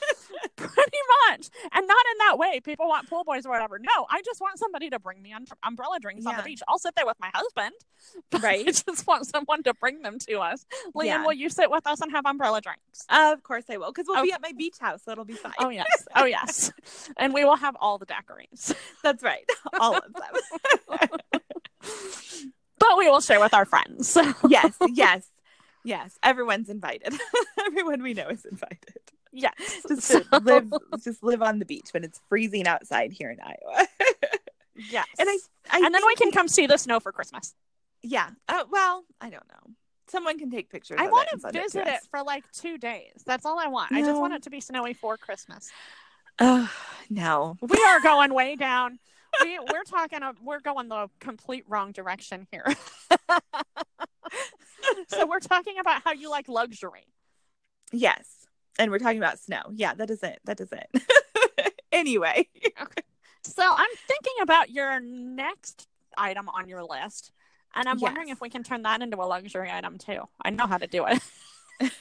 Pretty 0.58 0.98
much. 1.30 1.50
And 1.72 1.88
not 1.88 2.06
in 2.12 2.18
that 2.20 2.38
way. 2.38 2.60
People 2.60 2.88
want 2.88 3.10
pool 3.10 3.24
boys 3.24 3.46
or 3.46 3.50
whatever. 3.50 3.80
No, 3.80 4.06
I 4.10 4.22
just 4.24 4.40
want 4.40 4.60
somebody 4.60 4.90
to 4.92 5.00
bring 5.00 5.22
me 5.22 5.34
un- 5.34 5.48
umbrella 5.64 6.00
drinks 6.00 6.26
on 6.28 6.38
the 6.38 6.44
beach. 6.44 6.62
I'll 6.68 6.78
sit 6.78 6.94
there 6.96 7.06
with 7.06 7.18
my 7.20 7.32
husband. 7.34 7.74
Right. 8.42 8.68
I 8.68 8.72
just 8.72 9.08
want 9.08 9.26
someone 9.26 9.64
to 9.64 9.74
bring 9.74 10.02
them 10.02 10.20
to 10.28 10.40
us. 10.40 10.66
Leanne, 10.94 11.06
Yeah. 11.06 11.24
will 11.24 11.34
you 11.34 11.50
sit 11.50 11.72
with 11.72 11.88
us 11.88 12.02
and 12.02 12.12
have 12.12 12.26
umbrella 12.26 12.60
drinks? 12.60 13.06
of 13.10 13.42
course 13.44 13.64
I 13.70 13.78
will, 13.78 13.92
because 13.92 14.06
we'll 14.08 14.22
be 14.22 14.32
oh. 14.32 14.36
at 14.36 14.42
my 14.42 14.52
beach 14.52 14.76
house, 14.80 15.04
so 15.04 15.12
it'll 15.12 15.24
be 15.24 15.34
fine. 15.34 15.54
Oh, 15.58 15.70
yes. 15.70 15.88
Oh, 16.16 16.26
yes. 16.26 16.74
and 17.18 17.34
we 17.34 17.46
will 17.46 17.56
have 17.56 17.78
all 17.80 17.98
the 17.98 18.06
daiquiris. 18.06 18.76
That's 19.04 19.24
right. 19.24 19.46
All 19.80 19.96
of 19.96 20.04
them. 20.14 21.20
But 22.80 22.98
we 22.98 23.10
will 23.10 23.22
share 23.22 23.40
with 23.40 23.54
our 23.54 23.66
friends. 23.66 24.18
yes, 24.50 24.76
yes, 24.90 25.30
yes. 25.86 26.18
Everyone's 26.22 26.70
invited. 26.70 27.14
Everyone 27.66 28.04
we 28.04 28.14
know 28.14 28.28
is 28.28 28.44
invited. 28.44 29.00
Yes. 29.34 29.54
Just 29.88 30.04
So- 30.04 30.22
live, 30.42 30.72
just 31.04 31.24
live 31.24 31.42
on 31.42 31.60
the 31.60 31.66
beach 31.66 31.88
when 31.92 32.04
it's 32.06 32.22
freezing 32.30 32.68
outside 32.68 33.12
here 33.12 33.32
in 33.32 33.40
Iowa. 33.42 33.88
Yes. 34.90 35.06
and 35.20 35.30
I, 35.30 35.38
I 35.72 35.86
and 35.86 35.94
then 35.94 36.02
we 36.08 36.16
can 36.16 36.30
it- 36.30 36.34
come 36.34 36.48
see 36.48 36.66
the 36.68 36.78
snow 36.78 37.00
for 37.00 37.12
Christmas. 37.12 37.54
Yeah. 38.02 38.30
Uh, 38.48 38.64
well, 38.72 39.06
I 39.22 39.30
don't 39.30 39.48
know. 39.48 39.74
Someone 40.10 40.38
can 40.38 40.52
take 40.52 40.70
pictures. 40.70 40.98
I 41.00 41.06
of 41.06 41.12
want 41.12 41.30
it 41.32 41.42
to 41.42 41.48
it 41.48 41.54
visit 41.64 41.86
to 41.86 41.94
it 41.94 42.00
for 42.12 42.22
like 42.24 42.44
two 42.52 42.78
days. 42.78 43.24
That's 43.26 43.46
all 43.46 43.58
I 43.60 43.68
want. 43.68 43.92
I 43.94 44.02
just 44.02 44.20
want 44.20 44.34
it 44.34 44.44
to 44.44 44.50
be 44.50 44.60
snowy 44.62 44.94
for 44.94 45.18
Christmas. 45.18 45.72
Oh 46.40 46.70
no. 47.10 47.58
We 47.62 47.78
are 47.88 48.00
going 48.02 48.34
way 48.34 48.56
down. 48.56 49.00
We 49.42 49.58
we're 49.60 49.84
talking. 49.86 50.22
uh, 50.22 50.34
We're 50.44 50.60
going 50.60 50.90
the 50.90 51.10
complete 51.20 51.64
wrong 51.68 51.92
direction 51.92 52.48
here. 52.52 52.66
so 55.08 55.26
we're 55.26 55.40
talking 55.40 55.80
about 55.80 56.04
how 56.04 56.12
you 56.12 56.30
like 56.30 56.48
luxury. 56.48 57.08
Yes. 57.92 58.43
And 58.80 58.92
we're 58.92 59.00
talking 59.00 59.18
about 59.18 59.40
snow. 59.40 59.62
Yeah, 59.74 59.94
that 59.94 60.10
is 60.10 60.24
it. 60.24 60.40
That 60.46 60.60
is 60.60 60.70
it. 60.72 61.74
anyway. 61.92 62.48
Okay. 62.66 63.02
So 63.44 63.64
I'm 63.64 63.90
thinking 64.08 64.34
about 64.42 64.70
your 64.70 65.00
next 65.00 65.88
item 66.18 66.50
on 66.50 66.68
your 66.68 66.84
list, 66.84 67.32
and 67.76 67.88
I'm 67.88 68.00
wondering 68.00 68.30
if 68.30 68.42
we 68.42 68.50
can 68.50 68.64
turn 68.64 68.84
that 68.84 69.02
into 69.02 69.18
a 69.18 69.26
luxury 69.26 69.70
item 69.72 69.98
too. 69.98 70.22
I 70.42 70.50
know 70.50 70.66
how 70.66 70.78
to 70.78 70.88
do 70.88 71.06
it. 71.06 71.22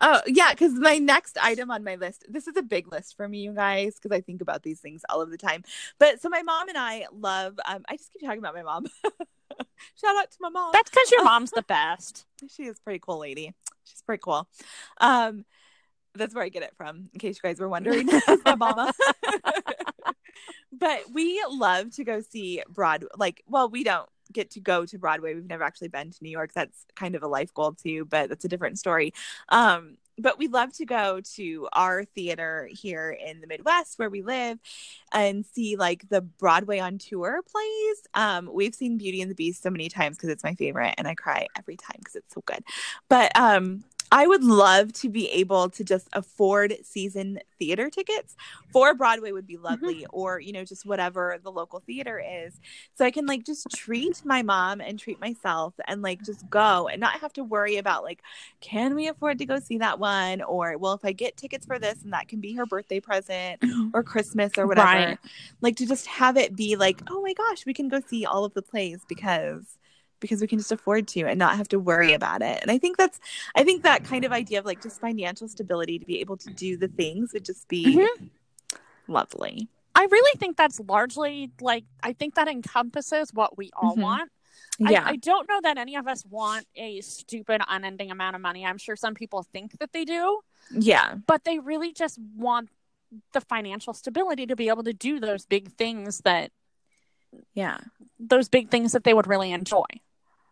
Oh, 0.00 0.20
yeah, 0.26 0.50
because 0.50 0.72
my 0.74 0.98
next 0.98 1.38
item 1.40 1.70
on 1.70 1.82
my 1.82 1.94
list, 1.94 2.26
this 2.28 2.46
is 2.46 2.56
a 2.56 2.62
big 2.62 2.92
list 2.92 3.16
for 3.16 3.26
me, 3.26 3.38
you 3.38 3.54
guys, 3.54 3.94
because 3.94 4.14
I 4.14 4.20
think 4.20 4.42
about 4.42 4.62
these 4.62 4.80
things 4.80 5.02
all 5.08 5.22
of 5.22 5.30
the 5.30 5.38
time. 5.38 5.62
But 5.98 6.20
so 6.20 6.28
my 6.28 6.42
mom 6.42 6.68
and 6.68 6.76
I 6.76 7.06
love, 7.12 7.58
um, 7.66 7.84
I 7.88 7.96
just 7.96 8.12
keep 8.12 8.22
talking 8.22 8.38
about 8.38 8.54
my 8.54 8.62
mom. 8.62 8.86
Shout 9.96 10.16
out 10.16 10.30
to 10.30 10.36
my 10.40 10.50
mom. 10.50 10.70
That's 10.72 10.90
because 10.90 11.10
your 11.10 11.24
mom's 11.24 11.52
the 11.52 11.62
best. 11.62 12.26
she 12.48 12.64
is 12.64 12.78
a 12.78 12.82
pretty 12.82 12.98
cool 12.98 13.18
lady. 13.18 13.54
She's 13.84 14.02
pretty 14.02 14.20
cool. 14.22 14.46
Um, 15.00 15.44
that's 16.14 16.34
where 16.34 16.44
I 16.44 16.48
get 16.48 16.62
it 16.62 16.74
from, 16.76 17.08
in 17.12 17.20
case 17.20 17.38
you 17.42 17.48
guys 17.48 17.60
were 17.60 17.68
wondering. 17.76 18.08
My 18.44 18.54
mama. 18.54 18.92
but 20.72 21.00
we 21.12 21.42
love 21.48 21.94
to 21.96 22.04
go 22.04 22.20
see 22.20 22.62
Broadway. 22.68 23.08
Like, 23.16 23.42
well, 23.46 23.68
we 23.68 23.84
don't 23.84 24.08
get 24.32 24.50
to 24.52 24.60
go 24.60 24.84
to 24.86 24.98
Broadway. 24.98 25.34
We've 25.34 25.48
never 25.48 25.64
actually 25.64 25.88
been 25.88 26.10
to 26.10 26.18
New 26.22 26.30
York. 26.30 26.52
That's 26.54 26.86
kind 26.96 27.14
of 27.14 27.22
a 27.22 27.28
life 27.28 27.52
goal 27.54 27.72
too, 27.72 28.04
but 28.06 28.28
that's 28.28 28.44
a 28.44 28.48
different 28.48 28.78
story. 28.78 29.12
Um, 29.48 29.96
but 30.18 30.38
we 30.38 30.46
love 30.46 30.72
to 30.74 30.84
go 30.84 31.20
to 31.34 31.68
our 31.72 32.04
theater 32.04 32.68
here 32.70 33.10
in 33.10 33.40
the 33.40 33.46
Midwest 33.46 33.98
where 33.98 34.10
we 34.10 34.22
live 34.22 34.58
and 35.12 35.44
see 35.44 35.76
like 35.76 36.08
the 36.08 36.20
Broadway 36.20 36.78
on 36.78 36.98
tour 36.98 37.40
plays. 37.42 38.06
Um, 38.14 38.48
we've 38.52 38.74
seen 38.74 38.96
Beauty 38.96 39.22
and 39.22 39.30
the 39.30 39.34
Beast 39.34 39.62
so 39.62 39.70
many 39.70 39.88
times 39.88 40.16
because 40.16 40.28
it's 40.28 40.44
my 40.44 40.54
favorite 40.54 40.94
and 40.98 41.08
I 41.08 41.14
cry 41.14 41.48
every 41.58 41.76
time 41.76 41.96
because 41.98 42.14
it's 42.14 42.32
so 42.34 42.42
good. 42.46 42.62
But 43.08 43.36
um, 43.36 43.82
I 44.14 44.28
would 44.28 44.44
love 44.44 44.92
to 44.92 45.08
be 45.08 45.28
able 45.30 45.70
to 45.70 45.82
just 45.82 46.08
afford 46.12 46.76
season 46.84 47.40
theater 47.58 47.90
tickets 47.90 48.36
for 48.72 48.94
Broadway 48.94 49.32
would 49.32 49.44
be 49.44 49.56
mm-hmm. 49.56 49.64
lovely, 49.64 50.06
or 50.12 50.38
you 50.38 50.52
know, 50.52 50.64
just 50.64 50.86
whatever 50.86 51.38
the 51.42 51.50
local 51.50 51.80
theater 51.80 52.22
is. 52.24 52.60
So 52.96 53.04
I 53.04 53.10
can 53.10 53.26
like 53.26 53.44
just 53.44 53.66
treat 53.74 54.24
my 54.24 54.42
mom 54.42 54.80
and 54.80 55.00
treat 55.00 55.18
myself 55.20 55.74
and 55.88 56.00
like 56.00 56.22
just 56.22 56.48
go 56.48 56.86
and 56.86 57.00
not 57.00 57.18
have 57.18 57.32
to 57.32 57.42
worry 57.42 57.78
about 57.78 58.04
like, 58.04 58.22
can 58.60 58.94
we 58.94 59.08
afford 59.08 59.38
to 59.38 59.46
go 59.46 59.58
see 59.58 59.78
that 59.78 59.98
one? 59.98 60.42
Or 60.42 60.78
well, 60.78 60.92
if 60.92 61.04
I 61.04 61.10
get 61.10 61.36
tickets 61.36 61.66
for 61.66 61.80
this 61.80 62.00
and 62.04 62.12
that 62.12 62.28
can 62.28 62.40
be 62.40 62.54
her 62.54 62.66
birthday 62.66 63.00
present 63.00 63.64
or 63.92 64.02
Christmas 64.04 64.52
or 64.56 64.68
whatever. 64.68 64.86
Right. 64.86 65.18
Like 65.60 65.74
to 65.78 65.86
just 65.86 66.06
have 66.06 66.36
it 66.36 66.54
be 66.54 66.76
like, 66.76 67.02
oh 67.10 67.20
my 67.20 67.32
gosh, 67.32 67.66
we 67.66 67.74
can 67.74 67.88
go 67.88 68.00
see 68.06 68.24
all 68.24 68.44
of 68.44 68.54
the 68.54 68.62
plays 68.62 69.00
because 69.08 69.76
because 70.20 70.40
we 70.40 70.46
can 70.46 70.58
just 70.58 70.72
afford 70.72 71.06
to 71.08 71.22
and 71.22 71.38
not 71.38 71.56
have 71.56 71.68
to 71.68 71.78
worry 71.78 72.12
about 72.12 72.42
it. 72.42 72.58
And 72.62 72.70
I 72.70 72.78
think 72.78 72.96
that's 72.96 73.20
I 73.54 73.64
think 73.64 73.82
that 73.82 74.04
kind 74.04 74.24
of 74.24 74.32
idea 74.32 74.58
of 74.58 74.64
like 74.64 74.82
just 74.82 75.00
financial 75.00 75.48
stability 75.48 75.98
to 75.98 76.06
be 76.06 76.20
able 76.20 76.36
to 76.38 76.50
do 76.50 76.76
the 76.76 76.88
things 76.88 77.32
would 77.32 77.44
just 77.44 77.68
be 77.68 77.84
Mhm. 77.96 78.30
lovely. 79.08 79.68
I 79.94 80.06
really 80.10 80.38
think 80.38 80.56
that's 80.56 80.80
largely 80.80 81.50
like 81.60 81.84
I 82.02 82.12
think 82.12 82.34
that 82.34 82.48
encompasses 82.48 83.32
what 83.32 83.56
we 83.56 83.70
all 83.76 83.96
Mhm. 83.96 84.02
want. 84.02 84.30
I, 84.84 84.94
I 84.96 85.16
don't 85.16 85.48
know 85.48 85.60
that 85.62 85.78
any 85.78 85.94
of 85.94 86.08
us 86.08 86.24
want 86.26 86.66
a 86.74 87.00
stupid, 87.00 87.60
unending 87.68 88.10
amount 88.10 88.34
of 88.34 88.42
money. 88.42 88.66
I'm 88.66 88.78
sure 88.78 88.96
some 88.96 89.14
people 89.14 89.44
think 89.44 89.78
that 89.78 89.92
they 89.92 90.04
do, 90.04 90.40
yeah. 90.72 91.14
but 91.28 91.44
they 91.44 91.60
really 91.60 91.92
just 91.92 92.18
want 92.34 92.70
the 93.32 93.40
financial 93.40 93.94
stability 93.94 94.46
to 94.46 94.56
be 94.56 94.68
able 94.68 94.82
to 94.82 94.92
do 94.92 95.20
those 95.20 95.46
big 95.46 95.70
things 95.76 96.22
that 96.24 96.50
Yeah. 97.54 97.78
those 98.18 98.48
big 98.48 98.70
things 98.70 98.92
that 98.92 99.04
they 99.04 99.14
would 99.14 99.26
really 99.26 99.52
enjoy. 99.52 99.84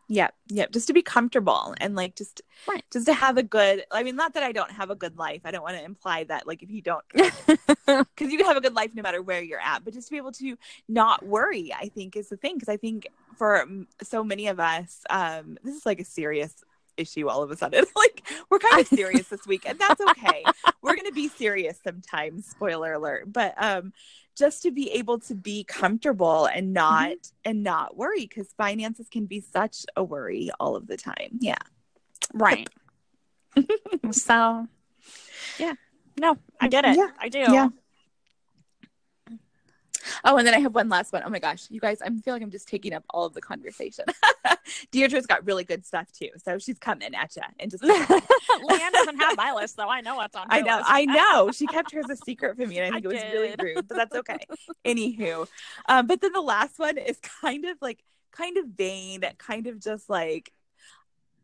Yep. 0.08 0.34
Yep. 0.48 0.72
Just 0.72 0.86
to 0.88 0.92
be 0.92 1.00
comfortable 1.02 1.74
and 1.80 1.94
like 1.94 2.16
just 2.16 2.42
Right. 2.68 2.84
just 2.92 3.06
to 3.06 3.14
have 3.14 3.38
a 3.38 3.42
good 3.42 3.84
I 3.90 4.02
mean 4.02 4.16
not 4.16 4.34
that 4.34 4.42
I 4.42 4.52
don't 4.52 4.70
have 4.72 4.90
a 4.90 4.94
good 4.94 5.16
life. 5.16 5.42
I 5.44 5.50
don't 5.52 5.62
want 5.62 5.76
to 5.78 5.84
imply 5.84 6.24
that 6.24 6.46
like 6.46 6.62
if 6.62 6.70
you 6.70 6.82
don't 6.82 7.04
because 7.14 8.30
you 8.30 8.36
can 8.36 8.46
have 8.46 8.56
a 8.56 8.60
good 8.60 8.74
life 8.74 8.90
no 8.94 9.02
matter 9.02 9.22
where 9.22 9.40
you're 9.42 9.60
at 9.60 9.84
but 9.84 9.94
just 9.94 10.08
to 10.08 10.12
be 10.12 10.16
able 10.18 10.32
to 10.32 10.56
not 10.88 11.24
worry 11.24 11.72
i 11.78 11.88
think 11.88 12.16
is 12.16 12.28
the 12.28 12.36
thing 12.36 12.54
because 12.56 12.68
i 12.68 12.76
think 12.76 13.06
for 13.36 13.66
so 14.02 14.22
many 14.22 14.46
of 14.48 14.60
us 14.60 15.00
um 15.10 15.58
this 15.64 15.74
is 15.74 15.86
like 15.86 16.00
a 16.00 16.04
serious 16.04 16.62
issue 16.96 17.28
all 17.28 17.42
of 17.42 17.50
a 17.50 17.56
sudden 17.56 17.84
like 17.96 18.22
we're 18.50 18.58
kind 18.58 18.80
of 18.80 18.86
serious 18.86 19.28
this 19.28 19.46
week 19.46 19.64
and 19.66 19.78
that's 19.78 20.00
okay 20.00 20.44
we're 20.82 20.94
gonna 20.94 21.10
be 21.12 21.28
serious 21.28 21.78
sometimes 21.82 22.46
spoiler 22.46 22.92
alert 22.92 23.32
but 23.32 23.54
um 23.56 23.92
just 24.36 24.62
to 24.62 24.70
be 24.70 24.90
able 24.92 25.18
to 25.18 25.34
be 25.34 25.64
comfortable 25.64 26.46
and 26.46 26.72
not 26.72 27.10
mm-hmm. 27.10 27.50
and 27.50 27.62
not 27.62 27.96
worry 27.96 28.26
because 28.26 28.52
finances 28.56 29.08
can 29.10 29.26
be 29.26 29.40
such 29.40 29.84
a 29.96 30.02
worry 30.02 30.50
all 30.58 30.76
of 30.76 30.86
the 30.86 30.96
time 30.96 31.38
yeah 31.40 31.56
Right. 32.32 32.68
so, 34.10 34.66
yeah. 35.58 35.74
No, 36.18 36.36
I 36.60 36.68
get 36.68 36.84
it. 36.84 36.96
Yeah. 36.96 37.08
I 37.18 37.28
do. 37.28 37.38
Yeah. 37.38 37.68
Oh, 40.24 40.36
and 40.36 40.46
then 40.46 40.54
I 40.54 40.58
have 40.58 40.74
one 40.74 40.88
last 40.88 41.12
one. 41.12 41.22
Oh 41.24 41.30
my 41.30 41.38
gosh, 41.38 41.66
you 41.70 41.80
guys, 41.80 42.00
I 42.02 42.08
feel 42.08 42.34
like 42.34 42.42
I'm 42.42 42.50
just 42.50 42.68
taking 42.68 42.92
up 42.92 43.04
all 43.10 43.26
of 43.26 43.34
the 43.34 43.40
conversation. 43.40 44.04
Deirdre's 44.92 45.26
got 45.26 45.44
really 45.46 45.64
good 45.64 45.84
stuff 45.84 46.10
too, 46.12 46.30
so 46.42 46.58
she's 46.58 46.78
coming 46.78 47.14
at 47.14 47.36
you 47.36 47.42
and 47.58 47.70
just. 47.70 47.82
Leanne 48.62 48.92
doesn't 48.92 49.18
have 49.18 49.36
my 49.36 49.52
list, 49.52 49.76
though. 49.76 49.88
I 49.88 50.00
know 50.00 50.16
what's 50.16 50.36
on. 50.36 50.46
I 50.50 50.60
know, 50.60 50.76
list. 50.78 50.88
I 50.88 51.04
know. 51.06 51.50
She 51.52 51.66
kept 51.66 51.92
hers 51.92 52.06
a 52.10 52.16
secret 52.16 52.56
from 52.56 52.68
me, 52.68 52.78
and 52.78 52.86
I 52.86 52.90
think 52.98 53.06
I 53.06 53.10
it 53.10 53.12
was 53.12 53.32
really 53.32 53.54
rude, 53.58 53.88
but 53.88 53.96
that's 53.96 54.16
okay. 54.16 54.38
Anywho, 54.84 55.46
um, 55.88 56.06
but 56.06 56.20
then 56.20 56.32
the 56.32 56.40
last 56.40 56.78
one 56.78 56.98
is 56.98 57.18
kind 57.42 57.64
of 57.64 57.78
like, 57.80 58.02
kind 58.32 58.56
of 58.56 58.66
vain, 58.66 59.22
kind 59.38 59.66
of 59.66 59.80
just 59.80 60.08
like, 60.08 60.52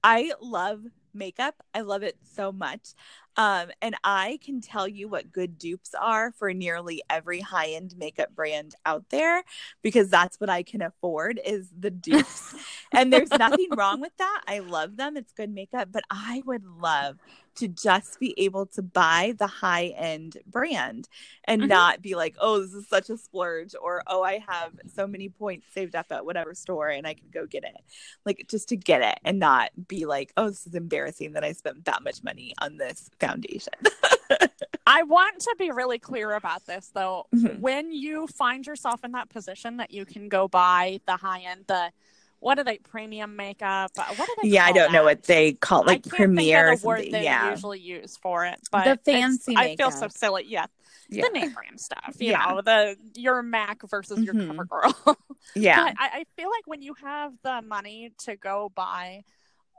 I 0.03 0.33
love 0.41 0.83
makeup. 1.15 1.55
I 1.75 1.81
love 1.83 2.03
it 2.03 2.17
so 2.35 2.53
much. 2.53 2.95
Um, 3.37 3.71
and 3.81 3.95
I 4.03 4.41
can 4.45 4.61
tell 4.61 4.89
you 4.89 5.09
what 5.09 5.31
good 5.31 5.59
dupes 5.59 5.95
are 5.95 6.33
for 6.33 6.53
nearly 6.53 7.03
every 7.09 7.41
high 7.41 7.69
end 7.69 7.95
makeup 7.97 8.35
brand 8.35 8.75
out 8.85 9.05
there 9.11 9.45
because 9.81 10.11
that's 10.11 10.41
what 10.41 10.51
I 10.51 10.65
can 10.65 10.83
afford 10.83 11.41
is 11.45 11.69
the 11.79 11.91
dupes. 11.91 12.55
and 12.93 13.13
there's 13.13 13.31
nothing 13.31 13.69
wrong 13.77 14.01
with 14.01 14.17
that. 14.19 14.43
I 14.49 14.59
love 14.59 14.97
them. 14.97 15.17
It's 15.17 15.33
good 15.33 15.55
makeup, 15.55 15.89
but 15.93 16.03
I 16.11 16.43
would 16.47 16.65
love 16.65 17.19
to 17.59 17.69
just 17.69 18.19
be 18.19 18.35
able 18.39 18.67
to 18.67 18.83
buy 18.83 19.35
the 19.39 19.47
high 19.47 19.87
end 19.89 20.39
brand 20.47 21.09
and 21.45 21.63
Mhm. 21.63 21.69
not 21.69 22.03
be 22.03 22.15
like, 22.15 22.37
oh, 22.41 22.61
this 22.61 22.73
is 22.75 22.89
such 22.89 23.11
a 23.11 23.17
splurge, 23.17 23.75
or 23.81 24.03
oh, 24.07 24.23
I 24.23 24.39
have 24.47 24.73
so 24.95 25.07
many 25.07 25.29
points 25.29 25.67
saved 25.75 25.95
up 25.95 26.07
at 26.11 26.25
whatever 26.25 26.55
store 26.55 26.89
and 26.89 27.07
I 27.07 27.15
can 27.15 27.29
go 27.31 27.47
get 27.47 27.65
it. 27.65 27.77
Like 28.25 28.47
just 28.49 28.69
to 28.71 28.77
get 28.77 29.03
it 29.03 29.19
and 29.25 29.39
not 29.39 29.71
be 29.89 30.07
like, 30.07 30.33
oh, 30.37 30.49
this 30.51 30.67
is 30.67 30.75
embarrassing 30.75 31.33
that 31.33 31.45
I 31.45 31.53
spent 31.53 31.85
that 31.85 32.03
much 32.03 32.23
money 32.23 32.55
on 32.61 32.77
this 32.77 33.11
foundation. 33.21 33.75
I 34.87 35.03
want 35.03 35.41
to 35.41 35.55
be 35.59 35.71
really 35.71 35.99
clear 35.99 36.33
about 36.33 36.65
this, 36.67 36.91
though. 36.95 37.27
Mhm. 37.35 37.61
When 37.61 37.93
you 37.93 38.27
find 38.27 38.67
yourself 38.67 39.05
in 39.05 39.13
that 39.13 39.29
position 39.29 39.77
that 39.79 39.91
you 39.91 40.05
can 40.07 40.29
go 40.29 40.49
buy 40.49 41.01
the 41.07 41.17
high 41.17 41.41
end, 41.41 41.65
the 41.67 41.93
what 42.41 42.59
are 42.59 42.65
they 42.65 42.79
premium 42.79 43.37
makeup? 43.37 43.91
Uh, 43.99 44.05
What 44.17 44.27
do 44.29 44.35
they? 44.43 44.49
Yeah, 44.49 44.65
I 44.65 44.73
don't 44.73 44.93
know 44.93 45.05
what 45.05 45.25
they 45.25 45.53
call 45.53 45.83
it, 45.83 45.87
like 45.87 45.99
I 45.99 46.01
can't 46.11 46.15
premiere 46.17 46.67
or 46.69 46.71
think 46.71 46.81
the 46.83 46.87
word 46.87 47.05
they 47.13 47.25
Yeah. 47.25 47.51
usually 47.51 47.81
use 47.81 48.17
for 48.17 48.45
it, 48.47 48.61
but 48.71 48.85
The 48.85 48.91
it's- 48.93 49.05
fancy 49.05 49.55
I 49.57 49.77
feel 49.77 49.91
so 49.91 50.09
silly. 50.09 50.45
Yeah, 50.47 50.67
Yeah. 51.09 51.25
the 51.25 51.31
name 51.31 51.53
brand 51.53 51.81
stuff. 51.81 52.17
You 52.21 52.31
Yeah. 52.31 52.45
know, 52.47 52.61
the 52.61 52.97
your 53.15 53.43
Mac 53.43 53.83
versus 53.89 54.21
your 54.21 54.35
Mhm. 54.35 54.55
CoverGirl. 54.57 55.17
Yeah. 55.55 55.85
But 55.87 55.95
I, 55.99 56.09
I 56.21 56.25
feel 56.37 56.51
like 56.51 56.67
when 56.67 56.83
you 56.83 56.95
have 57.03 57.33
the 57.43 57.63
money 57.63 58.13
to 58.25 58.37
go 58.37 58.71
buy 58.75 59.25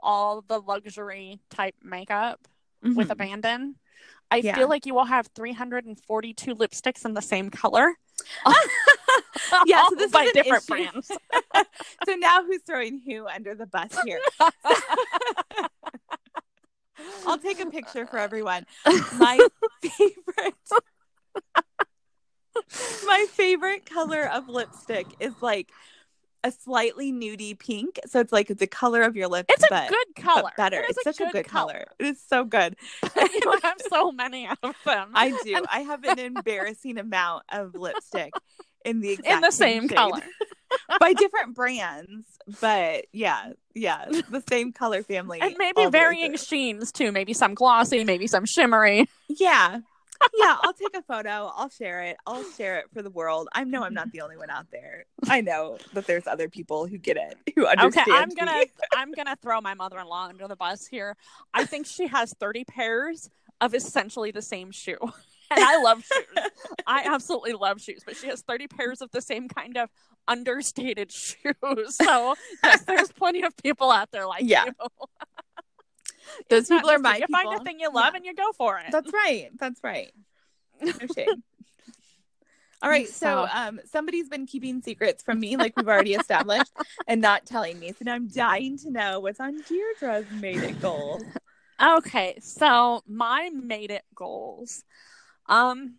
all 0.02 0.42
the 0.42 0.58
luxury 0.60 1.40
type 1.50 1.74
makeup 1.82 2.40
with 2.82 3.08
Mhm. 3.08 3.10
abandon, 3.10 3.76
I 4.30 4.36
Yeah. 4.36 4.54
feel 4.56 4.68
like 4.68 4.86
you 4.86 4.94
will 4.94 5.04
have 5.06 5.28
342 5.34 6.54
lipsticks 6.54 7.04
in 7.04 7.14
the 7.14 7.22
same 7.22 7.50
color. 7.50 7.94
Yeah, 9.66 9.84
so 9.88 9.94
this 9.96 10.10
by 10.12 10.24
is 10.24 10.32
different 10.32 10.62
issue. 10.64 10.72
brands. 10.72 11.08
so 12.06 12.14
now 12.14 12.44
who's 12.44 12.62
throwing 12.62 13.00
who 13.04 13.26
under 13.26 13.54
the 13.54 13.66
bus 13.66 13.96
here? 14.04 14.20
I'll 17.26 17.38
take 17.38 17.60
a 17.60 17.66
picture 17.66 18.06
for 18.06 18.18
everyone. 18.18 18.66
My 19.18 19.38
favorite 19.82 20.54
My 23.06 23.26
favorite 23.30 23.86
color 23.86 24.28
of 24.28 24.48
lipstick 24.48 25.06
is 25.18 25.32
like 25.40 25.70
a 26.44 26.50
slightly 26.50 27.12
nudie 27.12 27.58
pink. 27.58 27.98
So 28.06 28.20
it's 28.20 28.32
like 28.32 28.48
the 28.48 28.66
color 28.66 29.02
of 29.02 29.14
your 29.16 29.28
lips, 29.28 29.52
It's 29.52 29.64
a 29.64 29.68
but, 29.70 29.88
good 29.88 30.24
color. 30.24 30.50
better. 30.56 30.80
It 30.80 30.90
It's 30.90 31.02
such 31.04 31.20
a 31.20 31.30
good 31.30 31.46
color. 31.46 31.84
It 31.98 32.06
is 32.06 32.22
so 32.26 32.44
good. 32.44 32.76
you 33.16 33.58
have 33.62 33.76
so 33.88 34.10
many 34.12 34.48
of 34.62 34.74
them. 34.84 35.10
I 35.14 35.30
do. 35.44 35.62
I 35.70 35.80
have 35.80 36.04
an 36.04 36.18
embarrassing 36.18 36.98
amount 36.98 37.44
of 37.50 37.74
lipstick 37.74 38.32
in 38.84 39.00
the 39.00 39.10
exact 39.10 39.28
in 39.28 39.40
the 39.40 39.52
same 39.52 39.88
shade. 39.88 39.96
color. 39.96 40.22
by 41.00 41.12
different 41.14 41.54
brands, 41.54 42.26
but 42.60 43.06
yeah, 43.12 43.52
yeah, 43.74 44.06
the 44.30 44.42
same 44.48 44.72
color 44.72 45.02
family, 45.02 45.40
And 45.40 45.56
maybe 45.58 45.78
all 45.78 45.90
the 45.90 45.98
way 45.98 46.02
varying 46.02 46.36
sheens 46.36 46.92
too. 46.92 47.10
Maybe 47.10 47.32
some 47.32 47.54
glossy, 47.54 48.04
maybe 48.04 48.26
some 48.26 48.46
shimmery. 48.46 49.08
Yeah, 49.28 49.80
yeah. 50.38 50.56
I'll 50.62 50.72
take 50.72 50.94
a 50.96 51.02
photo. 51.02 51.50
I'll 51.54 51.68
share 51.68 52.02
it. 52.02 52.16
I'll 52.26 52.44
share 52.52 52.78
it 52.78 52.86
for 52.92 53.02
the 53.02 53.10
world. 53.10 53.48
I 53.52 53.64
know 53.64 53.82
I'm 53.82 53.94
not 53.94 54.12
the 54.12 54.20
only 54.20 54.36
one 54.36 54.50
out 54.50 54.66
there. 54.70 55.06
I 55.28 55.40
know 55.40 55.78
that 55.94 56.06
there's 56.06 56.26
other 56.26 56.48
people 56.48 56.86
who 56.86 56.98
get 56.98 57.16
it, 57.16 57.36
who 57.56 57.66
understand. 57.66 58.08
Okay. 58.08 58.16
I'm 58.16 58.30
gonna. 58.30 58.64
I'm 58.94 59.12
gonna 59.12 59.36
throw 59.36 59.60
my 59.60 59.74
mother-in-law 59.74 60.28
under 60.28 60.48
the 60.48 60.56
bus 60.56 60.86
here. 60.86 61.16
I 61.54 61.64
think 61.64 61.86
she 61.86 62.06
has 62.08 62.34
30 62.38 62.64
pairs 62.64 63.30
of 63.60 63.74
essentially 63.74 64.30
the 64.30 64.42
same 64.42 64.70
shoe. 64.70 64.98
And 65.50 65.64
I 65.64 65.82
love 65.82 66.04
shoes. 66.04 66.44
I 66.86 67.02
absolutely 67.06 67.52
love 67.54 67.80
shoes, 67.80 68.02
but 68.06 68.16
she 68.16 68.28
has 68.28 68.42
30 68.42 68.68
pairs 68.68 69.00
of 69.00 69.10
the 69.10 69.20
same 69.20 69.48
kind 69.48 69.76
of 69.76 69.88
understated 70.28 71.10
shoes. 71.12 71.96
So 71.96 72.34
yes, 72.62 72.82
there's 72.84 73.10
plenty 73.12 73.42
of 73.42 73.56
people 73.56 73.90
out 73.90 74.10
there 74.12 74.26
like 74.26 74.42
Yeah. 74.44 74.66
you. 74.66 74.72
Those 76.48 76.68
people 76.68 76.88
are 76.90 76.98
my 76.98 77.16
you. 77.16 77.26
You 77.28 77.34
find 77.36 77.60
a 77.60 77.64
thing 77.64 77.80
you 77.80 77.90
love 77.92 78.12
Yeah. 78.12 78.16
and 78.18 78.24
you 78.24 78.34
go 78.34 78.52
for 78.56 78.78
it. 78.78 78.86
That's 78.92 79.10
right. 79.12 79.50
That's 79.58 79.80
right. 79.82 80.12
No 80.80 80.92
shame. 81.14 81.42
All 82.82 82.88
right, 82.88 83.08
so 83.08 83.46
So- 83.46 83.48
um, 83.52 83.80
somebody's 83.90 84.28
been 84.28 84.46
keeping 84.46 84.80
secrets 84.80 85.22
from 85.22 85.38
me, 85.40 85.56
like 85.56 85.76
we've 85.76 85.88
already 85.88 86.14
established, 86.14 86.72
and 87.06 87.20
not 87.20 87.44
telling 87.44 87.78
me. 87.78 87.88
So 87.90 87.96
now 88.02 88.14
I'm 88.14 88.28
dying 88.28 88.78
to 88.78 88.90
know 88.90 89.20
what's 89.20 89.38
on 89.40 89.60
Deirdre's 89.62 90.30
made 90.40 90.58
it 90.62 90.80
goal. 90.80 91.20
Okay, 91.82 92.36
so 92.42 93.02
my 93.08 93.48
made 93.54 93.90
it 93.90 94.02
goals. 94.14 94.84
Um, 95.50 95.96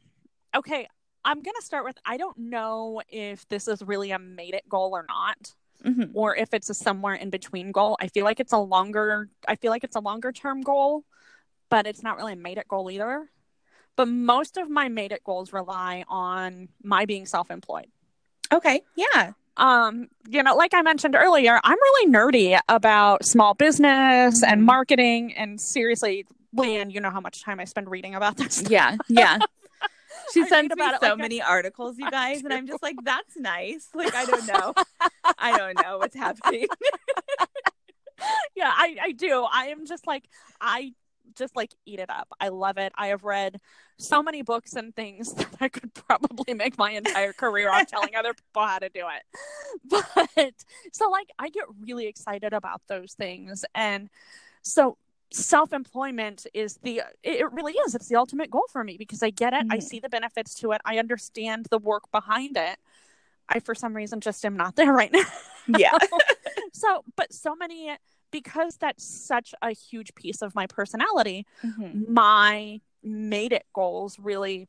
okay, 0.56 0.88
I'm 1.24 1.42
gonna 1.44 1.62
start 1.62 1.86
with 1.86 1.98
I 2.06 2.18
don't 2.18 2.38
know 2.38 3.02
if 3.10 3.48
this 3.50 3.68
is 3.68 3.84
really 3.84 4.12
a 4.12 4.18
made 4.20 4.56
it 4.56 4.68
goal 4.68 4.92
or 4.94 5.06
not, 5.08 5.54
Mhm. 5.84 6.12
or 6.14 6.36
if 6.36 6.54
it's 6.54 6.70
a 6.70 6.74
somewhere 6.74 7.14
in 7.16 7.30
between 7.30 7.72
goal. 7.72 7.98
I 8.00 8.08
feel 8.08 8.26
like 8.26 8.40
it's 8.40 8.54
a 8.54 8.58
longer. 8.58 9.30
I 9.48 9.56
feel 9.56 9.70
like 9.72 9.84
it's 9.84 9.96
a 9.96 10.00
longer 10.00 10.32
term 10.32 10.62
goal, 10.62 11.04
but 11.70 11.86
it's 11.86 12.02
not 12.02 12.18
really 12.18 12.34
a 12.34 12.38
made 12.38 12.58
it 12.58 12.68
goal 12.68 12.90
either. 12.90 13.30
But 13.98 14.08
most 14.08 14.58
of 14.58 14.70
my 14.70 14.88
made 14.88 15.12
it 15.12 15.24
goals 15.24 15.54
rely 15.54 16.06
on 16.08 16.70
my 16.82 17.06
being 17.06 17.26
self 17.26 17.52
employed. 17.52 17.88
Okay, 18.52 18.82
yeah, 18.96 19.34
um 19.58 20.08
you 20.30 20.42
know 20.42 20.56
like 20.56 20.74
i 20.74 20.82
mentioned 20.82 21.14
earlier 21.14 21.60
i'm 21.66 21.78
really 21.78 22.10
nerdy 22.10 22.58
about 22.70 23.26
small 23.26 23.54
business 23.54 24.42
and 24.44 24.62
Mhm. 24.62 24.66
marketing 24.66 25.34
and 25.34 25.60
seriously 25.60 26.26
leanne 26.56 26.92
you 26.92 27.00
know 27.00 27.10
how 27.10 27.22
much 27.22 27.44
time 27.44 27.60
i 27.60 27.66
spend 27.66 27.90
reading 27.90 28.16
about 28.16 28.38
this 28.38 28.64
yeah, 28.70 28.96
yeah. 29.08 29.40
She 30.34 30.46
sends 30.46 30.76
me 30.76 30.84
so 31.02 31.08
like 31.10 31.18
many 31.18 31.42
articles, 31.42 31.98
you 31.98 32.10
guys, 32.10 32.44
and 32.44 32.54
I'm 32.54 32.68
just 32.68 32.82
like, 32.82 32.96
that's 33.04 33.36
nice. 33.38 33.90
Like, 33.94 34.14
I 34.14 34.26
don't 34.26 34.48
know, 34.48 34.74
I 35.38 35.58
don't 35.58 35.82
know 35.82 35.98
what's 35.98 36.16
happening. 36.16 36.68
yeah 38.56 38.72
i 38.76 38.96
i 39.02 39.12
do. 39.14 39.48
I 39.52 39.68
am 39.68 39.86
just 39.88 40.06
like 40.06 40.26
i 40.60 40.94
just 41.36 41.56
like 41.56 41.72
eat 41.86 42.00
it 42.00 42.10
up. 42.10 42.28
I 42.40 42.50
love 42.50 42.78
it. 42.78 42.92
I 42.98 43.08
have 43.08 43.24
read 43.24 43.60
so 43.98 44.22
many 44.22 44.42
books 44.42 44.74
and 44.74 44.96
things 44.96 45.34
that 45.34 45.48
i 45.60 45.70
could 45.70 45.94
probably 45.94 46.54
make 46.54 46.78
my 46.78 46.92
entire 46.92 47.34
career 47.34 47.72
off 47.72 47.88
telling 47.88 48.16
other 48.16 48.34
people 48.34 48.68
how 48.68 48.80
to 48.80 48.90
do 48.90 49.06
it. 49.08 49.24
But 50.36 50.54
so 50.92 51.10
like 51.10 51.30
i 51.40 51.50
get 51.50 51.66
really 51.80 52.08
excited 52.08 52.54
about 52.54 52.82
those 52.88 53.14
things. 53.14 53.66
And 53.74 54.10
so 54.62 54.98
self-employment 55.32 56.46
is 56.54 56.78
the 56.84 57.02
it 57.24 57.52
really 57.52 57.74
is. 57.74 57.96
It's 57.96 58.08
the 58.08 58.16
ultimate 58.16 58.50
goal 58.50 58.66
for 58.72 58.84
me 58.84 58.98
because 58.98 59.24
i 59.24 59.30
get 59.30 59.54
it. 59.54 59.66
I 59.70 59.78
Mhm. 59.78 59.84
see 59.84 60.00
the 60.00 60.10
benefits 60.10 60.54
to 60.56 60.72
it. 60.74 60.82
I 60.86 60.98
understand 60.98 61.68
the 61.72 61.78
work 61.78 62.12
behind 62.12 62.58
it. 62.58 62.78
I 63.50 63.60
for 63.60 63.76
some 63.76 63.96
reason 63.96 64.22
just 64.22 64.46
am 64.46 64.56
not 64.58 64.76
there 64.80 64.94
right 64.94 65.12
now. 65.12 65.24
Yeah, 65.68 65.98
so 66.74 67.04
but 67.16 67.34
so 67.34 67.56
many 67.56 67.96
because 68.32 68.78
that's 68.78 69.04
such 69.06 69.54
a 69.62 69.72
huge 69.72 70.16
piece 70.16 70.42
of 70.42 70.56
my 70.56 70.68
personality 70.68 71.46
Mhm. 71.64 72.08
my 72.08 72.80
made 73.04 73.52
it 73.52 73.66
goals 73.74 74.18
really 74.20 74.68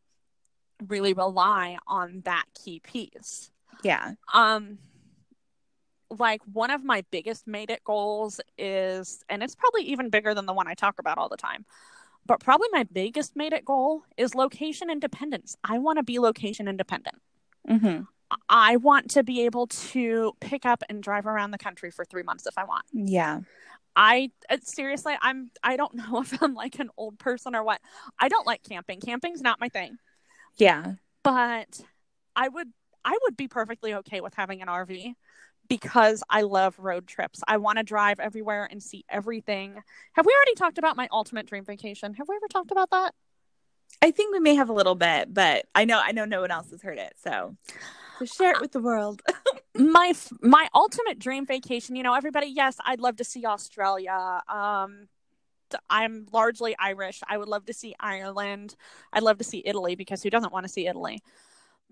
really 0.89 1.13
rely 1.13 1.79
on 1.87 2.23
that 2.25 2.45
key 2.55 2.81
piece. 2.81 3.51
Yeah, 3.83 4.13
um 4.35 4.79
like 6.19 6.41
one 6.53 6.71
of 6.71 6.85
my 6.85 7.05
biggest 7.11 7.47
made 7.47 7.71
it 7.71 7.83
goals 7.85 8.41
is 8.59 9.25
and 9.29 9.43
it's 9.43 9.55
probably 9.55 9.83
even 9.83 10.11
bigger 10.11 10.35
than 10.35 10.47
the 10.47 10.53
one 10.53 10.69
i 10.69 10.75
talk 10.75 10.99
about 10.99 11.19
all 11.19 11.29
the 11.29 11.37
time 11.37 11.65
but 12.27 12.39
probably 12.41 12.69
my 12.73 12.85
biggest 12.93 13.35
made 13.35 13.53
it 13.53 13.65
goal 13.65 14.03
is 14.17 14.35
location 14.35 14.91
independence 14.91 15.57
i 15.65 15.79
want 15.79 15.99
to 15.99 16.03
be 16.03 16.19
location 16.19 16.69
independent 16.69 17.17
Mhm. 17.69 18.07
i 18.49 18.77
want 18.77 19.11
to 19.13 19.23
be 19.23 19.43
able 19.43 19.67
to 19.67 20.33
pick 20.41 20.65
up 20.67 20.83
and 20.89 21.03
drive 21.03 21.27
around 21.27 21.51
the 21.51 21.59
country 21.59 21.91
for 21.91 22.05
three 22.05 22.23
months 22.23 22.47
if 22.47 22.57
i 22.59 22.65
want 22.65 22.85
yeah, 22.93 23.41
I 23.95 24.31
uh, 24.49 24.57
seriously, 24.63 25.15
I'm 25.21 25.51
I 25.63 25.77
don't 25.77 25.95
know 26.01 26.21
if 26.23 26.43
I'm 26.43 26.55
like 26.55 26.79
an 26.79 26.89
old 26.97 27.19
person 27.19 27.55
or 27.55 27.63
what. 27.63 27.79
I 28.19 28.29
don't 28.31 28.47
like 28.47 28.63
camping. 28.63 29.01
Camping's 29.01 29.43
not 29.43 29.61
my 29.61 29.69
thing. 29.69 29.99
yeah. 30.57 30.95
But 31.23 31.79
I 32.35 32.49
would 32.49 32.69
I 33.05 33.19
would 33.25 33.37
be 33.37 33.49
perfectly 33.49 33.93
okay 33.97 34.23
with 34.23 34.33
having 34.35 34.63
an 34.63 34.69
RV 34.69 35.15
because 35.79 36.23
I 36.29 36.43
love 36.43 36.79
road 36.79 37.07
trips. 37.07 37.41
I 37.49 37.57
want 37.57 37.79
to 37.79 37.85
drive 37.85 38.21
everywhere 38.21 38.69
and 38.71 38.83
see 38.83 39.05
everything. 39.09 39.83
Have 40.13 40.27
we 40.27 40.35
already 40.35 40.55
talked 40.55 40.77
about 40.77 40.97
my 40.97 41.09
ultimate 41.11 41.47
dream 41.47 41.65
vacation? 41.65 42.13
Have 42.15 42.29
we 42.29 42.37
ever 42.37 42.49
talked 42.49 42.71
about 42.71 42.91
that? 42.91 43.15
I 44.03 44.11
think 44.11 44.33
we 44.33 44.41
may 44.41 44.55
have 44.55 44.69
a 44.69 44.73
little 44.73 44.95
bit, 44.95 45.33
but 45.33 45.65
I 45.75 45.85
know 45.85 46.01
I 46.03 46.13
know 46.13 46.25
no 46.25 46.43
one 46.43 46.51
else 46.51 46.71
has 46.71 46.83
heard 46.83 46.99
it, 46.99 47.15
so 47.23 47.57
so 48.19 48.25
share 48.25 48.53
it 48.53 48.61
with 48.61 48.73
the 48.73 48.81
world. 48.81 49.23
my 49.75 50.13
my 50.43 50.69
ultimate 50.75 51.19
dream 51.19 51.47
vacation 51.47 51.97
you 51.97 52.03
know 52.03 52.13
everybody 52.13 52.47
yes 52.47 52.77
i'd 52.85 53.01
love 53.01 53.17
to 53.17 53.25
see 53.25 53.47
australia 53.47 54.43
um 54.47 55.09
i'm 55.89 56.27
largely 56.31 56.77
irish 56.79 57.23
i 57.27 57.39
would 57.39 57.49
love 57.49 57.65
to 57.65 57.73
see 57.73 57.95
ireland 57.99 58.77
i'd 59.15 59.23
love 59.23 59.39
to 59.39 59.45
see 59.45 59.63
italy 59.65 59.95
because 59.95 60.23
who 60.23 60.29
doesn't 60.29 60.53
want 60.53 60.65
to 60.67 60.69
see 60.69 60.87
italy 60.87 61.23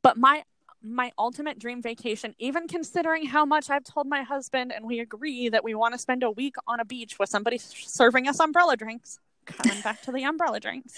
but 0.03 0.19
my 0.19 0.45
my 0.83 1.13
ultimate 1.19 1.59
dream 1.59 1.83
vacation 1.83 2.35
even 2.39 2.67
considering 2.67 3.27
how 3.27 3.45
much 3.45 3.69
i've 3.69 3.85
told 3.85 4.07
my 4.07 4.23
husband 4.23 4.73
and 4.73 4.85
we 4.87 4.99
agree 5.01 5.49
that 5.49 5.63
we 5.63 5.75
want 5.75 5.93
to 5.93 5.99
spend 5.99 6.23
a 6.23 6.31
week 6.31 6.55
on 6.67 6.81
a 6.81 6.85
beach 6.85 7.19
with 7.19 7.29
somebody 7.29 7.59
serving 7.59 8.27
us 8.27 8.41
umbrella 8.41 8.77
drinks 8.77 9.19
coming 9.45 9.81
back 9.83 10.01
to 10.01 10.11
the 10.11 10.25
umbrella 10.25 10.59
drinks 10.59 10.95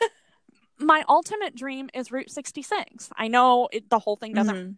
my 0.78 1.04
ultimate 1.08 1.54
dream 1.54 1.90
is 1.92 2.10
route 2.10 2.30
66 2.30 3.10
i 3.16 3.28
know 3.28 3.68
it, 3.72 3.90
the 3.90 3.98
whole 3.98 4.16
thing 4.16 4.32
doesn't 4.32 4.54
Mhm. 4.56 4.76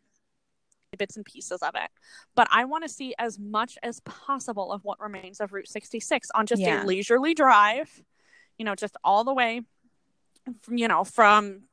bits 0.99 1.17
and 1.17 1.25
pieces 1.25 1.63
of 1.63 1.71
it. 1.77 1.89
But 2.35 2.49
I 2.51 2.65
want 2.65 2.83
to 2.83 2.89
see 2.89 3.15
as 3.17 3.39
much 3.39 3.79
as 3.81 4.01
possible 4.01 4.73
of 4.73 4.85
what 4.85 4.99
remains 5.01 5.41
of 5.41 5.53
Route 5.53 5.69
66 5.69 6.29
on 6.35 6.47
just 6.47 6.61
Yeah. 6.61 6.83
a 6.83 6.85
leisurely 6.85 7.33
drive, 7.33 8.03
you 8.59 8.65
know, 8.65 8.75
just 8.75 8.97
all 9.05 9.23
the 9.23 9.33
way 9.33 9.63
from, 10.63 10.79
you 10.79 10.89
know, 10.89 11.05
from 11.05 11.69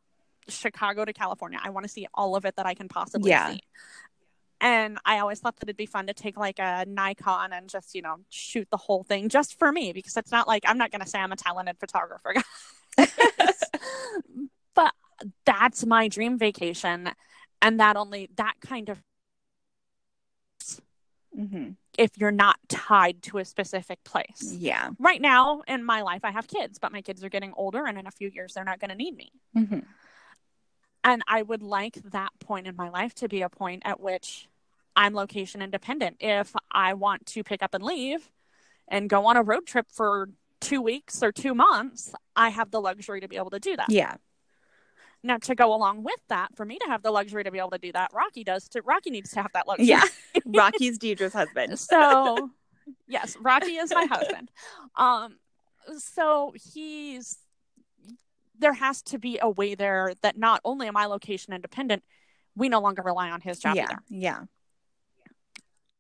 Chicago 0.50 1.06
to 1.06 1.14
California. 1.14 1.60
I 1.62 1.70
want 1.70 1.86
to 1.86 1.90
see 1.90 2.08
all 2.14 2.36
of 2.36 2.46
it 2.46 2.56
that 2.58 2.66
I 2.66 2.74
can 2.74 2.88
possibly 2.88 3.30
Yeah. 3.32 3.52
see. 3.54 3.60
And 4.60 4.98
I 5.06 5.20
always 5.20 5.40
thought 5.40 5.56
that 5.58 5.66
it'd 5.70 5.78
be 5.78 5.86
fun 5.86 6.08
to 6.08 6.14
take 6.16 6.36
like 6.36 6.58
a 6.58 6.84
Nikon 6.88 7.54
and 7.54 7.70
just, 7.70 7.94
you 7.94 8.02
know, 8.02 8.18
shoot 8.30 8.68
the 8.72 8.78
whole 8.78 9.04
thing 9.04 9.30
just 9.30 9.60
for 9.60 9.72
me 9.72 9.94
because 9.94 10.18
it's 10.18 10.32
not 10.32 10.48
like 10.48 10.64
I'm 10.66 10.80
not 10.80 10.90
going 10.92 11.02
to 11.02 11.08
say 11.08 11.20
I'm 11.20 11.32
a 11.32 11.36
talented 11.36 11.78
photographer. 11.80 12.34
but 14.74 14.94
that's 15.46 15.86
my 15.86 16.08
dream 16.08 16.40
vacation. 16.40 17.10
And 17.62 17.80
that 17.80 17.96
only, 17.98 18.30
that 18.38 18.56
kind 18.62 18.90
of 18.90 19.02
Mm-hmm. 21.38 21.72
if 22.00 22.10
you're 22.18 22.32
not 22.32 22.58
tied 22.68 23.22
to 23.24 23.38
a 23.38 23.46
specific 23.46 24.04
place. 24.04 24.56
Yeah. 24.58 24.90
Right 24.98 25.22
now 25.22 25.62
in 25.68 25.84
my 25.84 26.02
life, 26.02 26.22
I 26.24 26.32
have 26.32 26.48
kids, 26.48 26.80
but 26.80 26.92
my 26.92 27.04
kids 27.04 27.24
are 27.24 27.30
getting 27.30 27.54
older, 27.56 27.86
and 27.86 27.96
in 27.96 28.08
a 28.08 28.12
few 28.12 28.32
years, 28.34 28.54
they're 28.56 28.64
not 28.64 28.80
going 28.80 28.90
to 28.90 28.96
need 28.96 29.16
me. 29.16 29.32
Mm-hmm. 29.56 29.80
And 31.08 31.24
I 31.28 31.42
would 31.42 31.64
like 31.64 31.96
that 32.12 32.32
point 32.40 32.68
in 32.68 32.76
my 32.76 32.90
life 32.90 33.14
to 33.16 33.30
be 33.30 33.42
a 33.42 33.50
point 33.50 33.84
at 33.86 34.00
which 34.00 34.48
I'm 34.96 35.14
location 35.14 35.62
independent. 35.62 36.18
If 36.20 36.54
I 36.72 36.94
want 36.96 37.26
to 37.28 37.44
pick 37.44 37.64
up 37.64 37.74
and 37.74 37.84
leave 37.84 38.30
and 38.88 39.10
go 39.10 39.26
on 39.26 39.38
a 39.38 39.44
road 39.44 39.66
trip 39.66 39.88
for 39.92 40.30
two 40.60 40.82
weeks 40.82 41.24
or 41.24 41.32
two 41.32 41.56
months, 41.56 42.14
I 42.36 42.50
have 42.50 42.72
the 42.72 42.82
luxury 42.82 43.22
to 43.22 43.28
be 43.28 43.38
able 43.38 43.52
to 43.52 43.60
do 43.60 43.78
that. 43.78 43.90
Yeah. 43.90 44.16
Now, 45.24 45.38
to 45.38 45.56
go 45.56 45.74
along 45.74 46.04
with 46.04 46.20
that, 46.30 46.56
for 46.56 46.66
me 46.66 46.78
to 46.80 46.86
have 46.88 47.04
the 47.04 47.12
luxury 47.12 47.44
to 47.44 47.52
be 47.52 47.58
able 47.58 47.72
to 47.72 47.80
do 47.80 47.92
that, 47.94 48.12
Rocky 48.14 48.44
does. 48.44 48.68
To 48.70 48.82
Rocky 48.82 49.10
needs 49.10 49.32
to 49.32 49.42
have 49.42 49.52
that 49.54 49.68
luxury. 49.68 49.88
Yeah. 49.88 50.04
Rocky's 50.46 50.98
Deirdre's 51.00 51.34
husband. 51.34 51.80
so 51.80 52.52
yes 53.08 53.38
rocky 53.42 53.78
is 53.78 53.94
my 53.94 54.06
husband 54.06 54.52
um 54.96 55.38
so 55.98 56.54
he's 56.74 57.38
there 58.60 58.74
has 58.74 59.02
to 59.04 59.18
be 59.20 59.40
a 59.42 59.50
way 59.50 59.76
there 59.76 60.14
that 60.22 60.38
not 60.38 60.62
only 60.64 60.88
am 60.88 60.98
i 60.98 61.06
location 61.06 61.54
independent 61.54 62.04
we 62.56 62.70
no 62.70 62.80
longer 62.80 63.02
rely 63.04 63.30
on 63.30 63.42
his 63.42 63.60
job 63.60 63.76
yeah. 63.76 63.84
either 63.84 63.98
Yeah. 64.10 64.40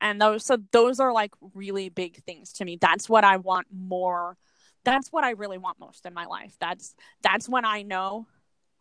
and 0.02 0.22
those 0.22 0.46
so 0.46 0.58
those 0.72 1.00
are 1.00 1.12
like 1.14 1.32
really 1.54 1.90
big 1.90 2.24
things 2.24 2.54
to 2.54 2.66
me 2.66 2.78
that's 2.80 3.08
what 3.10 3.24
i 3.24 3.38
want 3.38 3.68
more 3.72 4.38
that's 4.84 5.10
what 5.12 5.24
i 5.24 5.32
really 5.32 5.58
want 5.58 5.80
most 5.80 6.06
in 6.06 6.14
my 6.14 6.26
life 6.26 6.56
that's 6.60 6.96
that's 7.22 7.48
when 7.50 7.66
i 7.66 7.82
know 7.84 8.26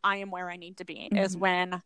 i 0.04 0.16
am 0.18 0.30
where 0.30 0.48
i 0.50 0.56
need 0.56 0.76
to 0.78 0.84
be 0.84 1.08
is 1.12 1.36
Mhm. 1.36 1.40
when 1.40 1.82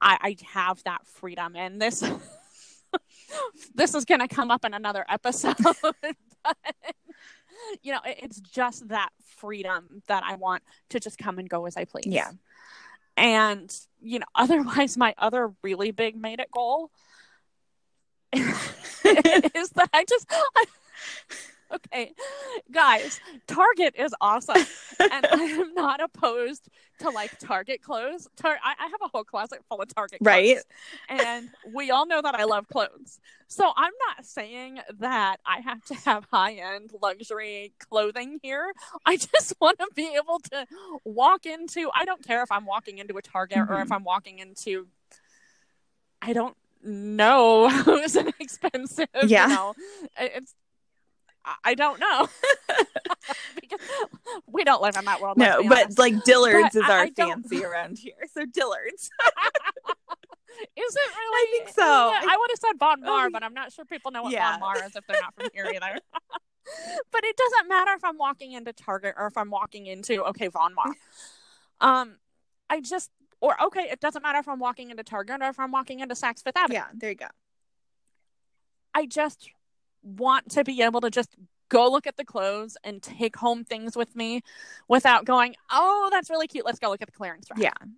i 0.00 0.18
i 0.20 0.36
have 0.52 0.82
that 0.84 1.06
freedom 1.06 1.56
and 1.56 1.80
this 1.80 2.02
this 3.74 3.94
is 3.94 4.04
going 4.04 4.20
to 4.20 4.28
come 4.28 4.50
up 4.50 4.64
in 4.64 4.72
another 4.74 5.04
episode 5.08 5.56
but 5.82 5.96
you 7.82 7.92
know 7.92 8.00
it- 8.04 8.18
it's 8.22 8.40
just 8.40 8.88
that 8.88 9.10
freedom 9.36 10.02
that 10.08 10.22
i 10.24 10.34
want 10.36 10.62
to 10.90 10.98
just 11.00 11.18
come 11.18 11.38
and 11.38 11.48
go 11.48 11.66
as 11.66 11.76
i 11.76 11.84
please 11.84 12.06
Yeah. 12.06 12.30
and 13.16 13.74
you 14.00 14.18
know 14.18 14.26
otherwise 14.34 14.96
my 14.96 15.14
other 15.18 15.52
really 15.62 15.90
big 15.90 16.16
made 16.16 16.40
it 16.40 16.50
goal 16.50 16.90
is 18.32 19.70
that 19.70 19.88
i 19.92 20.04
just 20.08 20.26
okay 21.74 22.12
guys 22.70 23.20
target 23.46 23.94
is 23.98 24.14
awesome 24.20 24.64
and 25.00 25.26
i 25.32 25.42
am 25.60 25.74
not 25.74 26.00
opposed 26.00 26.68
to 26.98 27.10
like 27.10 27.36
target 27.38 27.82
clothes 27.82 28.28
Tar- 28.36 28.58
I-, 28.62 28.74
I 28.78 28.84
have 28.84 29.00
a 29.04 29.08
whole 29.08 29.24
closet 29.24 29.60
full 29.68 29.80
of 29.82 29.92
target 29.94 30.20
clothes 30.20 30.26
Right. 30.26 30.58
and 31.08 31.50
we 31.74 31.90
all 31.90 32.06
know 32.06 32.22
that 32.22 32.34
I 32.34 32.44
love 32.44 32.68
clothes. 32.68 33.20
So 33.48 33.70
I'm 33.76 33.92
not 34.08 34.24
saying 34.24 34.80
that 34.98 35.36
I 35.44 35.60
have 35.60 35.84
to 35.86 35.94
have 35.94 36.26
high 36.32 36.54
end 36.54 36.90
luxury 37.02 37.72
clothing 37.78 38.40
here. 38.42 38.72
I 39.04 39.16
just 39.18 39.54
want 39.60 39.78
to 39.80 39.88
be 39.94 40.14
able 40.16 40.38
to 40.52 40.66
walk 41.04 41.44
into, 41.46 41.90
I 41.94 42.04
don't 42.06 42.24
care 42.26 42.42
if 42.42 42.50
I'm 42.50 42.64
walking 42.64 42.98
into 42.98 43.16
a 43.18 43.22
Target 43.22 43.58
or 43.68 43.80
if 43.82 43.88
Mhm. 43.88 43.96
I'm 43.96 44.04
walking 44.04 44.38
into, 44.38 44.88
I 46.22 46.32
don't 46.32 46.56
know 46.82 47.68
who's 47.68 48.16
an 48.16 48.32
expensive, 48.40 49.06
Yeah. 49.22 49.48
you 49.48 49.54
know, 49.54 49.74
it's, 50.18 50.54
I- 51.46 51.56
I 51.64 51.74
don't 51.74 51.98
know. 52.00 52.28
because 53.54 53.80
we 54.46 54.64
don't 54.64 54.82
live 54.82 54.96
in 54.96 55.04
that 55.06 55.20
world. 55.20 55.38
No, 55.38 55.62
but 55.68 55.84
honest. 55.84 55.98
like 55.98 56.24
Dillard's 56.24 56.74
But 56.74 56.82
is 56.82 56.82
I- 56.88 56.92
our 56.92 57.00
I 57.04 57.08
don't- 57.10 57.42
fancy 57.48 57.64
around 57.70 57.98
here. 57.98 58.14
So 58.34 58.44
Dillard's. 58.44 59.10
Is 60.74 60.94
it 60.96 61.10
really? 61.14 61.18
I 61.34 61.46
think 61.58 61.68
so. 61.74 61.82
Yeah, 61.84 62.20
I 62.30 62.36
would 62.38 62.50
have 62.50 62.58
said 62.58 62.78
Von 62.78 63.02
Maur, 63.02 63.26
Oh, 63.26 63.30
but 63.30 63.42
I'm 63.42 63.52
not 63.52 63.72
sure 63.72 63.84
people 63.84 64.10
know 64.10 64.22
what 64.22 64.32
yeah. 64.32 64.52
Von 64.52 64.60
Maur 64.60 64.76
is 64.86 64.96
if 64.96 65.06
they're 65.06 65.20
not 65.20 65.34
from 65.34 65.48
here 65.52 65.66
either. 65.66 66.00
but 67.12 67.24
it 67.24 67.36
doesn't 67.36 67.68
matter 67.68 67.92
if 67.92 68.02
I'm 68.02 68.16
walking 68.16 68.52
into 68.52 68.72
Target 68.72 69.16
or 69.18 69.26
if 69.26 69.36
I'm 69.36 69.50
walking 69.50 69.84
into 69.86 70.24
okay 70.28 70.48
Von 70.48 70.74
Maur. 70.74 70.94
Um, 71.82 72.16
I 72.70 72.80
just 72.80 73.10
or 73.42 73.62
okay, 73.64 73.88
it 73.90 74.00
doesn't 74.00 74.22
matter 74.22 74.38
if 74.38 74.48
I'm 74.48 74.58
walking 74.58 74.90
into 74.90 75.02
Target 75.04 75.42
or 75.42 75.48
if 75.50 75.60
I'm 75.60 75.72
walking 75.72 76.00
into 76.00 76.14
Saks 76.14 76.42
Fifth 76.42 76.56
Avenue. 76.56 76.78
Yeah, 76.78 76.86
there 76.94 77.10
you 77.10 77.16
go. 77.16 77.26
I 78.94 79.04
just 79.04 79.50
want 80.02 80.50
to 80.52 80.64
be 80.64 80.82
able 80.82 81.00
to 81.00 81.10
just 81.10 81.36
go 81.68 81.90
look 81.90 82.06
at 82.06 82.16
the 82.16 82.24
clothes 82.24 82.76
and 82.84 83.02
take 83.02 83.36
home 83.36 83.64
things 83.64 83.96
with 83.96 84.14
me 84.14 84.42
without 84.88 85.24
going, 85.24 85.54
oh, 85.70 86.08
that's 86.12 86.30
really 86.30 86.46
cute. 86.46 86.64
Let's 86.64 86.78
go 86.78 86.90
look 86.90 87.02
at 87.02 87.08
the 87.08 87.16
clearance 87.16 87.48
rack. 87.50 87.60
Yeah. 87.60 87.88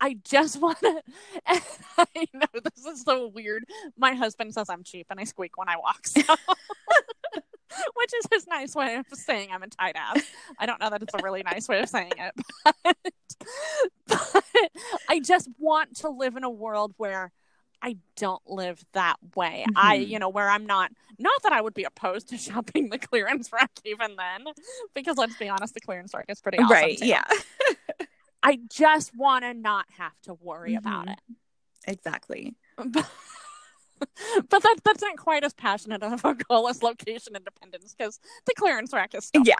I 0.00 0.18
just 0.24 0.60
want 0.60 0.78
to. 0.80 1.02
I 1.46 2.26
know 2.32 2.60
this 2.62 2.84
is 2.84 3.02
so 3.02 3.28
weird. 3.28 3.64
My 3.96 4.14
husband 4.14 4.52
says 4.52 4.68
I'm 4.68 4.82
cheap, 4.82 5.06
and 5.10 5.18
I 5.18 5.24
squeak 5.24 5.56
when 5.56 5.68
I 5.68 5.76
walk, 5.76 6.06
so. 6.06 6.22
which 7.94 8.10
is 8.18 8.26
his 8.30 8.46
nice 8.46 8.74
way 8.74 8.96
of 8.96 9.06
saying 9.12 9.48
I'm 9.52 9.62
a 9.62 9.66
tight 9.66 9.96
ass. 9.96 10.22
I 10.58 10.66
don't 10.66 10.80
know 10.80 10.90
that 10.90 11.02
it's 11.02 11.14
a 11.14 11.22
really 11.22 11.42
nice 11.42 11.68
way 11.68 11.80
of 11.80 11.88
saying 11.88 12.12
it, 12.18 12.34
but, 12.84 12.96
but 14.06 14.44
I 15.08 15.20
just 15.20 15.48
want 15.58 15.96
to 15.98 16.08
live 16.08 16.36
in 16.36 16.44
a 16.44 16.50
world 16.50 16.94
where 16.96 17.32
I 17.86 17.98
don't 18.16 18.40
live 18.48 18.82
that 18.94 19.16
way. 19.36 19.66
I, 19.76 19.98
Mhm. 19.98 20.08
you 20.08 20.18
know, 20.18 20.30
where 20.30 20.48
I'm 20.48 20.64
not. 20.64 20.90
Not 21.18 21.42
that 21.42 21.52
I 21.52 21.60
would 21.60 21.74
be 21.74 21.84
opposed 21.84 22.28
to 22.30 22.38
shopping 22.78 22.88
the 22.88 22.98
clearance 22.98 23.52
rack 23.52 23.70
even 23.84 24.16
then, 24.16 24.46
because 24.94 25.18
let's 25.18 25.36
be 25.36 25.50
honest, 25.50 25.74
the 25.74 25.80
clearance 25.80 26.14
rack 26.14 26.24
is 26.28 26.40
pretty 26.40 26.58
awesome. 26.58 26.70
right. 26.70 26.96
too. 26.98 27.06
Yeah. 27.06 27.24
I 28.42 28.58
just 28.70 29.14
want 29.14 29.44
to 29.44 29.52
not 29.52 29.84
have 29.98 30.18
to 30.22 30.32
worry 30.34 30.74
about 30.76 31.06
Mhm. 31.06 31.12
it. 31.12 31.18
Exactly. 31.86 32.54
but 32.78 33.06
but 34.48 34.62
that 34.62 34.76
that's 34.84 35.02
not 35.02 35.16
quite 35.18 35.44
as 35.44 35.52
passionate 35.52 36.02
of 36.02 36.24
a 36.24 36.34
goal 36.34 36.68
as 36.68 36.82
location 36.82 37.36
independence 37.36 37.94
because 37.96 38.18
the 38.46 38.54
clearance 38.56 38.92
rack 38.94 39.14
is 39.14 39.26
still 39.26 39.42
Yeah. 39.44 39.56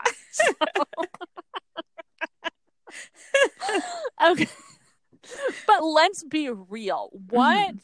okay. 4.27 4.47
but 5.67 5.83
let's 5.83 6.23
be 6.23 6.49
real. 6.49 7.09
What? 7.29 7.75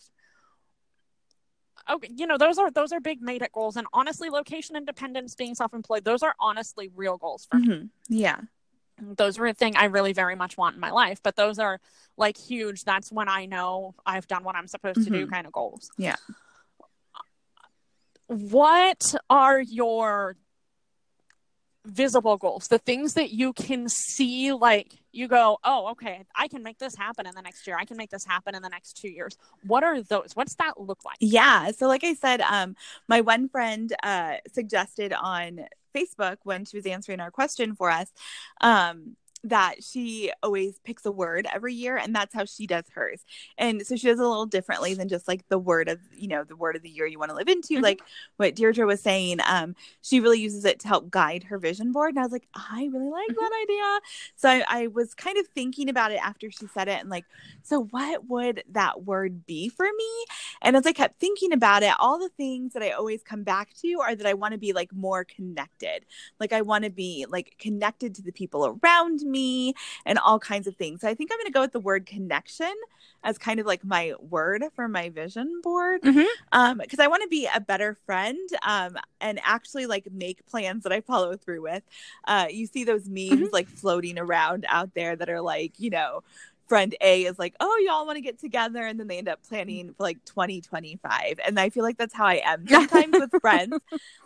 Okay, 1.89 2.09
you 2.15 2.27
know 2.27 2.37
those 2.37 2.57
are 2.57 2.69
those 2.71 2.91
are 2.91 2.99
big 2.99 3.21
made 3.21 3.41
it 3.41 3.51
goals, 3.51 3.75
and 3.75 3.87
honestly, 3.93 4.29
location 4.29 4.75
independence, 4.75 5.35
being 5.35 5.55
self 5.55 5.73
employed, 5.73 6.03
those 6.03 6.23
are 6.23 6.35
honestly 6.39 6.89
real 6.95 7.17
goals 7.17 7.47
for 7.49 7.57
me. 7.57 7.67
Mhm. 7.67 7.89
Yeah. 8.07 8.41
Those 8.99 9.39
are 9.39 9.47
a 9.47 9.53
thing 9.53 9.75
I 9.77 9.85
really 9.85 10.13
very 10.13 10.35
much 10.35 10.57
want 10.57 10.75
in 10.75 10.79
my 10.79 10.91
life, 10.91 11.21
but 11.23 11.35
those 11.35 11.57
are 11.57 11.79
like 12.17 12.37
huge. 12.37 12.83
That's 12.83 13.11
when 13.11 13.27
I 13.27 13.45
know 13.47 13.95
I've 14.05 14.27
done 14.27 14.43
what 14.43 14.55
I'm 14.55 14.67
supposed 14.67 15.03
to 15.05 15.09
do, 15.09 15.25
Mhm. 15.25 15.31
kind 15.31 15.47
of 15.47 15.53
goals. 15.53 15.89
Yeah. 15.97 16.15
what 18.27 19.13
are 19.29 19.59
your 19.59 20.37
visible 21.85 22.37
goals 22.37 22.67
the 22.67 22.77
things 22.77 23.15
that 23.15 23.31
you 23.31 23.53
can 23.53 23.89
see 23.89 24.53
like 24.53 24.99
you 25.11 25.27
go 25.27 25.57
oh 25.63 25.87
okay 25.87 26.23
i 26.35 26.47
can 26.47 26.61
make 26.61 26.77
this 26.77 26.95
happen 26.95 27.25
in 27.25 27.33
the 27.35 27.41
next 27.41 27.65
year. 27.65 27.77
I 27.79 27.85
can 27.85 27.97
make 27.97 28.09
this 28.09 28.25
happen 28.25 28.55
in 28.55 28.61
the 28.61 28.69
next 28.69 28.97
two 28.97 29.09
years. 29.09 29.37
What 29.65 29.83
are 29.83 30.01
those? 30.01 30.31
What's 30.35 30.55
that 30.55 30.79
look 30.79 31.03
like? 31.05 31.17
Yeah. 31.19 31.71
So 31.71 31.87
like 31.87 32.03
I 32.03 32.13
said, 32.13 32.41
um, 32.41 32.75
my 33.07 33.21
one 33.21 33.49
friend 33.49 33.93
uh 34.03 34.35
suggested 34.51 35.13
on 35.13 35.65
Facebook 35.95 36.37
when 36.43 36.65
she 36.65 36.77
was 36.77 36.85
answering 36.85 37.19
our 37.19 37.31
question 37.31 37.75
for 37.75 37.89
us, 37.89 38.11
um, 38.61 39.15
that 39.43 39.83
she 39.83 40.31
always 40.43 40.79
picks 40.83 41.05
a 41.05 41.11
word 41.11 41.47
every 41.51 41.73
year 41.73 41.97
and 41.97 42.13
that's 42.15 42.33
how 42.33 42.45
she 42.45 42.67
does 42.67 42.85
hers. 42.93 43.23
And 43.57 43.85
so 43.85 43.95
she 43.95 44.07
does 44.07 44.19
it 44.19 44.23
a 44.23 44.27
little 44.27 44.45
differently 44.45 44.93
than 44.93 45.09
just 45.09 45.27
like 45.27 45.47
the 45.49 45.57
word 45.57 45.89
of, 45.89 45.99
you 46.11 46.27
know, 46.27 46.43
the 46.43 46.55
word 46.55 46.75
of 46.75 46.83
the 46.83 46.89
year 46.89 47.07
you 47.07 47.17
want 47.17 47.29
to 47.31 47.35
live 47.35 47.47
into. 47.47 47.75
Mhm. 47.75 47.81
Like 47.81 48.01
what 48.37 48.55
Deirdre 48.55 48.85
was 48.85 49.01
saying, 49.01 49.39
um, 49.47 49.75
she 50.01 50.19
really 50.19 50.39
uses 50.39 50.63
it 50.65 50.79
to 50.81 50.87
help 50.87 51.09
guide 51.09 51.45
her 51.45 51.57
vision 51.57 51.91
board. 51.91 52.11
And 52.11 52.19
I 52.19 52.23
was 52.23 52.31
like, 52.31 52.47
I 52.53 52.89
really 52.91 53.09
like 53.09 53.29
Mhm. 53.31 53.35
that 53.35 53.51
idea. 53.63 53.99
So 54.35 54.49
I, 54.49 54.63
I 54.67 54.87
was 54.87 55.13
kind 55.15 55.37
of 55.37 55.47
thinking 55.47 55.89
about 55.89 56.11
it 56.11 56.19
after 56.23 56.51
she 56.51 56.67
said 56.67 56.87
it 56.87 56.99
and 56.99 57.09
like, 57.09 57.25
so 57.63 57.83
what 57.85 58.27
would 58.27 58.63
that 58.71 59.03
word 59.05 59.45
be 59.45 59.69
for 59.69 59.85
me? 59.85 60.25
And 60.61 60.75
as 60.75 60.85
I 60.85 60.91
kept 60.93 61.19
thinking 61.19 61.51
about 61.53 61.83
it, 61.83 61.93
all 61.99 62.19
the 62.19 62.29
things 62.29 62.73
that 62.73 62.83
I 62.83 62.91
always 62.91 63.23
come 63.23 63.43
back 63.43 63.73
to 63.81 63.99
are 64.01 64.15
that 64.15 64.27
I 64.27 64.33
want 64.33 64.53
to 64.53 64.57
be 64.59 64.73
like 64.73 64.93
more 64.93 65.23
connected. 65.23 66.05
Like 66.39 66.53
I 66.53 66.61
want 66.61 66.83
to 66.83 66.89
be 66.89 67.25
like 67.29 67.55
connected 67.59 68.15
to 68.15 68.21
the 68.21 68.31
people 68.31 68.79
around 68.83 69.21
me 69.21 69.30
and 70.05 70.19
all 70.19 70.39
kinds 70.39 70.67
of 70.67 70.75
things. 70.75 71.01
So 71.01 71.07
I 71.07 71.13
think 71.13 71.31
I'm 71.31 71.37
going 71.37 71.45
to 71.47 71.51
go 71.51 71.61
with 71.61 71.71
the 71.71 71.79
word 71.79 72.05
connection 72.05 72.71
as 73.23 73.37
kind 73.37 73.59
of 73.59 73.65
like 73.65 73.83
my 73.83 74.13
word 74.19 74.63
for 74.75 74.87
my 74.87 75.09
vision 75.09 75.61
board. 75.61 76.01
Mhm. 76.01 76.25
Um, 76.51 76.79
because 76.79 76.99
I 76.99 77.07
want 77.07 77.21
to 77.23 77.29
be 77.29 77.47
a 77.53 77.59
better 77.59 77.95
friend 78.05 78.39
um 78.65 78.97
and 79.19 79.39
actually 79.43 79.85
like 79.85 80.07
make 80.11 80.45
plans 80.47 80.83
that 80.83 80.91
I 80.91 81.01
follow 81.01 81.35
through 81.37 81.61
with. 81.61 81.83
Uh 82.27 82.47
you 82.49 82.65
see 82.67 82.83
those 82.83 83.07
memes 83.07 83.49
like 83.53 83.67
floating 83.67 84.17
around 84.17 84.65
out 84.67 84.93
there 84.95 85.15
that 85.15 85.29
are 85.29 85.41
like, 85.41 85.79
you 85.79 85.89
know, 85.91 86.23
friend 86.71 86.95
A 87.01 87.25
is 87.25 87.37
like, 87.37 87.53
"Oh, 87.59 87.83
y'all 87.85 88.05
want 88.05 88.15
to 88.15 88.21
get 88.21 88.39
together," 88.39 88.85
and 88.85 88.97
then 88.97 89.07
they 89.09 89.17
end 89.17 89.27
up 89.27 89.43
mm. 89.43 89.49
planning 89.49 89.89
for 89.89 90.03
like 90.03 90.23
2025. 90.23 91.37
And 91.45 91.59
I 91.59 91.69
feel 91.69 91.83
like 91.83 91.97
that's 91.97 92.13
how 92.13 92.25
I 92.25 92.41
am 92.45 92.65
sometimes 92.69 93.11
with 93.11 93.41
friends. 93.41 93.77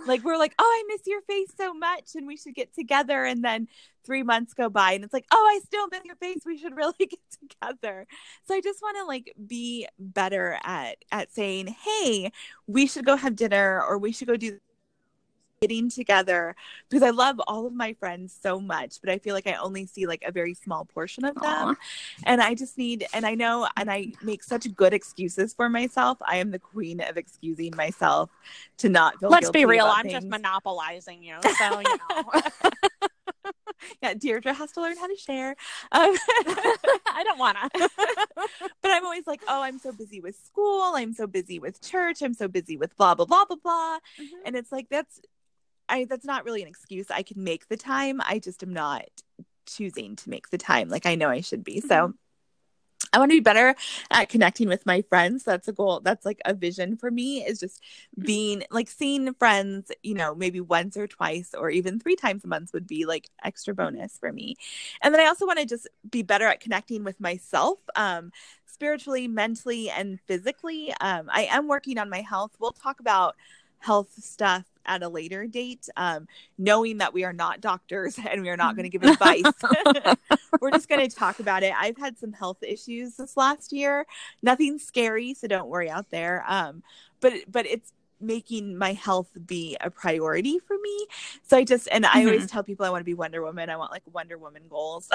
Like 0.05 0.23
we're 0.23 0.37
like, 0.37 0.53
"Oh, 0.59 0.63
I 0.63 0.83
miss 0.87 1.07
your 1.07 1.21
face 1.23 1.51
so 1.57 1.73
much, 1.73 2.11
and 2.13 2.27
we 2.27 2.37
should 2.37 2.53
get 2.53 2.75
together." 2.75 3.25
And 3.25 3.43
then 3.43 3.67
three 4.05 4.21
months 4.21 4.53
go 4.53 4.69
by, 4.69 4.91
and 4.91 5.03
it's 5.03 5.11
like, 5.11 5.25
"Oh, 5.31 5.51
I 5.55 5.59
still 5.65 5.87
miss 5.87 6.05
your 6.05 6.17
face. 6.17 6.43
We 6.45 6.59
should 6.59 6.75
really 6.75 6.93
get 6.99 7.19
together." 7.31 8.05
So 8.47 8.53
I 8.53 8.61
just 8.61 8.79
want 8.79 8.97
to 8.97 9.05
like 9.05 9.33
be 9.47 9.87
better 9.97 10.59
at 10.63 10.97
at 11.11 11.33
saying, 11.33 11.75
"Hey, 11.83 12.31
we 12.67 12.85
should 12.85 13.05
go 13.05 13.15
have 13.15 13.35
dinner, 13.35 13.83
or 13.83 13.97
we 13.97 14.11
should 14.11 14.27
go 14.27 14.37
do 14.37 14.59
getting 15.61 15.89
together 15.89 16.55
because 16.89 17.03
I 17.03 17.11
love 17.11 17.39
all 17.47 17.65
of 17.65 17.73
my 17.73 17.93
friends 17.93 18.37
so 18.39 18.59
much, 18.59 18.99
but 19.01 19.09
I 19.09 19.17
feel 19.17 19.33
like 19.33 19.47
I 19.47 19.53
only 19.53 19.85
see 19.85 20.05
like 20.05 20.23
a 20.25 20.31
very 20.31 20.53
small 20.53 20.85
portion 20.85 21.25
of 21.25 21.35
them. 21.35 21.43
Aww. 21.43 21.75
And 22.25 22.41
I 22.41 22.53
just 22.53 22.77
need, 22.77 23.05
and 23.13 23.25
I 23.25 23.35
know, 23.35 23.67
and 23.77 23.89
I 23.89 24.11
make 24.21 24.43
such 24.43 24.73
good 24.75 24.93
excuses 24.93 25.53
for 25.53 25.69
myself. 25.69 26.17
I 26.21 26.37
am 26.37 26.51
the 26.51 26.59
queen 26.59 27.01
of 27.01 27.17
excusing 27.17 27.75
myself 27.75 28.29
to 28.77 28.89
not 28.89 29.19
feel 29.19 29.29
Let's 29.29 29.49
be 29.49 29.65
real. 29.65 29.85
I'm 29.85 30.03
things. 30.03 30.13
just 30.13 30.27
monopolizing 30.27 31.23
you. 31.23 31.37
So, 31.57 31.79
you 31.79 31.97
know. 32.09 33.51
yeah, 34.01 34.13
Deirdre 34.13 34.53
has 34.53 34.71
to 34.73 34.81
learn 34.81 34.97
how 34.97 35.07
to 35.07 35.15
share. 35.15 35.55
Um, 35.91 36.15
I 37.07 37.21
don't 37.23 37.39
want 37.39 37.57
to. 37.57 37.89
but 38.81 38.91
I'm 38.91 39.05
always 39.05 39.25
like, 39.25 39.41
oh, 39.47 39.61
I'm 39.61 39.79
so 39.79 39.91
busy 39.91 40.19
with 40.19 40.35
school. 40.45 40.93
I'm 40.95 41.13
so 41.13 41.27
busy 41.27 41.59
with 41.59 41.81
church. 41.81 42.21
I'm 42.21 42.33
so 42.33 42.47
busy 42.47 42.77
with 42.77 42.95
blah, 42.97 43.15
blah, 43.15 43.25
blah, 43.25 43.45
blah, 43.45 43.57
blah. 43.63 43.99
Mm-hmm. 44.19 44.35
And 44.45 44.55
it's 44.55 44.71
like, 44.71 44.87
that's 44.89 45.21
I 45.89 46.05
that's 46.05 46.25
not 46.25 46.45
really 46.45 46.61
an 46.61 46.67
excuse. 46.67 47.09
I 47.09 47.23
can 47.23 47.43
make 47.43 47.67
the 47.67 47.77
time. 47.77 48.21
I 48.23 48.39
just 48.39 48.63
am 48.63 48.73
not 48.73 49.05
choosing 49.65 50.15
to 50.15 50.29
make 50.29 50.49
the 50.49 50.57
time 50.57 50.89
like 50.89 51.05
I 51.05 51.15
know 51.15 51.29
I 51.29 51.41
should 51.41 51.63
be. 51.63 51.77
Mm-hmm. 51.77 51.88
So 51.88 52.13
I 53.13 53.19
want 53.19 53.31
to 53.31 53.38
be 53.38 53.41
better 53.41 53.75
at 54.11 54.29
connecting 54.29 54.67
with 54.67 54.86
my 54.86 55.01
friends. 55.03 55.43
That's 55.43 55.67
a 55.67 55.73
goal. 55.73 56.01
That's 56.01 56.25
like 56.25 56.41
a 56.43 56.53
vision 56.53 56.97
for 56.97 57.09
me 57.09 57.45
is 57.45 57.59
just 57.59 57.81
mm-hmm. 57.81 58.25
being 58.25 58.63
like 58.71 58.89
seeing 58.89 59.33
friends, 59.36 59.91
you 60.03 60.15
know, 60.15 60.36
maybe 60.36 60.59
once 60.59 60.97
or 60.97 61.07
twice 61.07 61.53
or 61.57 61.69
even 61.69 61.99
three 61.99 62.15
times 62.15 62.43
a 62.43 62.47
month 62.47 62.73
would 62.73 62.88
be 62.88 63.05
like 63.05 63.29
extra 63.43 63.73
bonus 63.73 64.17
for 64.17 64.31
me. 64.33 64.55
And 65.01 65.13
then 65.13 65.21
I 65.21 65.27
also 65.27 65.45
want 65.45 65.59
to 65.59 65.65
just 65.65 65.88
be 66.09 66.23
better 66.23 66.45
at 66.45 66.59
connecting 66.59 67.03
with 67.03 67.19
myself. 67.19 67.79
Um, 67.95 68.31
spiritually, 68.75 69.27
mentally, 69.29 69.89
and 69.89 70.19
physically. 70.27 70.93
Um, 70.99 71.29
I 71.31 71.43
am 71.45 71.69
working 71.69 71.97
on 71.97 72.09
my 72.09 72.19
health. 72.19 72.51
We'll 72.59 72.73
talk 72.73 72.99
about 72.99 73.38
health 73.80 74.09
stuff 74.19 74.65
at 74.86 75.03
a 75.03 75.09
later 75.09 75.47
date, 75.47 75.89
um, 75.97 76.28
knowing 76.57 76.99
that 76.99 77.13
we 77.13 77.23
are 77.23 77.34
not 77.34 77.61
doctors 77.61 78.19
and 78.30 78.41
we 78.41 78.49
are 78.49 78.57
not 78.57 78.76
going 78.76 78.89
to 78.89 78.97
give 78.97 79.03
advice. 79.09 79.43
We're 80.61 80.71
just 80.71 80.89
going 80.89 81.07
to 81.07 81.13
talk 81.13 81.39
about 81.39 81.63
it. 81.63 81.73
I've 81.78 81.97
had 81.97 82.17
some 82.17 82.34
health 82.34 82.61
issues 82.61 83.15
this 83.15 83.36
last 83.36 83.71
year. 83.71 84.05
Nothing 84.41 84.80
scary, 84.80 85.34
so 85.34 85.47
don't 85.47 85.67
worry 85.67 85.89
out 85.89 86.09
there. 86.09 86.43
Um, 86.47 86.84
but 87.19 87.34
but 87.47 87.65
it's 87.65 87.91
making 88.21 88.78
my 88.78 88.93
health 88.93 89.30
be 89.45 89.76
a 89.82 89.89
priority 89.89 90.59
for 90.59 90.78
me. 90.78 91.07
So 91.43 91.57
I 91.57 91.63
just 91.63 91.88
and 91.91 92.05
I 92.05 92.19
mm-hmm. 92.19 92.28
always 92.28 92.47
tell 92.47 92.63
people 92.63 92.86
I 92.86 92.89
want 92.89 93.01
to 93.01 93.05
be 93.05 93.13
Wonder 93.13 93.43
Woman. 93.43 93.69
I 93.69 93.78
want 93.78 93.91
like 93.91 94.03
Wonder 94.11 94.38
Woman 94.38 94.63
goals. 94.69 95.09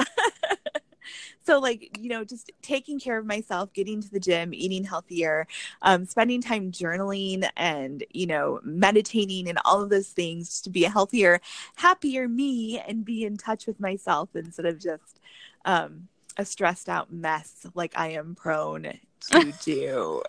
so 1.45 1.59
like 1.59 1.97
you 1.99 2.09
know 2.09 2.25
just 2.25 2.51
taking 2.63 2.99
care 2.99 3.19
of 3.19 3.27
myself 3.27 3.73
getting 3.73 4.01
to 4.01 4.11
the 4.11 4.21
gym 4.21 4.53
eating 4.55 4.85
healthier 4.85 5.47
um, 5.83 6.05
spending 6.05 6.41
time 6.41 6.71
journaling 6.71 7.49
and 7.57 8.05
you 8.11 8.27
know 8.27 8.61
meditating 8.63 9.49
and 9.49 9.59
all 9.65 9.83
of 9.83 9.91
those 9.91 10.09
things 10.09 10.61
to 10.61 10.71
be 10.71 10.85
a 10.85 10.91
healthier 10.91 11.41
happier 11.77 12.29
me 12.29 12.79
and 12.87 13.05
be 13.05 13.25
in 13.25 13.37
touch 13.37 13.67
with 13.67 13.81
myself 13.81 14.29
instead 14.35 14.67
of 14.67 14.79
just 14.79 15.21
um, 15.65 16.09
a 16.37 16.45
stressed 16.45 16.89
out 16.89 17.13
mess 17.13 17.67
like 17.75 17.93
i 17.97 18.09
am 18.09 18.35
prone 18.35 18.99
to 19.21 19.53
do. 19.65 20.23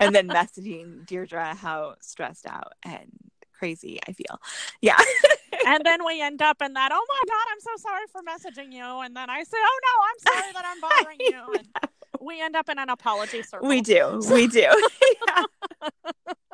And 0.00 0.14
then 0.14 0.28
messaging 0.28 1.06
deirdre 1.06 1.54
how 1.54 1.96
stressed 2.00 2.46
out 2.46 2.72
and 2.84 3.10
crazy 3.52 4.00
i 4.08 4.12
feel. 4.12 4.40
Yeah 4.80 4.98
and 5.66 5.84
then 5.84 6.04
we 6.04 6.20
end 6.20 6.42
up 6.42 6.62
in 6.62 6.72
that, 6.74 6.90
oh 6.92 7.06
my 7.08 7.22
God, 7.28 7.46
I'm 7.52 7.60
so 7.60 7.70
sorry 7.82 8.04
for 8.10 8.22
messaging 8.22 8.72
you. 8.72 9.00
And 9.00 9.16
then 9.16 9.30
I 9.30 9.42
say, 9.44 9.58
oh 9.58 9.80
no, 9.84 10.34
I'm 10.34 10.34
sorry 10.42 10.52
that 10.52 10.64
I'm 10.66 10.80
bothering 10.80 11.18
you. 11.20 11.54
And 11.58 11.68
we 12.20 12.40
end 12.40 12.56
up 12.56 12.68
in 12.68 12.78
an 12.78 12.88
apology 12.90 13.42
circle. 13.42 13.68
We 13.68 13.80
do. 13.80 14.20
We 14.30 14.46
do. 14.46 14.60
yeah 15.28 15.42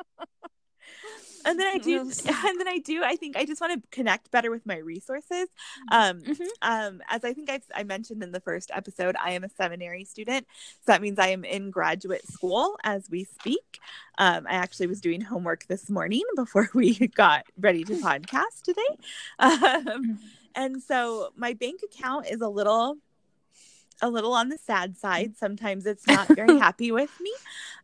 and 1.45 1.59
then 1.59 1.67
I 1.67 1.77
do, 1.83 1.99
and 2.01 2.59
then 2.59 2.67
I 2.67 2.79
do. 2.83 3.03
I 3.03 3.15
think 3.15 3.37
I 3.37 3.45
just 3.45 3.61
want 3.61 3.81
to 3.81 3.89
connect 3.89 4.31
better 4.31 4.51
with 4.51 4.65
my 4.65 4.77
resources. 4.77 5.47
Um, 5.91 6.21
mm-hmm. 6.21 6.43
um, 6.61 7.01
as 7.09 7.23
I 7.23 7.33
think 7.33 7.49
I've, 7.49 7.63
I 7.73 7.83
mentioned 7.83 8.23
in 8.23 8.31
the 8.31 8.39
first 8.39 8.71
episode, 8.73 9.15
I 9.21 9.31
am 9.31 9.43
a 9.43 9.49
seminary 9.49 10.05
student, 10.05 10.47
so 10.85 10.91
that 10.91 11.01
means 11.01 11.19
I 11.19 11.27
am 11.27 11.43
in 11.43 11.71
graduate 11.71 12.27
school 12.27 12.77
as 12.83 13.09
we 13.09 13.23
speak. 13.23 13.79
Um, 14.17 14.45
I 14.47 14.55
actually 14.55 14.87
was 14.87 15.01
doing 15.01 15.21
homework 15.21 15.65
this 15.67 15.89
morning 15.89 16.23
before 16.35 16.69
we 16.73 16.95
got 17.07 17.45
ready 17.57 17.83
to 17.85 17.93
podcast 17.93 18.63
today, 18.63 18.81
um, 19.39 19.51
mm-hmm. 19.51 20.11
and 20.55 20.81
so 20.81 21.29
my 21.35 21.53
bank 21.53 21.81
account 21.83 22.27
is 22.27 22.41
a 22.41 22.49
little 22.49 22.97
a 24.01 24.09
little 24.09 24.33
on 24.33 24.49
the 24.49 24.57
sad 24.57 24.97
side. 24.97 25.37
Sometimes 25.37 25.85
it's 25.85 26.05
not 26.07 26.27
very 26.27 26.57
happy 26.59 26.91
with 26.91 27.11
me. 27.19 27.31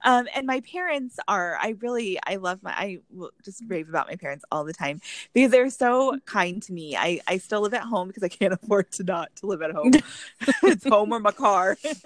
Um, 0.03 0.27
and 0.35 0.45
my 0.45 0.61
parents 0.61 1.17
are, 1.27 1.57
I 1.59 1.75
really, 1.79 2.19
I 2.25 2.35
love 2.35 2.61
my, 2.63 2.71
I 2.71 2.99
will 3.11 3.31
just 3.43 3.63
rave 3.67 3.89
about 3.89 4.07
my 4.07 4.15
parents 4.15 4.45
all 4.51 4.63
the 4.63 4.73
time 4.73 5.01
because 5.33 5.51
they're 5.51 5.69
so 5.69 6.17
kind 6.25 6.61
to 6.63 6.73
me. 6.73 6.95
I, 6.95 7.21
I 7.27 7.37
still 7.37 7.61
live 7.61 7.73
at 7.73 7.83
home 7.83 8.07
because 8.07 8.23
I 8.23 8.29
can't 8.29 8.53
afford 8.63 8.91
to 8.93 9.03
not 9.03 9.35
to 9.37 9.47
live 9.47 9.61
at 9.61 9.71
home. 9.71 9.91
it's 10.63 10.87
home 10.87 11.11
or 11.11 11.19
my 11.19 11.31
car. 11.31 11.77
but 11.81 11.97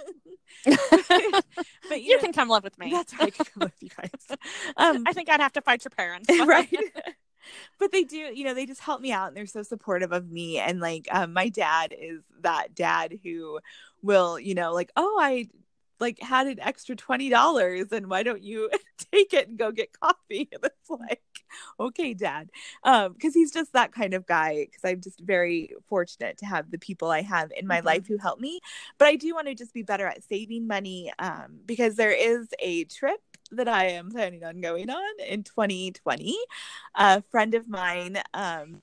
you, 0.65 1.97
you 1.97 2.15
know, 2.17 2.21
can 2.21 2.33
come 2.33 2.49
live 2.49 2.63
with 2.63 2.77
me. 2.77 2.91
That's 2.91 3.13
right. 3.13 3.27
I 3.27 3.29
can 3.29 3.45
come 3.45 3.61
with 3.61 3.81
you 3.81 3.89
guys. 3.95 4.37
Um, 4.77 5.03
I 5.05 5.13
think 5.13 5.29
I'd 5.29 5.39
have 5.39 5.53
to 5.53 5.61
fight 5.61 5.83
your 5.83 5.91
parents. 5.91 6.29
right 6.45 6.69
but 7.79 7.91
they 7.91 8.03
do 8.03 8.17
you 8.17 8.43
know 8.43 8.53
they 8.53 8.65
just 8.65 8.81
help 8.81 9.01
me 9.01 9.11
out 9.11 9.29
and 9.29 9.37
they're 9.37 9.45
so 9.45 9.63
supportive 9.63 10.11
of 10.11 10.29
me 10.29 10.57
and 10.57 10.79
like 10.79 11.07
um, 11.11 11.33
my 11.33 11.49
dad 11.49 11.93
is 11.97 12.21
that 12.41 12.75
dad 12.75 13.19
who 13.23 13.59
will 14.01 14.39
you 14.39 14.55
know 14.55 14.73
like 14.73 14.91
oh 14.95 15.17
i 15.19 15.47
like 15.99 16.21
had 16.21 16.47
an 16.47 16.59
extra 16.59 16.95
$20 16.95 17.91
and 17.91 18.09
why 18.09 18.23
don't 18.23 18.43
you 18.43 18.69
take 19.13 19.33
it 19.33 19.47
and 19.47 19.57
go 19.57 19.71
get 19.71 19.97
coffee? 19.99 20.49
And 20.51 20.63
it's 20.63 20.89
like 20.89 21.21
okay 21.79 22.13
dad. 22.13 22.49
Um 22.83 23.13
because 23.13 23.33
he's 23.33 23.51
just 23.51 23.73
that 23.73 23.91
kind 23.91 24.13
of 24.13 24.25
guy 24.25 24.65
because 24.65 24.89
i'm 24.89 25.01
just 25.01 25.19
very 25.19 25.73
fortunate 25.87 26.37
to 26.37 26.45
have 26.45 26.69
the 26.71 26.77
people 26.77 27.09
i 27.09 27.21
have 27.21 27.51
in 27.57 27.67
my 27.67 27.77
mm-hmm. 27.77 27.87
life 27.87 28.07
who 28.07 28.17
help 28.17 28.39
me. 28.39 28.59
But 28.97 29.07
i 29.07 29.15
do 29.15 29.33
want 29.33 29.47
to 29.47 29.55
just 29.55 29.73
be 29.73 29.83
better 29.83 30.07
at 30.07 30.23
saving 30.23 30.67
money 30.67 31.11
um 31.19 31.59
because 31.65 31.95
there 31.95 32.11
is 32.11 32.47
a 32.59 32.85
trip 32.85 33.19
that 33.51 33.67
I 33.67 33.85
am 33.89 34.11
planning 34.11 34.43
on 34.43 34.61
going 34.61 34.89
on 34.89 35.19
in 35.27 35.43
2020. 35.43 36.37
A 36.95 37.21
friend 37.23 37.55
of 37.55 37.67
mine 37.67 38.21
um, 38.33 38.81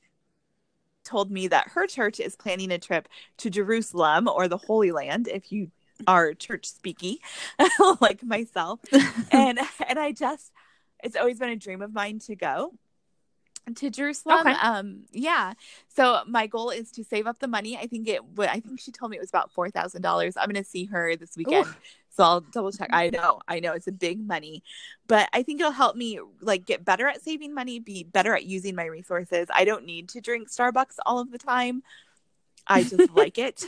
told 1.05 1.31
me 1.31 1.49
that 1.49 1.69
her 1.69 1.87
church 1.87 2.21
is 2.21 2.37
planning 2.37 2.73
a 2.73 2.79
trip 2.79 3.09
to 3.39 3.51
Jerusalem 3.51 4.29
or 4.29 4.49
the 4.49 4.57
Holy 4.57 4.93
Land, 4.93 5.29
if 5.29 5.53
you 5.53 5.71
are 6.07 6.35
church 6.35 6.69
speaky, 6.71 7.17
like 8.01 8.23
myself. 8.23 8.81
and 9.31 9.59
and 9.89 9.99
I 9.99 10.13
just 10.13 10.53
it's 11.03 11.17
always 11.17 11.39
been 11.39 11.51
a 11.51 11.57
dream 11.57 11.83
of 11.83 11.93
mine 11.93 12.19
to 12.21 12.35
go 12.35 12.73
to 13.75 13.91
Jerusalem. 13.91 14.47
Okay. 14.47 14.53
Um, 14.53 15.05
yeah. 15.13 15.55
So 15.89 16.21
my 16.27 16.47
goal 16.47 16.71
is 16.71 16.91
to 16.93 17.05
save 17.05 17.27
up 17.27 17.39
the 17.41 17.49
money. 17.49 17.77
I 17.77 17.87
think 17.87 18.09
it 18.09 18.25
would. 18.37 18.49
I 18.49 18.61
think 18.61 18.81
she 18.81 18.93
told 18.93 19.11
me 19.11 19.17
it 19.17 19.21
was 19.21 19.29
about 19.29 19.51
four 19.51 19.71
thousand 19.71 20.03
dollars. 20.03 20.37
I'm 20.37 20.49
going 20.49 20.63
to 20.63 20.69
see 20.69 20.85
her 20.87 21.17
this 21.17 21.37
weekend, 21.37 21.67
Ooh. 21.67 21.75
so 22.11 22.23
I'll 22.23 22.41
double 22.41 22.73
check. 22.73 22.91
I 22.93 23.11
know, 23.11 23.41
I 23.49 23.61
know, 23.61 23.73
it's 23.73 23.89
a 23.89 23.93
big 23.93 24.25
money, 24.25 24.63
but 25.09 25.29
I 25.33 25.43
think 25.43 25.61
it'll 25.61 25.73
help 25.73 25.97
me 25.97 26.21
like 26.41 26.65
get 26.65 26.85
better 26.85 27.09
at 27.09 27.23
saving 27.23 27.55
money, 27.55 27.81
be 27.81 28.05
better 28.05 28.35
at 28.35 28.45
using 28.45 28.75
my 28.75 28.85
resources. 28.85 29.49
I 29.53 29.65
don't 29.65 29.85
need 29.85 30.09
to 30.11 30.21
drink 30.21 30.49
Starbucks 30.49 30.97
all 31.05 31.19
of 31.19 31.33
the 31.33 31.39
time. 31.39 31.83
I 32.67 32.83
just 32.83 33.15
like 33.15 33.39
it. 33.39 33.65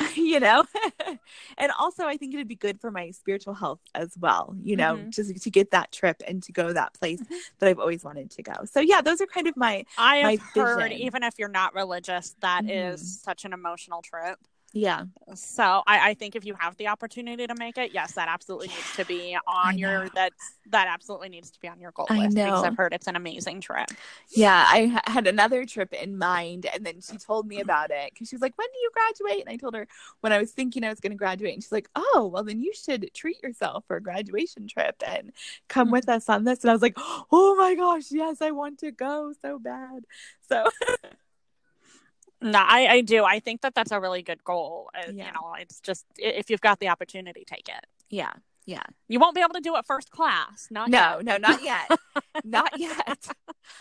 you 0.16 0.40
know? 0.40 0.64
and 1.58 1.72
also 1.78 2.04
I 2.04 2.16
think 2.16 2.34
it'd 2.34 2.48
be 2.48 2.56
good 2.56 2.80
for 2.80 2.90
my 2.90 3.10
spiritual 3.10 3.54
health 3.54 3.80
as 3.94 4.14
well, 4.18 4.54
you 4.62 4.76
know, 4.76 4.96
mm-hmm. 4.96 5.10
just 5.10 5.42
to 5.42 5.50
get 5.50 5.70
that 5.70 5.92
trip 5.92 6.22
and 6.26 6.42
to 6.44 6.52
go 6.52 6.72
that 6.72 6.94
place 6.94 7.20
mm-hmm. 7.20 7.34
that 7.58 7.68
I've 7.68 7.78
always 7.78 8.04
wanted 8.04 8.30
to 8.32 8.42
go. 8.42 8.52
So 8.64 8.80
yeah, 8.80 9.00
those 9.00 9.20
are 9.20 9.26
kind 9.26 9.46
of 9.46 9.56
my 9.56 9.84
I 9.98 10.16
have 10.16 10.24
my 10.24 10.62
heard 10.62 10.92
even 10.92 11.22
if 11.22 11.34
you're 11.38 11.48
not 11.48 11.74
religious, 11.74 12.34
that 12.40 12.64
mm-hmm. 12.64 12.94
is 12.94 13.20
such 13.20 13.44
an 13.44 13.52
emotional 13.52 14.02
trip. 14.02 14.38
Yeah. 14.74 15.04
So 15.36 15.84
I, 15.86 16.10
I 16.10 16.14
think 16.14 16.34
if 16.34 16.44
you 16.44 16.56
have 16.58 16.76
the 16.78 16.88
opportunity 16.88 17.46
to 17.46 17.54
make 17.54 17.78
it, 17.78 17.94
yes, 17.94 18.12
that 18.14 18.26
absolutely 18.28 18.68
needs 18.68 18.96
to 18.96 19.04
be 19.04 19.38
on 19.46 19.78
your 19.78 20.08
that 20.10 20.32
that 20.70 20.88
absolutely 20.88 21.28
needs 21.28 21.52
to 21.52 21.60
be 21.60 21.68
on 21.68 21.80
your 21.80 21.92
goal 21.92 22.06
I 22.10 22.24
list 22.24 22.36
know. 22.36 22.44
because 22.44 22.64
I've 22.64 22.76
heard 22.76 22.92
it's 22.92 23.06
an 23.06 23.14
amazing 23.14 23.60
trip. 23.60 23.88
Yeah, 24.34 24.66
I 24.66 25.00
had 25.06 25.28
another 25.28 25.64
trip 25.64 25.92
in 25.92 26.18
mind, 26.18 26.66
and 26.74 26.84
then 26.84 27.00
she 27.00 27.16
told 27.18 27.46
me 27.46 27.60
about 27.60 27.92
it 27.92 28.10
because 28.12 28.28
she 28.28 28.34
was 28.34 28.42
like, 28.42 28.58
"When 28.58 28.66
do 28.66 28.78
you 28.80 28.90
graduate?" 28.92 29.46
And 29.46 29.54
I 29.54 29.56
told 29.56 29.76
her 29.76 29.86
when 30.22 30.32
I 30.32 30.38
was 30.38 30.50
thinking 30.50 30.82
I 30.82 30.90
was 30.90 30.98
going 30.98 31.12
to 31.12 31.16
graduate, 31.16 31.54
and 31.54 31.62
she's 31.62 31.70
like, 31.70 31.88
"Oh, 31.94 32.28
well, 32.32 32.42
then 32.42 32.60
you 32.60 32.72
should 32.74 33.10
treat 33.14 33.40
yourself 33.44 33.84
for 33.86 33.96
a 33.96 34.02
graduation 34.02 34.66
trip 34.66 34.96
and 35.06 35.30
come 35.68 35.92
with 35.92 36.06
mm-hmm. 36.06 36.16
us 36.16 36.28
on 36.28 36.42
this." 36.42 36.62
And 36.62 36.70
I 36.70 36.72
was 36.72 36.82
like, 36.82 36.98
"Oh 37.30 37.54
my 37.54 37.76
gosh, 37.76 38.10
yes, 38.10 38.42
I 38.42 38.50
want 38.50 38.80
to 38.80 38.90
go 38.90 39.32
so 39.40 39.60
bad." 39.60 40.04
So. 40.48 40.64
No, 42.44 42.58
I, 42.58 42.86
I 42.88 43.00
do. 43.00 43.24
I 43.24 43.40
think 43.40 43.62
that 43.62 43.74
that's 43.74 43.90
a 43.90 43.98
really 43.98 44.22
good 44.22 44.44
goal. 44.44 44.90
Uh, 44.94 45.10
Yeah. 45.12 45.26
You 45.28 45.32
know, 45.32 45.54
it's 45.58 45.80
just 45.80 46.04
if 46.18 46.50
you've 46.50 46.60
got 46.60 46.78
the 46.78 46.88
opportunity, 46.88 47.44
take 47.46 47.68
it. 47.68 47.86
Yeah. 48.10 48.32
Yeah. 48.66 48.82
You 49.08 49.18
won't 49.18 49.34
be 49.34 49.40
able 49.40 49.54
to 49.54 49.60
do 49.60 49.76
it 49.76 49.84
first 49.86 50.10
class. 50.10 50.68
Not 50.70 50.88
No, 50.90 51.20
yet. 51.20 51.24
no, 51.24 51.36
not 51.38 51.62
yet. 51.62 51.90
not 52.44 52.78
yet. 52.78 53.28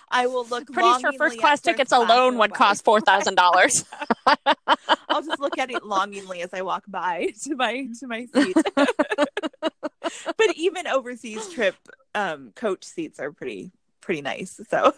I 0.09 0.27
will 0.27 0.45
look 0.45 0.67
Pretty 0.71 0.99
sure 1.01 1.11
first 1.17 1.39
class 1.39 1.59
tickets 1.61 1.89
class 1.89 2.01
alone 2.09 2.37
would 2.37 2.53
cost 2.53 2.85
four 2.85 3.01
thousand 3.01 3.35
dollars. 3.35 3.83
I'll 5.09 5.21
just 5.21 5.39
look 5.41 5.57
at 5.57 5.69
it 5.69 5.83
longingly 5.83 6.41
as 6.41 6.53
I 6.53 6.61
walk 6.61 6.83
by 6.87 7.33
to 7.43 7.55
my 7.55 7.87
to 7.99 8.07
my 8.07 8.25
seat. 8.33 8.55
but 8.75 10.55
even 10.55 10.87
overseas 10.87 11.49
trip 11.49 11.75
um 12.15 12.51
coach 12.55 12.85
seats 12.85 13.19
are 13.19 13.31
pretty 13.33 13.71
pretty 14.01 14.21
nice. 14.21 14.59
So 14.69 14.93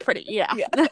Pretty, 0.00 0.24
yeah. 0.28 0.54
Yeah. 0.56 0.86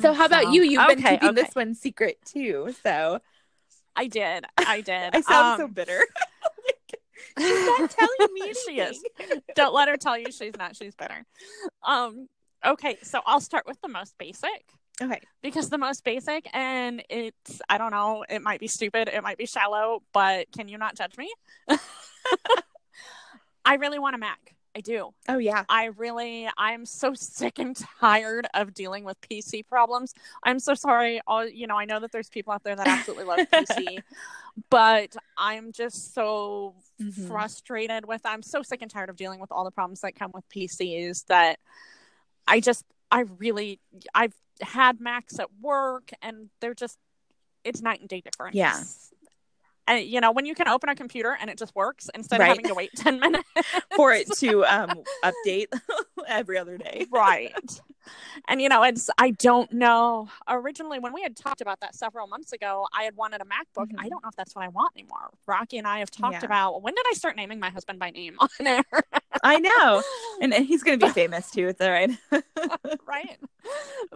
So 0.00 0.12
how 0.12 0.26
about 0.26 0.52
you? 0.52 0.62
You've 0.62 0.86
been 0.88 1.02
keeping 1.02 1.30
okay. 1.30 1.42
this 1.42 1.54
one 1.54 1.74
secret 1.74 2.18
too. 2.24 2.74
So 2.82 3.20
I 3.96 4.06
did. 4.06 4.44
I 4.56 4.80
did. 4.80 5.14
I 5.14 5.20
sound 5.20 5.58
so 5.58 5.64
Um, 5.64 5.72
bitter. 5.72 6.00
She's 7.38 7.66
not 7.66 7.90
telling 7.90 8.34
me 8.34 8.52
She 8.66 8.80
is. 8.80 9.02
Don't 9.54 9.74
let 9.74 9.88
her 9.88 9.96
tell 9.96 10.18
you 10.18 10.32
she's 10.32 10.56
not. 10.58 10.74
She's 10.76 10.94
better. 10.94 11.24
Um. 11.82 12.28
Okay, 12.64 12.96
so 13.02 13.20
I'll 13.26 13.40
start 13.40 13.66
with 13.66 13.80
the 13.82 13.88
most 13.88 14.14
basic. 14.18 14.64
Okay. 15.02 15.20
because 15.42 15.70
the 15.70 15.78
most 15.78 16.04
basic 16.04 16.46
and 16.52 17.02
it's 17.08 17.62
i 17.70 17.78
don't 17.78 17.90
know 17.90 18.22
it 18.28 18.42
might 18.42 18.60
be 18.60 18.68
stupid 18.68 19.08
it 19.08 19.22
might 19.22 19.38
be 19.38 19.46
shallow 19.46 20.02
but 20.12 20.52
can 20.52 20.68
you 20.68 20.76
not 20.76 20.94
judge 20.94 21.16
me 21.16 21.32
i 23.64 23.76
really 23.76 23.98
want 23.98 24.14
a 24.14 24.18
mac 24.18 24.54
i 24.76 24.80
do 24.80 25.10
Oh 25.28 25.38
yeah. 25.38 25.64
i 25.68 25.86
really 25.96 26.48
i'm 26.56 26.84
so 26.86 27.12
sick 27.14 27.58
and 27.58 27.76
tired 28.00 28.46
of 28.54 28.72
dealing 28.74 29.04
with 29.04 29.20
pc 29.20 29.66
problems 29.66 30.14
i'm 30.44 30.58
so 30.58 30.74
sorry 30.74 31.20
all 31.26 31.46
you 31.46 31.66
know 31.66 31.76
i 31.78 31.84
know 31.84 31.98
that 32.00 32.12
there's 32.12 32.28
people 32.28 32.52
out 32.52 32.62
there 32.62 32.76
that 32.76 32.86
absolutely 32.86 33.24
love 33.24 33.40
pc 33.52 34.02
but 34.70 35.14
i'm 35.36 35.72
just 35.72 36.14
so 36.14 36.74
Mhm. 37.00 37.26
frustrated 37.26 38.04
with 38.06 38.20
i'm 38.24 38.42
so 38.42 38.62
sick 38.62 38.82
and 38.82 38.90
tired 38.90 39.08
of 39.10 39.16
dealing 39.16 39.40
with 39.40 39.50
all 39.50 39.64
the 39.64 39.70
problems 39.70 40.00
that 40.02 40.14
come 40.14 40.30
with 40.34 40.44
pcs 40.48 41.24
that 41.26 41.58
i 42.46 42.60
just 42.60 42.84
i 43.10 43.20
really 43.38 43.80
i've 44.14 44.34
had 44.60 45.00
macs 45.00 45.38
at 45.40 45.48
work 45.60 46.10
and 46.22 46.50
they're 46.60 46.74
just 46.74 46.98
it's 47.64 47.80
night 47.82 48.00
and 48.00 48.08
day 48.08 48.20
difference 48.20 48.54
Yeah. 48.54 48.82
And 49.90 50.04
you 50.06 50.20
know 50.20 50.30
when 50.32 50.46
you 50.46 50.54
can 50.54 50.68
open 50.68 50.88
a 50.88 50.94
computer 50.94 51.36
and 51.40 51.50
it 51.50 51.58
just 51.58 51.74
works 51.74 52.08
instead 52.14 52.40
Right. 52.40 52.46
of 52.46 52.56
having 52.56 52.66
to 52.66 52.74
wait 52.74 52.90
10 52.96 53.20
minutes 53.20 53.48
For 53.96 54.12
it 54.12 54.28
to 54.38 54.64
um 54.64 55.02
update 55.24 55.66
every 56.28 56.56
other 56.58 56.78
day. 56.78 57.06
right 57.10 57.80
and 58.48 58.62
you 58.62 58.68
know 58.68 58.82
it's 58.82 59.10
i 59.18 59.30
don't 59.30 59.72
know 59.72 60.28
originally 60.48 60.98
when 60.98 61.12
we 61.12 61.22
had 61.22 61.36
talked 61.36 61.60
about 61.60 61.80
that 61.80 61.94
several 61.94 62.26
months 62.26 62.52
ago 62.52 62.86
i 62.94 63.02
had 63.02 63.14
wanted 63.16 63.40
a 63.42 63.44
macbook 63.44 63.88
Mhm. 63.88 63.96
i 63.98 64.08
don't 64.08 64.22
know 64.22 64.28
if 64.30 64.36
that's 64.36 64.54
what 64.54 64.64
i 64.64 64.68
want 64.68 64.92
anymore 64.96 65.28
rocky 65.46 65.76
and 65.78 65.86
i 65.86 65.98
have 65.98 66.10
talked 66.10 66.40
Yeah. 66.42 66.46
about 66.46 66.82
when 66.82 66.94
did 66.94 67.04
i 67.10 67.14
start 67.14 67.36
naming 67.36 67.58
my 67.60 67.68
husband 67.70 67.98
by 67.98 68.10
name 68.10 68.36
on 68.40 68.48
air 68.66 68.82
I 69.42 69.58
know. 69.58 70.02
And 70.42 70.52
he's 70.52 70.82
gonna 70.82 70.98
be 70.98 71.08
famous 71.08 71.50
too, 71.50 71.68
it's 71.68 71.80
all 71.80 71.90
right. 71.90 72.10
right 72.30 72.42
right. 73.06 73.38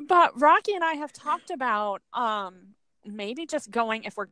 but 0.07 0.39
rocky 0.41 0.75
and 0.75 0.85
i 0.85 0.95
have 0.95 1.13
talked 1.13 1.51
about 1.51 2.03
um 2.13 2.75
maybe 3.07 3.47
just 3.47 3.71
going 3.71 4.05
if 4.05 4.17
we're 4.17 4.29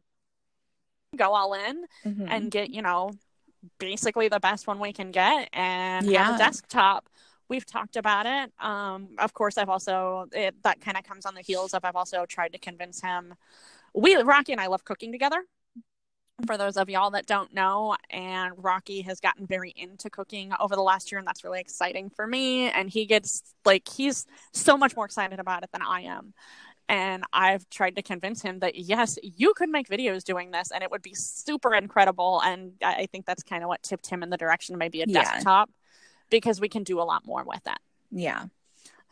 go 1.16 1.34
all 1.34 1.54
in 1.54 1.84
Mhm. 2.04 2.26
and 2.28 2.50
get 2.50 2.70
you 2.70 2.82
know 2.82 3.12
basically 3.78 4.28
the 4.28 4.40
best 4.40 4.66
one 4.66 4.78
we 4.78 4.92
can 4.92 5.10
get. 5.10 5.48
And 5.52 6.06
have 6.06 6.12
Yeah. 6.12 6.34
a 6.34 6.38
desktop 6.38 7.08
we've 7.48 7.66
talked 7.66 7.96
about 7.96 8.24
it. 8.26 8.52
Um 8.64 9.08
of 9.18 9.34
course 9.34 9.58
i've 9.58 9.68
also 9.68 10.26
it, 10.32 10.54
that 10.62 10.80
kind 10.80 10.96
of 10.96 11.04
comes 11.04 11.26
on 11.26 11.34
the 11.34 11.42
heels 11.42 11.74
of 11.74 11.84
i've 11.84 11.96
also 11.96 12.24
tried 12.26 12.52
to 12.52 12.58
convince 12.58 13.00
him. 13.02 13.34
We 13.94 14.16
rocky 14.16 14.52
and 14.52 14.60
i 14.60 14.66
love 14.66 14.84
cooking 14.84 15.12
together 15.12 15.44
for 16.46 16.56
those 16.56 16.76
of 16.76 16.90
y'all 16.90 17.10
that 17.12 17.26
don't 17.26 17.52
know. 17.54 17.94
And 18.10 18.52
rocky 18.56 19.02
has 19.02 19.20
gotten 19.20 19.46
very 19.46 19.72
into 19.76 20.10
cooking 20.10 20.52
over 20.58 20.74
the 20.74 20.82
last 20.82 21.12
year 21.12 21.18
and 21.18 21.26
that's 21.28 21.44
really 21.44 21.60
exciting 21.60 22.10
for 22.10 22.26
me. 22.26 22.68
And 22.70 22.90
he 22.90 23.04
gets 23.06 23.54
like 23.64 23.86
he's 23.88 24.26
so 24.52 24.76
much 24.76 24.96
more 24.96 25.04
excited 25.04 25.38
about 25.38 25.62
it 25.62 25.70
than 25.72 25.82
i 25.82 26.00
am 26.00 26.32
and 26.89 27.24
I've 27.33 27.68
tried 27.70 27.97
to 27.97 28.03
convince 28.03 28.43
him 28.43 28.59
that 28.61 28.74
yes, 28.76 29.18
you 29.22 29.55
could 29.55 29.68
make 29.70 29.89
videos 29.89 30.24
doing 30.24 30.51
this 30.51 30.70
and 30.70 30.83
it 30.83 30.91
would 30.91 31.03
be 31.03 31.14
super 31.14 31.74
incredible. 31.74 32.41
And 32.45 32.72
I 32.83 32.95
I 33.03 33.07
think 33.07 33.26
that's 33.26 33.43
kind 33.43 33.62
of 33.62 33.68
what 33.68 33.83
tipped 33.83 34.07
him 34.09 34.22
in 34.22 34.30
the 34.30 34.37
direction 34.37 34.74
of 34.74 34.78
maybe 34.78 35.03
a 35.03 35.07
Yeah. 35.07 35.22
desktop 35.22 35.70
because 36.30 36.61
we 36.61 36.68
can 36.68 36.83
do 36.85 37.01
a 37.01 37.05
lot 37.05 37.24
more 37.26 37.45
with 37.45 37.66
it. 37.66 37.78
yeah. 38.11 38.47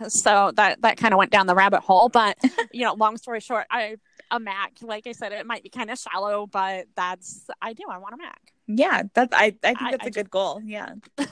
So 0.09 0.51
that 0.57 0.81
that 0.83 0.97
kind 0.97 1.12
of 1.12 1.18
went 1.18 1.31
down 1.31 1.47
the 1.47 1.55
rabbit 1.55 1.81
hole. 1.81 2.09
But 2.09 2.39
you 2.73 2.85
know, 2.87 2.95
long 2.95 3.16
story 3.18 3.41
short, 3.41 3.66
I 3.71 3.97
a 4.31 4.41
Mac, 4.41 4.73
like 4.81 5.07
I 5.07 5.12
said, 5.12 5.33
it 5.33 5.45
might 5.47 5.62
be 5.62 5.68
kind 5.68 5.91
of 5.91 5.99
shallow, 5.99 6.47
but 6.47 6.87
that's 6.97 7.47
I 7.61 7.75
do. 7.75 7.83
I 7.91 7.99
want 7.99 8.14
a 8.14 8.16
Mac. 8.16 8.41
Yeah. 8.66 9.03
That's 9.12 9.35
I, 9.35 9.55
I 9.62 9.75
think 9.75 9.91
that's 9.91 10.05
I 10.05 10.07
a 10.07 10.11
good 10.11 10.31
goal. 10.31 10.61
Yeah. 10.64 10.95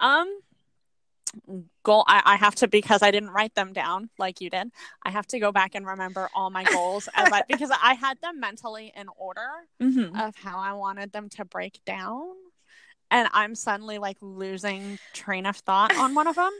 Um 0.00 0.28
goal 1.82 2.04
I, 2.06 2.22
I 2.24 2.36
have 2.36 2.54
to 2.56 2.68
because 2.68 3.02
I 3.02 3.10
didn't 3.10 3.30
write 3.30 3.54
them 3.54 3.72
down 3.72 4.10
like 4.18 4.40
you 4.40 4.50
did. 4.50 4.70
I 5.04 5.10
have 5.10 5.26
to 5.28 5.38
go 5.38 5.52
back 5.52 5.74
and 5.74 5.86
remember 5.86 6.28
all 6.34 6.50
my 6.50 6.64
goals 6.64 7.08
as 7.14 7.32
I 7.32 7.42
because 7.48 7.70
I 7.82 7.94
had 7.94 8.20
them 8.20 8.40
mentally 8.40 8.92
in 8.96 9.06
order 9.16 9.40
Mm-hmm. 9.82 10.16
of 10.18 10.36
how 10.36 10.58
I 10.58 10.72
wanted 10.72 11.12
them 11.12 11.28
to 11.30 11.44
break 11.44 11.80
down. 11.84 12.22
And 13.10 13.28
I'm 13.32 13.54
suddenly 13.54 13.98
like 13.98 14.16
losing 14.20 14.98
train 15.12 15.46
of 15.46 15.56
thought 15.56 15.94
on 15.96 16.14
one 16.14 16.26
of 16.26 16.34
them. 16.36 16.52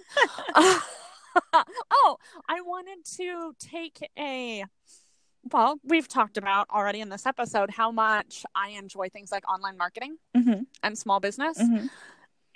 oh, 0.55 2.17
I 2.49 2.61
wanted 2.61 3.05
to 3.17 3.55
take 3.59 4.09
a 4.19 4.65
well, 5.53 5.79
we've 5.85 6.09
talked 6.09 6.39
about 6.39 6.69
already 6.71 7.01
in 7.03 7.11
this 7.11 7.27
episode 7.27 7.69
how 7.71 7.91
much 7.91 8.47
I 8.55 8.71
enjoy 8.71 9.11
things 9.11 9.31
like 9.31 9.47
online 9.49 9.77
marketing 9.77 10.17
Mm-hmm. 10.37 10.63
and 10.83 10.97
small 10.99 11.21
business. 11.21 11.59
Mm-hmm. 11.59 11.87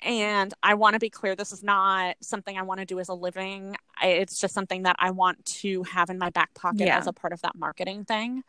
And 0.00 0.54
I 0.62 0.74
want 0.74 0.94
to 0.94 1.00
be 1.00 1.10
clear 1.10 1.34
this 1.34 1.52
is 1.52 1.62
not 1.62 2.16
something 2.20 2.56
I 2.56 2.62
want 2.62 2.78
to 2.80 2.86
do 2.86 3.00
as 3.00 3.08
a 3.08 3.14
living. 3.14 3.76
I, 4.00 4.08
it's 4.08 4.40
just 4.40 4.54
something 4.54 4.84
that 4.84 4.96
I 4.98 5.10
want 5.10 5.44
to 5.46 5.82
have 5.84 6.08
in 6.10 6.18
my 6.18 6.30
back 6.30 6.54
pocket 6.54 6.86
Yeah. 6.86 6.98
as 6.98 7.06
a 7.06 7.12
part 7.12 7.32
of 7.32 7.42
that 7.42 7.56
marketing 7.56 8.04
thing. 8.04 8.42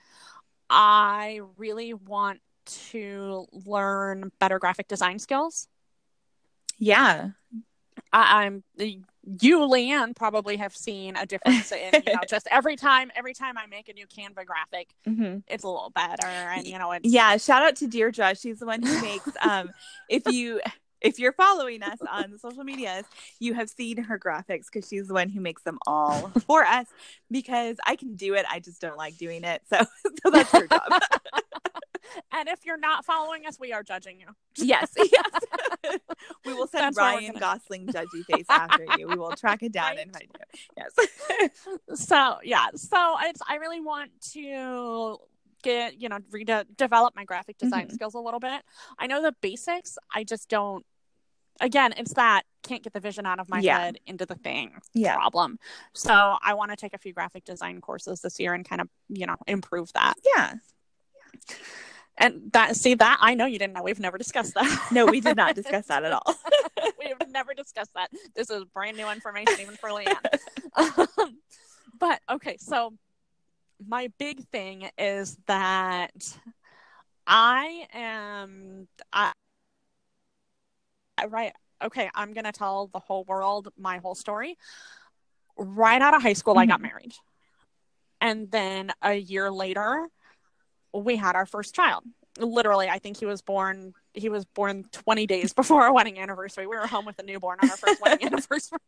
I 0.70 1.42
really 1.58 1.94
want 1.96 2.42
to 2.86 3.48
learn 3.66 4.32
better 4.40 4.60
graphic 4.60 4.88
design 4.88 5.18
skills. 5.18 5.68
Yeah. 6.78 7.30
I, 8.14 8.46
I'm 8.46 8.64
you, 9.42 9.60
Leanne, 9.60 10.16
probably 10.16 10.58
have 10.58 10.76
seen 10.76 11.16
a 11.16 11.26
difference 11.26 11.72
in 11.72 11.94
you 12.06 12.14
know 12.14 12.22
just 12.30 12.48
every 12.50 12.76
time 12.76 13.12
every 13.16 13.34
time 13.34 13.58
I 13.58 13.66
make 13.68 13.90
a 13.90 13.94
new 13.94 14.08
Canva 14.08 14.46
graphic, 14.46 14.90
Mm-hmm. 15.08 15.40
it's 15.48 15.64
a 15.64 15.68
little 15.68 15.92
better, 15.94 16.26
and 16.26 16.66
you 16.66 16.80
know 16.80 16.92
it's 16.94 17.08
Yeah, 17.08 17.38
shout 17.38 17.62
out 17.62 17.76
to 17.78 17.88
Deirdre. 17.88 18.36
She's 18.36 18.60
the 18.60 18.66
one 18.66 18.82
who 18.82 19.02
makes 19.02 19.30
um 19.42 19.70
if 20.10 20.26
you 20.28 20.62
if 21.02 21.20
you're 21.20 21.34
following 21.34 21.82
us 21.84 22.00
on 22.12 22.32
the 22.32 22.40
social 22.40 22.64
medias, 22.64 23.06
you 23.40 23.54
have 23.54 23.70
seen 23.70 23.98
her 24.04 24.20
graphics 24.20 24.66
because 24.72 24.88
she's 24.88 25.08
the 25.08 25.14
one 25.14 25.30
who 25.30 25.40
makes 25.42 25.64
them 25.64 25.80
all 25.88 26.32
for 26.48 26.64
us 26.66 26.88
because 27.32 27.78
I 27.86 27.96
can 27.96 28.16
do 28.16 28.34
it. 28.36 28.46
I 28.50 28.60
just 28.60 28.82
don't 28.82 28.98
like 28.98 29.18
doing 29.18 29.44
it. 29.44 29.62
So 29.70 29.80
so 30.24 30.30
that's 30.32 30.52
her 30.52 30.68
job. 30.68 30.82
And 32.32 32.50
if 32.50 32.66
you're 32.66 32.78
not 32.80 33.06
following 33.06 33.46
us, 33.46 33.60
we 33.60 33.72
are 33.72 33.84
judging 33.84 34.20
you. 34.20 34.26
yes, 34.56 34.90
yes. 34.98 36.00
we 36.44 36.54
will 36.56 36.66
send 36.66 36.86
That's 36.86 36.98
Ryan 36.98 37.34
gonna- 37.34 37.40
Gosling 37.40 37.86
judgy 37.88 38.26
face 38.26 38.48
after 38.50 38.84
you. 38.98 39.08
We 39.08 39.16
will 39.16 39.36
track 39.36 39.62
it 39.62 39.72
down 39.72 40.00
and 40.00 40.12
find 40.12 40.26
you. 40.26 40.62
Yes. 40.76 42.00
so 42.00 42.38
yeah 42.44 42.66
so 42.76 43.16
it's 43.26 43.42
i 43.48 43.56
really 43.58 43.80
want 43.80 44.10
to 44.34 45.18
get 45.64 46.00
you 46.02 46.10
know 46.10 46.20
read 46.32 46.52
develop 46.78 47.16
my 47.16 47.24
graphic 47.26 47.58
design 47.58 47.88
Mhm. 47.88 47.94
skills 47.94 48.14
a 48.14 48.20
little 48.20 48.40
bit 48.40 48.62
i 48.98 49.08
know 49.08 49.22
the 49.22 49.34
basics 49.42 49.98
i 50.14 50.24
just 50.24 50.50
don't 50.50 50.86
again 51.62 51.94
it's 51.98 52.14
that 52.14 52.44
can't 52.64 52.84
get 52.84 52.94
the 52.94 53.00
vision 53.00 53.26
out 53.26 53.40
of 53.40 53.50
my 53.50 53.60
Yeah. 53.60 53.78
head 53.80 53.98
into 54.06 54.26
the 54.26 54.36
thing 54.36 54.80
Yeah. 54.94 55.16
problem 55.16 55.60
so 55.94 56.38
i 56.42 56.54
want 56.54 56.72
to 56.72 56.78
take 56.78 56.94
a 56.94 56.98
few 56.98 57.14
graphic 57.14 57.44
design 57.46 57.82
courses 57.82 58.22
this 58.22 58.40
year 58.40 58.54
and 58.54 58.68
kind 58.68 58.82
of 58.82 58.90
you 59.10 59.26
know 59.26 59.36
improve 59.48 59.92
that 59.94 60.16
Yeah. 60.36 60.54
and 62.18 62.52
that 62.54 62.76
see 62.76 62.94
that 62.96 63.18
i 63.22 63.34
know 63.34 63.46
you 63.46 63.60
didn't 63.60 63.74
know 63.74 63.84
we've 63.84 64.00
never 64.00 64.18
discussed 64.18 64.54
that 64.56 64.88
No, 64.92 65.06
we 65.06 65.20
did 65.22 65.38
not 65.38 65.56
discuss 65.62 65.86
that 65.88 66.04
at 66.04 66.12
all. 66.12 66.36
we 67.00 67.08
have 67.08 67.30
never 67.30 67.54
discussed 67.54 67.94
that. 67.94 68.10
This 68.36 68.50
is 68.50 68.64
brand 68.66 68.98
new 68.98 69.10
information 69.10 69.60
even 69.62 69.76
for 69.76 69.90
Leanne. 69.90 70.16
Um, 71.18 71.38
but 71.98 72.22
okay, 72.30 72.58
so 72.58 72.94
my 73.86 74.12
big 74.18 74.48
thing 74.50 74.90
is 74.98 75.38
that 75.48 76.12
I 77.26 77.86
am 77.94 78.88
I 79.14 79.34
right 81.28 81.54
okay, 81.82 82.10
I'm 82.14 82.34
gonna 82.34 82.52
tell 82.52 82.88
the 82.88 83.00
whole 83.00 83.24
world 83.24 83.70
my 83.78 83.98
whole 83.98 84.16
story. 84.16 84.58
Right 85.58 86.02
out 86.02 86.14
of 86.14 86.22
high 86.22 86.34
school, 86.34 86.58
I 86.58 86.66
got 86.66 86.76
mm-hmm. 86.76 86.84
married. 86.84 87.12
And 88.22 88.52
then 88.52 88.92
a 89.02 89.14
year 89.14 89.52
later, 89.52 90.08
we 90.94 91.16
had 91.16 91.36
our 91.36 91.46
first 91.46 91.76
child. 91.76 92.04
Literally, 92.38 92.90
I 92.90 93.00
think 93.00 93.18
he 93.18 93.26
was 93.26 93.42
born 93.42 93.94
he 94.14 94.30
was 94.30 94.46
born 94.46 94.86
20 94.92 95.28
days 95.28 95.54
before 95.54 95.84
our 95.84 95.94
wedding 95.94 96.20
anniversary. 96.20 96.68
We 96.68 96.76
were 96.76 96.88
home 96.88 97.06
with 97.06 97.20
a 97.20 97.24
newborn 97.24 97.60
on 97.62 97.70
our 97.70 97.78
first 97.78 98.02
wedding 98.02 98.26
anniversary. 98.32 98.80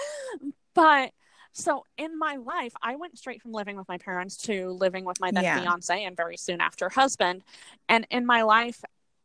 but 0.74 1.12
so 1.52 1.84
in 1.96 2.18
my 2.18 2.36
life, 2.36 2.72
I 2.82 2.96
went 2.96 3.18
straight 3.18 3.42
from 3.42 3.52
living 3.52 3.76
with 3.76 3.88
my 3.88 3.98
parents 3.98 4.36
to 4.38 4.70
living 4.70 5.04
with 5.04 5.20
my 5.20 5.30
then 5.30 5.42
Yeah. 5.42 5.60
fiance 5.60 6.04
and 6.04 6.16
very 6.16 6.36
soon 6.36 6.60
after 6.60 6.88
husband. 6.88 7.42
And 7.88 8.06
in 8.10 8.24
my 8.26 8.42
life, 8.42 8.84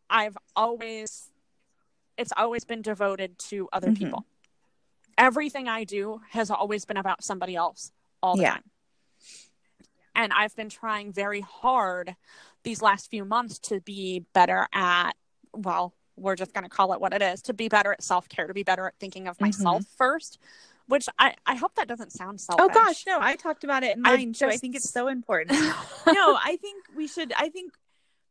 I've 0.10 0.38
always, 0.56 1.30
it's 2.18 2.34
always 2.36 2.64
been 2.66 2.82
devoted 2.82 3.38
to 3.50 3.70
other 3.72 3.92
Mhm. 3.92 3.96
people. 3.98 4.26
Everything 5.18 5.68
I 5.68 5.84
do 5.84 6.22
has 6.32 6.50
always 6.52 6.84
been 6.86 6.98
about 6.98 7.24
somebody 7.24 7.56
else 7.56 7.92
all 8.22 8.36
the 8.36 8.44
Yeah. 8.44 8.54
time. 8.54 8.72
And 10.14 10.32
I've 10.34 10.56
been 10.56 10.70
trying 10.70 11.12
very 11.12 11.42
hard 11.42 12.16
these 12.64 12.82
last 12.82 13.10
few 13.10 13.26
months 13.26 13.60
to 13.60 13.82
be 13.82 14.26
better 14.34 14.68
at, 14.74 15.12
well, 15.54 15.94
we're 16.16 16.36
just 16.36 16.54
going 16.54 16.64
to 16.64 16.70
call 16.70 16.94
it 16.94 17.02
what 17.02 17.14
it 17.14 17.22
is 17.22 17.42
to 17.44 17.54
be 17.54 17.68
better 17.68 17.92
at 17.92 18.02
self 18.02 18.30
care, 18.30 18.48
to 18.48 18.54
be 18.54 18.64
better 18.64 18.88
at 18.88 18.96
thinking 19.00 19.28
of 19.28 19.36
Mm-hmm. 19.38 19.44
myself 19.44 19.84
first, 19.98 20.40
which 20.88 21.08
I, 21.18 21.36
I 21.46 21.56
hope 21.56 21.76
that 21.76 21.88
doesn't 21.88 22.12
sound 22.12 22.40
oh, 22.50 22.56
selfish. 22.58 22.66
Oh 22.70 22.74
gosh, 22.74 23.06
no, 23.08 23.20
I 23.20 23.36
talked 23.36 23.64
about 23.64 23.84
it 23.84 23.98
in 23.98 24.06
I 24.06 24.18
mine 24.18 24.34
too. 24.34 24.48
I 24.48 24.58
think 24.58 24.76
it's 24.76 24.90
so 24.90 25.08
important. 25.08 25.52
no, 26.08 26.38
I 26.44 26.58
think 26.62 26.84
we 26.96 27.08
should. 27.08 27.34
I 27.38 27.50
think 27.50 27.74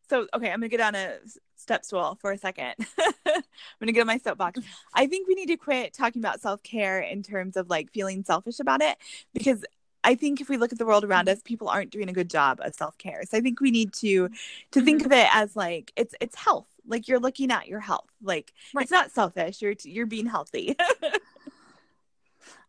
so. 0.09 0.27
Okay, 0.35 0.51
I'm 0.51 0.61
gonna 0.61 0.69
get 0.69 0.81
on 0.81 0.95
a 0.95 1.19
step 1.57 1.85
stool 1.85 2.19
for 2.21 2.33
a 2.33 2.39
second. 2.39 2.75
I'm 3.27 3.43
gonna 3.81 3.93
get 3.93 4.03
on 4.03 4.07
my 4.07 4.19
soapbox. 4.19 4.61
I 4.95 5.07
think 5.07 5.29
we 5.29 5.35
need 5.35 5.47
to 5.47 5.57
quit 5.57 5.93
talking 5.93 6.21
about 6.21 6.41
self 6.41 6.63
care 6.63 7.01
in 7.01 7.23
terms 7.23 7.57
of 7.57 7.69
like 7.69 7.93
feeling 7.93 8.25
selfish 8.25 8.61
about 8.61 8.83
it 8.83 8.97
because 9.33 9.65
I 10.05 10.15
think 10.15 10.41
if 10.41 10.49
we 10.49 10.59
look 10.59 10.71
at 10.71 10.79
the 10.79 10.87
world 10.87 11.03
around 11.03 11.29
us, 11.29 11.41
people 11.43 11.69
aren't 11.69 11.91
doing 11.91 12.09
a 12.09 12.13
good 12.13 12.29
job 12.29 12.61
of 12.63 12.75
self 12.75 12.97
care. 12.99 13.23
So 13.29 13.39
I 13.39 13.41
think 13.41 13.61
we 13.61 13.71
need 13.71 13.93
to 13.95 14.29
to 14.73 14.83
think 14.83 15.03
mm-hmm. 15.03 15.13
of 15.13 15.19
it 15.19 15.29
as 15.33 15.57
like 15.57 15.93
it's 15.97 16.15
it's 16.21 16.37
health. 16.37 16.69
Like 16.87 17.09
you're 17.09 17.19
looking 17.19 17.51
at 17.51 17.67
your 17.67 17.81
health. 17.81 18.11
Like 18.23 18.53
Right. 18.75 18.83
it's 18.83 18.93
not 18.93 19.11
selfish. 19.11 19.63
You're 19.63 19.75
you're 19.83 20.07
being 20.07 20.27
healthy. 20.27 20.77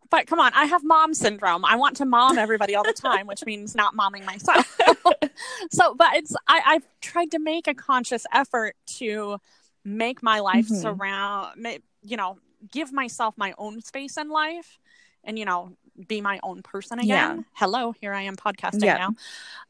But 0.09 0.27
come 0.27 0.39
on, 0.39 0.51
I 0.53 0.65
have 0.65 0.83
mom 0.83 1.13
syndrome. 1.13 1.65
I 1.65 1.75
want 1.75 1.97
to 1.97 2.05
mom 2.05 2.37
everybody 2.37 2.75
all 2.75 2.83
the 2.83 2.93
time, 2.93 3.27
which 3.27 3.45
means 3.45 3.75
not 3.75 3.95
momming 3.95 4.23
myself. 4.25 4.77
so, 5.71 5.93
but 5.95 6.15
it's 6.15 6.35
I, 6.47 6.61
I've 6.65 6.87
tried 7.01 7.31
to 7.31 7.39
make 7.39 7.67
a 7.67 7.73
conscious 7.73 8.25
effort 8.33 8.75
to 8.97 9.37
make 9.83 10.21
my 10.23 10.39
life 10.39 10.67
Mhm. 10.67 10.81
surround, 10.81 11.67
you 12.01 12.17
know, 12.17 12.37
give 12.71 12.91
myself 12.93 13.35
my 13.37 13.53
own 13.57 13.81
space 13.81 14.17
in 14.17 14.29
life, 14.29 14.79
and 15.23 15.37
you 15.39 15.45
know, 15.45 15.75
be 16.07 16.21
my 16.21 16.39
own 16.43 16.61
person 16.61 16.99
again. 16.99 17.07
Yeah. 17.37 17.43
Hello, 17.53 17.91
here 17.91 18.13
I 18.13 18.21
am 18.23 18.35
podcasting 18.35 18.85
Yeah. 18.85 18.97
now, 18.97 19.15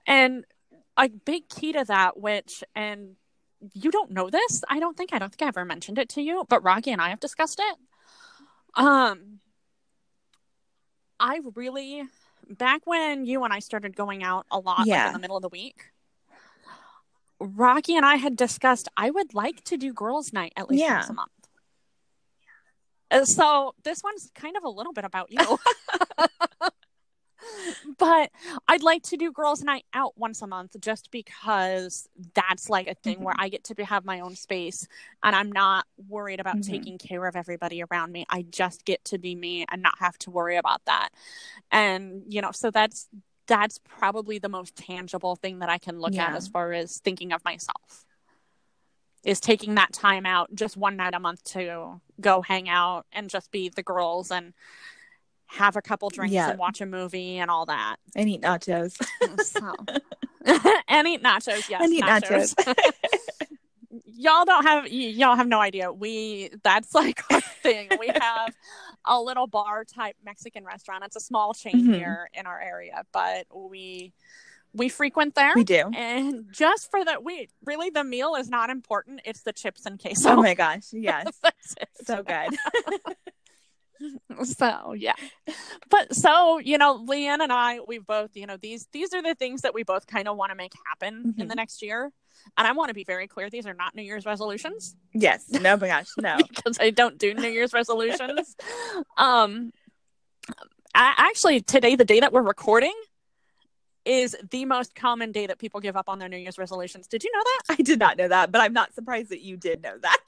and 0.05 0.45
a 0.97 1.09
big 1.09 1.49
key 1.49 1.73
to 1.73 1.83
that, 1.85 2.17
which 2.17 2.63
and 2.75 3.15
you 3.73 3.89
don't 3.89 4.11
know 4.11 4.29
this, 4.29 4.63
I 4.69 4.79
don't 4.79 4.95
think 4.95 5.11
I 5.13 5.17
don't 5.19 5.29
think 5.33 5.41
I 5.41 5.47
ever 5.47 5.65
mentioned 5.65 5.97
it 5.97 6.09
to 6.09 6.21
you, 6.21 6.43
but 6.49 6.63
Rocky 6.63 6.91
and 6.91 7.01
I 7.01 7.09
have 7.09 7.19
discussed 7.19 7.59
it. 7.59 7.77
Um, 8.75 9.39
I 11.19 11.39
really 11.55 12.03
back 12.49 12.81
when 12.85 13.25
you 13.25 13.43
and 13.43 13.53
I 13.53 13.59
started 13.59 13.95
going 13.95 14.23
out 14.23 14.45
a 14.51 14.59
lot 14.59 14.87
like 14.87 15.07
in 15.07 15.13
the 15.13 15.19
middle 15.19 15.35
of 15.37 15.41
the 15.41 15.49
week. 15.49 15.85
Rocky 17.39 17.95
and 17.95 18.05
I 18.05 18.15
had 18.15 18.35
discussed 18.35 18.87
I 18.95 19.09
would 19.09 19.33
like 19.33 19.63
to 19.65 19.77
do 19.77 19.93
girls' 19.93 20.31
night 20.31 20.53
at 20.55 20.69
least 20.69 20.81
Yeah. 20.83 20.95
once 20.95 21.09
a 21.09 21.13
month. 21.13 21.29
Uh, 23.11 23.25
So 23.25 23.75
this 23.83 24.01
one's 24.03 24.31
kind 24.35 24.55
of 24.57 24.63
a 24.63 24.69
little 24.69 24.93
bit 24.93 25.03
about 25.05 25.31
you. 25.31 25.39
but 27.97 28.31
I'd 28.67 28.83
like 28.83 29.03
to 29.03 29.17
do 29.17 29.31
girls' 29.31 29.63
night 29.63 29.85
out 29.93 30.17
once 30.17 30.41
a 30.41 30.47
month 30.47 30.75
just 30.79 31.11
because 31.11 32.07
that's 32.33 32.69
like 32.69 32.87
a 32.87 32.95
thing 32.95 33.21
where 33.21 33.35
I 33.37 33.49
get 33.49 33.63
to 33.65 33.75
be, 33.75 33.83
have 33.83 34.05
my 34.05 34.19
own 34.19 34.35
space 34.35 34.87
and 35.23 35.35
I'm 35.35 35.51
not 35.51 35.85
worried 36.07 36.39
about 36.39 36.57
Mhm. 36.57 36.63
taking 36.63 36.97
care 36.97 37.25
of 37.25 37.35
everybody 37.35 37.83
around 37.83 38.11
me. 38.11 38.25
I 38.29 38.43
just 38.43 38.85
get 38.85 39.03
to 39.05 39.17
be 39.17 39.35
me 39.35 39.65
and 39.71 39.81
not 39.81 39.99
have 39.99 40.17
to 40.19 40.31
worry 40.31 40.57
about 40.57 40.83
that. 40.85 41.09
And, 41.71 42.23
you 42.27 42.41
know, 42.41 42.51
so 42.51 42.71
that's 42.71 43.07
that's 43.47 43.77
probably 43.77 44.39
the 44.39 44.49
most 44.49 44.75
tangible 44.75 45.35
thing 45.35 45.59
that 45.59 45.69
I 45.69 45.77
can 45.77 45.99
look 45.99 46.17
at 46.17 46.33
as 46.35 46.47
far 46.47 46.73
as 46.73 46.97
thinking 46.99 47.31
of 47.31 47.45
myself. 47.45 48.03
Is 49.23 49.39
taking 49.39 49.75
that 49.75 49.91
time 49.93 50.25
out 50.25 50.53
just 50.53 50.77
one 50.77 50.95
night 50.97 51.13
a 51.15 51.19
month 51.19 51.43
to 51.45 51.99
go 52.21 52.41
hang 52.41 52.69
out 52.69 53.05
and 53.11 53.29
just 53.29 53.51
be 53.51 53.69
the 53.69 53.81
girls 53.83 54.31
and 54.31 54.53
have 55.47 55.75
a 55.75 55.81
couple 55.81 56.09
drinks 56.09 56.33
Yeah. 56.33 56.49
and 56.51 56.59
watch 56.59 56.81
a 56.81 56.85
movie 56.85 57.37
and 57.37 57.49
all 57.51 57.65
that. 57.67 57.97
and 58.15 58.29
eat 58.29 58.41
nachos. 58.41 58.95
So. 59.43 59.73
and 60.87 61.07
eat 61.07 61.23
nachos, 61.23 61.69
yes. 61.69 61.81
and 61.81 61.93
eat 61.93 62.03
nachos. 62.03 62.53
y'all 64.05 64.45
don't 64.45 64.63
have 64.65 64.83
y- 64.85 64.89
y'all 64.89 65.35
have 65.35 65.47
no 65.47 65.59
idea. 65.59 65.91
We 65.91 66.49
that's 66.63 66.93
like 66.93 67.21
our 67.31 67.41
thing. 67.63 67.89
We 67.99 68.07
have 68.07 68.53
a 69.05 69.21
little 69.21 69.47
bar 69.47 69.83
type 69.85 70.15
Mexican 70.23 70.63
restaurant. 70.65 71.03
It's 71.05 71.15
a 71.15 71.19
small 71.19 71.53
chain 71.53 71.87
Mhm. 71.87 71.95
here 71.95 72.29
in 72.33 72.45
our 72.45 72.59
area, 72.59 73.03
but 73.11 73.45
we 73.53 74.13
we 74.73 74.89
frequent 74.89 75.35
there. 75.35 75.53
we 75.55 75.63
do. 75.63 75.89
and 75.95 76.47
just 76.51 76.91
for 76.91 77.03
that, 77.05 77.23
we 77.23 77.47
really 77.63 77.89
the 77.91 78.03
meal 78.03 78.35
is 78.35 78.49
not 78.49 78.69
important. 78.69 79.21
It's 79.25 79.41
the 79.43 79.53
chips 79.53 79.85
and 79.85 79.99
queso. 79.99 80.31
Oh 80.31 80.35
my 80.41 80.53
gosh, 80.53 80.87
yes. 80.91 81.27
That's 81.41 81.75
it. 81.79 81.89
so 82.03 82.23
good. 82.23 82.57
so 84.43 84.93
yeah 84.93 85.13
but 85.89 86.13
so 86.15 86.57
you 86.59 86.77
know 86.77 87.03
leanne 87.07 87.39
and 87.41 87.51
i 87.53 87.79
we 87.87 87.97
both 87.99 88.35
you 88.35 88.45
know 88.45 88.57
these 88.57 88.87
these 88.91 89.13
are 89.13 89.21
the 89.21 89.35
things 89.35 89.61
that 89.61 89.73
we 89.73 89.83
both 89.83 90.07
kind 90.07 90.27
of 90.27 90.35
want 90.37 90.49
to 90.51 90.55
make 90.55 90.73
happen 90.87 91.33
in 91.37 91.45
Mhm. 91.45 91.49
the 91.49 91.55
next 91.55 91.81
year 91.81 92.11
and 92.57 92.67
i 92.67 92.71
want 92.71 92.89
to 92.89 92.93
be 92.93 93.03
very 93.03 93.27
clear 93.27 93.49
these 93.49 93.65
are 93.65 93.73
not 93.73 93.95
new 93.95 94.01
year's 94.03 94.25
resolutions 94.25 94.95
Yes. 95.17 95.49
No, 95.49 95.77
my 95.77 95.87
gosh, 95.87 96.07
no. 96.17 96.37
because 96.49 96.77
i 96.79 96.89
don't 96.89 97.17
do 97.17 97.33
new 97.33 97.47
year's 97.49 97.73
resolutions 97.73 98.55
um 99.17 99.71
I, 100.93 101.13
actually 101.17 101.61
today 101.61 101.95
the 101.95 102.05
day 102.05 102.19
that 102.21 102.31
we're 102.31 102.41
recording 102.41 102.93
is 104.05 104.35
the 104.51 104.65
most 104.65 104.93
common 104.93 105.31
day 105.31 105.47
that 105.47 105.57
people 105.57 105.79
give 105.79 105.97
up 105.97 106.07
on 106.09 106.19
their 106.19 106.29
new 106.29 106.37
year's 106.37 106.57
resolutions 106.59 107.07
did 107.07 107.23
you 107.23 107.31
know 107.33 107.41
that 107.43 107.75
I 107.79 107.81
did 107.81 107.97
not 107.99 108.17
know 108.17 108.27
that, 108.27 108.51
but 108.51 108.61
I'm 108.61 108.73
not 108.73 108.93
surprised 108.93 109.29
that 109.29 109.41
you 109.41 109.57
did 109.57 109.81
know 109.81 109.97
that. 109.97 110.19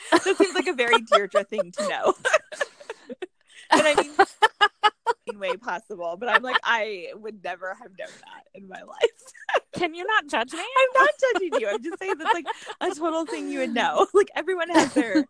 that 0.12 0.36
seems 0.36 0.54
like 0.54 0.66
a 0.66 0.72
very 0.72 1.00
Deirdre 1.00 1.44
thing 1.44 1.72
to 1.72 1.88
know. 1.88 2.14
and 3.70 3.82
I 3.82 3.94
mean, 3.94 4.12
way 5.38 5.56
possible, 5.56 6.16
but 6.18 6.28
I'm 6.28 6.42
like, 6.42 6.58
I 6.64 7.08
would 7.14 7.44
never 7.44 7.74
have 7.74 7.90
known 7.98 8.08
that 8.08 8.44
in 8.54 8.68
my 8.68 8.82
life. 8.82 9.62
can 9.72 9.94
you 9.94 10.04
not 10.04 10.26
judge 10.26 10.52
me 10.52 10.58
I'm 10.58 11.02
not 11.02 11.10
judging 11.20 11.60
you. 11.60 11.68
I'm 11.68 11.82
just 11.82 11.98
saying 11.98 12.14
that's 12.18 12.34
like 12.34 12.46
a 12.80 12.94
total 12.94 13.26
thing 13.26 13.50
you 13.50 13.60
would 13.60 13.74
know. 13.74 14.06
Like 14.14 14.30
everyone 14.34 14.70
has 14.70 14.92
their 14.94 15.24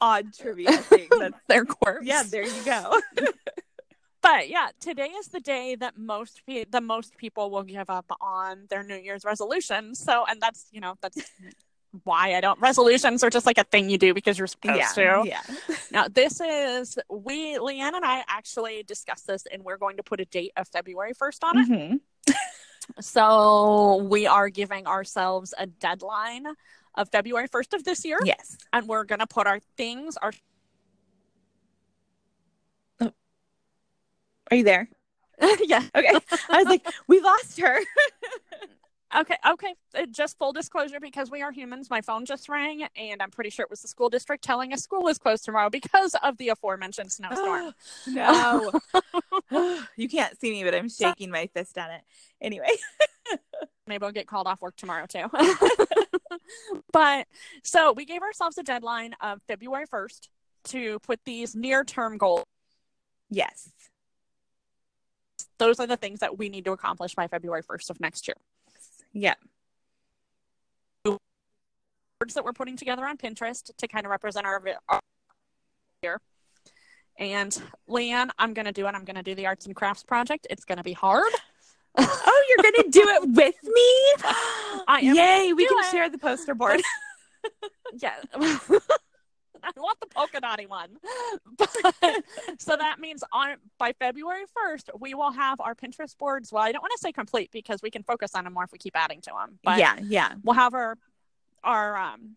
odd 0.00 0.34
trivia 0.34 0.72
thing. 0.78 1.08
That's 1.18 1.38
their 1.48 1.64
quirks 1.64 2.06
yeah. 2.06 2.22
There 2.28 2.44
you 2.44 2.64
go. 2.64 3.00
but 4.22 4.48
yeah, 4.48 4.68
today 4.80 5.08
is 5.08 5.28
the 5.28 5.40
day 5.40 5.76
that 5.76 5.96
most 5.96 6.42
pe- 6.46 6.64
the 6.64 6.80
most 6.80 7.16
people 7.16 7.50
will 7.50 7.62
give 7.62 7.88
up 7.88 8.06
on 8.20 8.66
their 8.68 8.82
New 8.82 8.96
Year's 8.96 9.24
resolution. 9.24 9.94
So, 9.94 10.24
and 10.28 10.40
that's 10.40 10.66
you 10.72 10.80
know 10.80 10.94
that's 11.00 11.18
why 12.04 12.34
I 12.34 12.40
don't. 12.40 12.58
Resolutions 12.60 13.22
are 13.22 13.30
just 13.30 13.46
like 13.46 13.58
a 13.58 13.64
thing 13.64 13.90
you 13.90 13.98
do 13.98 14.14
because 14.14 14.38
you're 14.38 14.46
supposed 14.46 14.78
yeah. 14.78 15.22
to. 15.22 15.22
Yeah. 15.26 15.42
Now, 15.90 16.08
this 16.08 16.40
is 16.40 16.98
we 17.10 17.58
Leanne 17.58 17.92
and 17.94 18.04
I 18.04 18.24
actually 18.28 18.82
discussed 18.82 19.26
this, 19.26 19.44
and 19.52 19.62
we're 19.62 19.76
going 19.76 19.98
to 19.98 20.02
put 20.02 20.20
a 20.20 20.24
date 20.24 20.52
of 20.56 20.66
February 20.68 21.12
first 21.12 21.44
on 21.44 21.58
it. 21.58 21.68
Mhm. 21.68 22.00
So 23.00 23.96
we 24.08 24.26
are 24.26 24.48
giving 24.48 24.86
ourselves 24.86 25.54
a 25.56 25.66
deadline 25.66 26.46
of 26.94 27.08
February 27.10 27.46
first 27.46 27.74
of 27.74 27.84
this 27.84 28.04
year, 28.04 28.18
Yes. 28.24 28.56
and 28.72 28.88
we're 28.88 29.04
gonna 29.04 29.26
put 29.26 29.46
our 29.46 29.60
things, 29.76 30.16
our 30.16 30.32
Are 34.50 34.56
you 34.56 34.64
there? 34.64 34.88
yeah, 35.64 35.82
Okay. 35.94 36.14
I 36.50 36.58
was 36.58 36.66
like, 36.66 36.86
we 37.06 37.20
lost 37.20 37.58
her. 37.60 37.78
Okay, 39.14 39.36
okay. 39.46 39.74
Uh, 39.94 40.06
Just 40.10 40.38
full 40.38 40.52
disclosure 40.52 40.98
because 40.98 41.30
we 41.30 41.42
are 41.42 41.52
humans. 41.52 41.90
My 41.90 42.00
phone 42.00 42.24
just 42.24 42.48
rang, 42.48 42.86
and 42.96 43.20
I'm 43.20 43.30
pretty 43.30 43.50
sure 43.50 43.62
it 43.62 43.70
was 43.70 43.82
the 43.82 43.88
school 43.88 44.08
district 44.08 44.42
telling 44.42 44.72
us 44.72 44.82
school 44.82 45.06
is 45.08 45.18
closed 45.18 45.44
tomorrow 45.44 45.68
because 45.68 46.16
of 46.22 46.38
the 46.38 46.48
aforementioned 46.48 47.12
snowstorm. 47.12 47.74
no. 48.06 48.72
you 49.96 50.08
can't 50.08 50.40
see 50.40 50.50
me, 50.50 50.64
but 50.64 50.74
I'm 50.74 50.88
shaking 50.88 51.30
my 51.30 51.46
fist 51.52 51.76
at 51.76 51.90
it. 51.90 52.00
Anyway. 52.40 52.70
Maybe 53.86 54.04
I'll 54.04 54.12
get 54.12 54.26
called 54.26 54.46
off 54.46 54.62
work 54.62 54.76
tomorrow 54.76 55.06
too. 55.06 55.26
but 56.92 57.26
so 57.62 57.92
we 57.92 58.04
gave 58.04 58.22
ourselves 58.22 58.56
a 58.56 58.62
deadline 58.62 59.14
of 59.20 59.40
February 59.48 59.86
1st 59.86 60.28
to 60.64 60.98
put 61.00 61.20
these 61.24 61.54
near 61.54 61.84
term 61.84 62.16
goals. 62.16 62.44
Yes. 63.28 63.70
Those 65.58 65.80
are 65.80 65.86
the 65.86 65.96
things 65.96 66.20
that 66.20 66.38
we 66.38 66.48
need 66.48 66.64
to 66.64 66.72
accomplish 66.72 67.14
by 67.14 67.26
February 67.26 67.62
1st 67.62 67.90
of 67.90 68.00
next 68.00 68.28
year. 68.28 68.36
Yeah. 69.12 69.34
Words 71.04 72.34
that 72.34 72.44
we're 72.44 72.52
putting 72.52 72.76
together 72.76 73.04
on 73.04 73.16
Pinterest 73.16 73.74
to 73.76 73.88
kind 73.88 74.06
of 74.06 74.10
represent 74.10 74.46
our, 74.46 74.62
our 74.88 75.00
year. 76.02 76.20
And 77.18 77.60
Leanne, 77.88 78.30
I'm 78.38 78.54
going 78.54 78.66
to 78.66 78.72
do 78.72 78.86
it. 78.86 78.94
I'm 78.94 79.04
going 79.04 79.16
to 79.16 79.22
do 79.22 79.34
the 79.34 79.46
arts 79.46 79.66
and 79.66 79.74
crafts 79.74 80.04
project. 80.04 80.46
It's 80.48 80.64
going 80.64 80.78
to 80.78 80.84
be 80.84 80.92
hard. 80.92 81.32
Oh, 81.98 82.44
you're 82.48 82.72
gonna 82.72 82.88
do 82.88 83.02
it 83.06 83.22
with 83.36 83.62
me? 83.62 84.24
I 84.88 85.00
am 85.02 85.14
Yay! 85.14 85.52
We 85.52 85.66
can 85.66 85.78
it. 85.78 85.90
share 85.90 86.08
the 86.08 86.16
poster 86.16 86.54
board. 86.54 86.80
yeah. 88.00 88.14
I 89.76 89.80
want 89.80 89.98
the 90.00 90.06
polka 90.08 90.40
dotty 90.40 90.66
one. 90.66 90.90
But, 91.56 92.24
so 92.58 92.76
that 92.76 92.98
means 92.98 93.22
on 93.32 93.56
by 93.78 93.92
February 93.98 94.44
1st, 94.56 94.90
we 94.98 95.14
will 95.14 95.30
have 95.30 95.60
our 95.60 95.74
Pinterest 95.74 96.16
boards. 96.18 96.52
Well, 96.52 96.62
I 96.62 96.72
don't 96.72 96.82
want 96.82 96.92
to 96.92 96.98
say 96.98 97.12
complete 97.12 97.50
because 97.52 97.80
we 97.82 97.90
can 97.90 98.02
focus 98.02 98.34
on 98.34 98.44
them 98.44 98.54
more 98.54 98.64
if 98.64 98.72
we 98.72 98.78
keep 98.78 98.96
adding 98.96 99.20
to 99.22 99.30
them. 99.30 99.58
But 99.62 99.78
yeah, 99.78 99.96
yeah. 100.02 100.34
we'll 100.42 100.54
have 100.54 100.74
our 100.74 100.96
our 101.62 101.96
um 101.96 102.36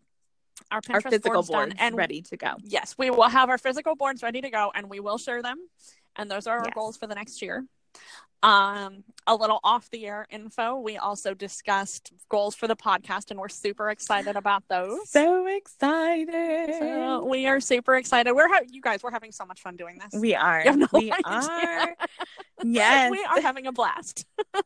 our 0.70 0.80
Pinterest 0.80 0.94
Our 1.06 1.10
physical 1.10 1.32
boards, 1.32 1.48
boards 1.50 1.74
done 1.74 1.78
and 1.78 1.96
ready 1.96 2.22
to 2.22 2.36
go. 2.36 2.54
yes, 2.62 2.94
we 2.98 3.10
will 3.10 3.28
have 3.28 3.48
our 3.50 3.58
physical 3.58 3.94
boards 3.96 4.22
ready 4.22 4.40
to 4.40 4.50
go 4.50 4.70
and 4.74 4.88
we 4.88 5.00
will 5.00 5.18
share 5.18 5.42
them. 5.42 5.58
And 6.16 6.30
those 6.30 6.46
are 6.46 6.58
our 6.58 6.64
Yes. 6.66 6.74
goals 6.74 6.96
for 6.96 7.06
the 7.06 7.14
next 7.14 7.42
year. 7.42 7.64
Um, 8.42 9.02
a 9.26 9.34
little 9.34 9.58
off 9.64 9.90
the 9.90 10.06
air 10.06 10.26
info. 10.30 10.76
We 10.78 10.98
also 10.98 11.34
discussed 11.34 12.12
goals 12.28 12.54
for 12.54 12.68
the 12.68 12.76
podcast, 12.76 13.30
and 13.30 13.40
we're 13.40 13.48
super 13.48 13.90
excited 13.90 14.36
about 14.36 14.62
those. 14.68 15.08
So 15.10 15.46
excited. 15.46 16.76
So 16.78 17.24
we 17.24 17.46
are 17.46 17.58
super 17.60 17.96
excited. 17.96 18.32
We're 18.34 18.48
ha- 18.48 18.60
you 18.70 18.80
guys. 18.80 19.02
We're 19.02 19.10
having 19.10 19.32
so 19.32 19.44
much 19.46 19.60
fun 19.62 19.76
doing 19.76 19.98
this. 19.98 20.20
we 20.20 20.34
are. 20.34 20.64
No 20.76 20.86
we 20.92 21.10
idea. 21.10 21.24
are. 21.24 21.96
Yes. 22.64 23.10
we 23.10 23.22
are 23.22 23.40
having 23.40 23.66
a 23.66 23.72
blast. 23.72 24.24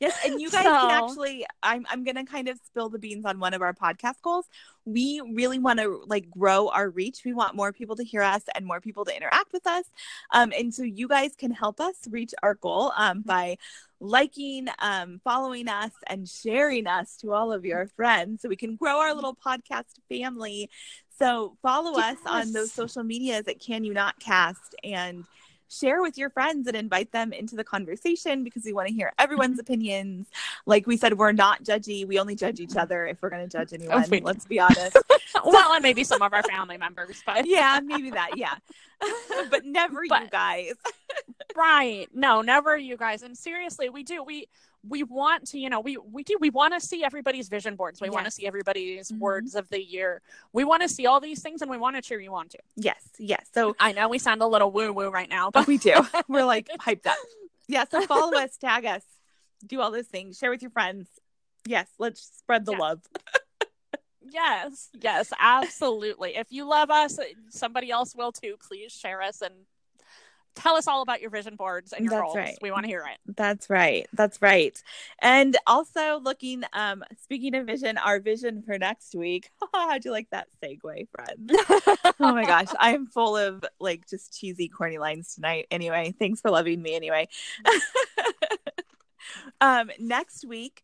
Yes, 0.00 0.18
and 0.24 0.40
you 0.40 0.50
guys 0.50 0.64
can 0.64 0.90
actually 1.04 1.44
I'm 1.62 1.84
I'm 1.90 2.02
going 2.02 2.16
to 2.16 2.24
kind 2.24 2.48
of 2.48 2.58
spill 2.64 2.88
the 2.88 2.98
beans 2.98 3.24
on 3.26 3.38
one 3.38 3.52
of 3.52 3.60
our 3.60 3.74
podcast 3.74 4.20
goals. 4.22 4.46
We 4.86 5.20
really 5.34 5.58
want 5.58 5.78
to 5.80 6.02
like 6.06 6.30
grow 6.30 6.68
our 6.70 6.88
reach. 6.88 7.20
We 7.24 7.34
want 7.34 7.54
more 7.54 7.72
people 7.72 7.94
to 7.96 8.02
hear 8.02 8.22
us 8.22 8.42
and 8.54 8.64
more 8.64 8.80
people 8.80 9.04
to 9.04 9.14
interact 9.14 9.52
with 9.52 9.66
us. 9.66 9.84
Um 10.32 10.52
and 10.58 10.72
so 10.74 10.82
you 10.84 11.06
guys 11.06 11.32
can 11.36 11.50
help 11.50 11.80
us 11.80 11.96
reach 12.10 12.32
our 12.42 12.54
goal 12.54 12.92
um 12.96 13.07
by 13.14 13.56
liking, 14.00 14.68
um 14.78 15.20
following 15.24 15.68
us 15.68 15.92
and 16.06 16.28
sharing 16.28 16.86
us 16.86 17.16
to 17.16 17.32
all 17.32 17.52
of 17.52 17.64
your 17.64 17.86
friends 17.96 18.42
so 18.42 18.48
we 18.48 18.56
can 18.56 18.76
grow 18.76 18.98
our 19.00 19.14
little 19.14 19.34
podcast 19.34 19.94
family. 20.08 20.70
So 21.18 21.56
follow 21.62 21.98
us 21.98 22.18
on 22.26 22.52
those 22.52 22.72
social 22.72 23.02
medias 23.02 23.48
at 23.48 23.60
Can 23.60 23.84
You 23.84 23.92
Not 23.92 24.20
Cast 24.20 24.76
and 24.84 25.24
share 25.68 26.00
with 26.02 26.16
your 26.18 26.30
friends 26.30 26.66
and 26.66 26.76
invite 26.76 27.12
them 27.12 27.32
into 27.32 27.56
the 27.56 27.64
conversation 27.64 28.44
because 28.44 28.64
we 28.64 28.72
want 28.72 28.88
to 28.88 28.94
hear 28.94 29.12
everyone's 29.18 29.58
opinions. 29.64 30.28
Like 30.66 30.86
we 30.86 30.96
said, 30.96 31.18
we're 31.18 31.32
not 31.32 31.62
judgy. 31.64 32.06
We 32.06 32.18
only 32.18 32.34
judge 32.34 32.60
each 32.60 32.76
other 32.76 33.06
if 33.06 33.20
we're 33.22 33.30
going 33.30 33.48
to 33.48 33.58
judge 33.58 33.72
oh, 33.72 33.76
anyone. 33.76 34.04
we- 34.10 34.20
Let's 34.20 34.46
be 34.46 34.60
honest. 34.60 34.96
well, 35.44 35.72
and 35.74 35.82
maybe 35.82 36.04
some 36.04 36.22
of 36.22 36.32
our 36.32 36.42
family 36.42 36.76
members, 36.78 37.22
but 37.24 37.46
yeah, 37.46 37.80
maybe 37.84 38.10
that. 38.10 38.36
Yeah. 38.36 38.54
but 39.50 39.64
never 39.64 40.02
you 40.04 40.28
guys. 40.30 40.72
right 41.56 42.08
no 42.12 42.42
never 42.42 42.76
you 42.76 42.96
guys 42.96 43.22
and 43.22 43.38
seriously 43.38 43.88
we 43.88 44.02
do 44.02 44.24
we 44.24 44.48
we 44.86 45.02
want 45.02 45.46
to 45.48 45.58
you 45.58 45.68
know 45.68 45.80
we 45.80 45.96
we 45.96 46.22
do 46.22 46.36
we 46.40 46.50
want 46.50 46.72
to 46.74 46.80
see 46.80 47.02
everybody's 47.02 47.48
vision 47.48 47.74
boards 47.74 48.00
we 48.00 48.10
want 48.10 48.24
to 48.24 48.30
see 48.30 48.46
everybody's 48.46 49.10
Mhm. 49.10 49.18
words 49.18 49.54
of 49.54 49.68
the 49.70 49.82
year 49.82 50.22
we 50.52 50.62
want 50.64 50.82
to 50.82 50.88
see 50.88 51.06
all 51.06 51.18
these 51.20 51.42
things 51.42 51.62
and 51.62 51.70
we 51.70 51.76
want 51.78 51.96
to 51.96 52.02
cheer 52.02 52.20
you 52.20 52.32
on 52.34 52.48
too 52.48 52.58
Yes. 52.76 53.08
Yes. 53.18 53.46
So 53.52 53.74
i 53.80 53.92
know 53.92 54.08
we 54.08 54.18
sound 54.18 54.40
a 54.42 54.46
little 54.46 54.70
woo 54.70 54.92
woo 54.92 55.10
right 55.10 55.28
now 55.28 55.50
but 55.50 55.66
we 55.66 55.78
do. 55.78 55.94
We're 56.28 56.44
like 56.44 56.68
hyped 56.80 57.06
up. 57.06 57.16
Yeah. 57.70 57.84
So 57.90 58.00
follow 58.06 58.34
us, 58.38 58.56
tag 58.56 58.86
us, 58.86 59.02
do 59.66 59.80
all 59.82 59.90
those 59.90 60.06
things, 60.06 60.38
share 60.38 60.50
with 60.50 60.62
your 60.62 60.70
friends. 60.70 61.06
Yes. 61.66 61.86
Let's 61.98 62.22
spread 62.38 62.64
the 62.64 62.72
Yeah. 62.72 62.78
love. 62.78 63.00
yes 64.30 64.90
yes 65.00 65.32
absolutely 65.40 66.36
if 66.36 66.48
you 66.52 66.66
love 66.68 66.90
us 66.90 67.18
somebody 67.48 67.90
else 67.90 68.14
will 68.14 68.30
too 68.32 68.56
please 68.60 68.92
share 68.92 69.22
us 69.22 69.40
and 69.40 69.54
tell 70.58 70.74
us 70.74 70.88
all 70.88 71.02
about 71.02 71.20
your 71.20 71.30
vision 71.30 71.56
boards 71.56 71.92
and 71.92 72.04
your 72.04 72.10
That's 72.10 72.22
goals 72.22 72.36
right. 72.36 72.58
we 72.60 72.70
want 72.70 72.84
to 72.84 72.88
hear 72.88 73.00
it 73.00 73.36
That's 73.36 73.70
right. 73.70 74.06
That's 74.12 74.42
right. 74.42 74.80
And 75.20 75.56
also 75.66 76.18
looking, 76.20 76.64
um, 76.72 77.04
speaking 77.22 77.54
of 77.54 77.66
vision, 77.66 77.96
our 77.98 78.20
vision 78.20 78.62
for 78.62 78.78
next 78.78 79.14
week. 79.14 79.50
How'd 79.72 80.04
you 80.04 80.10
like 80.10 80.28
that 80.30 80.48
segue, 80.62 81.08
friend? 81.14 81.50
oh 82.20 82.32
my 82.34 82.44
gosh. 82.44 82.68
I 82.78 82.94
am 82.94 83.06
full 83.06 83.36
of 83.36 83.64
like 83.78 84.08
just 84.08 84.38
cheesy, 84.38 84.68
corny 84.68 84.98
lines 84.98 85.34
tonight. 85.34 85.66
Anyway, 85.70 86.14
thanks 86.18 86.40
for 86.40 86.50
loving 86.50 86.82
me 86.82 86.94
anyway. 86.94 87.28
um, 89.60 89.90
next 89.98 90.44
week. 90.44 90.82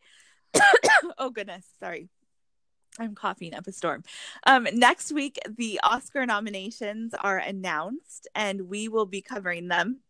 oh 1.18 1.30
goodness, 1.30 1.64
sorry. 1.80 2.08
I'm 2.98 3.14
coughing 3.14 3.54
up 3.54 3.66
a 3.66 3.72
storm. 3.72 4.04
Um, 4.46 4.68
next 4.72 5.12
week, 5.12 5.38
the 5.48 5.80
Oscar 5.82 6.26
nominations 6.26 7.12
are 7.14 7.38
announced, 7.38 8.28
and 8.34 8.68
we 8.68 8.88
will 8.88 9.06
be 9.06 9.20
covering 9.20 9.68
them 9.68 10.00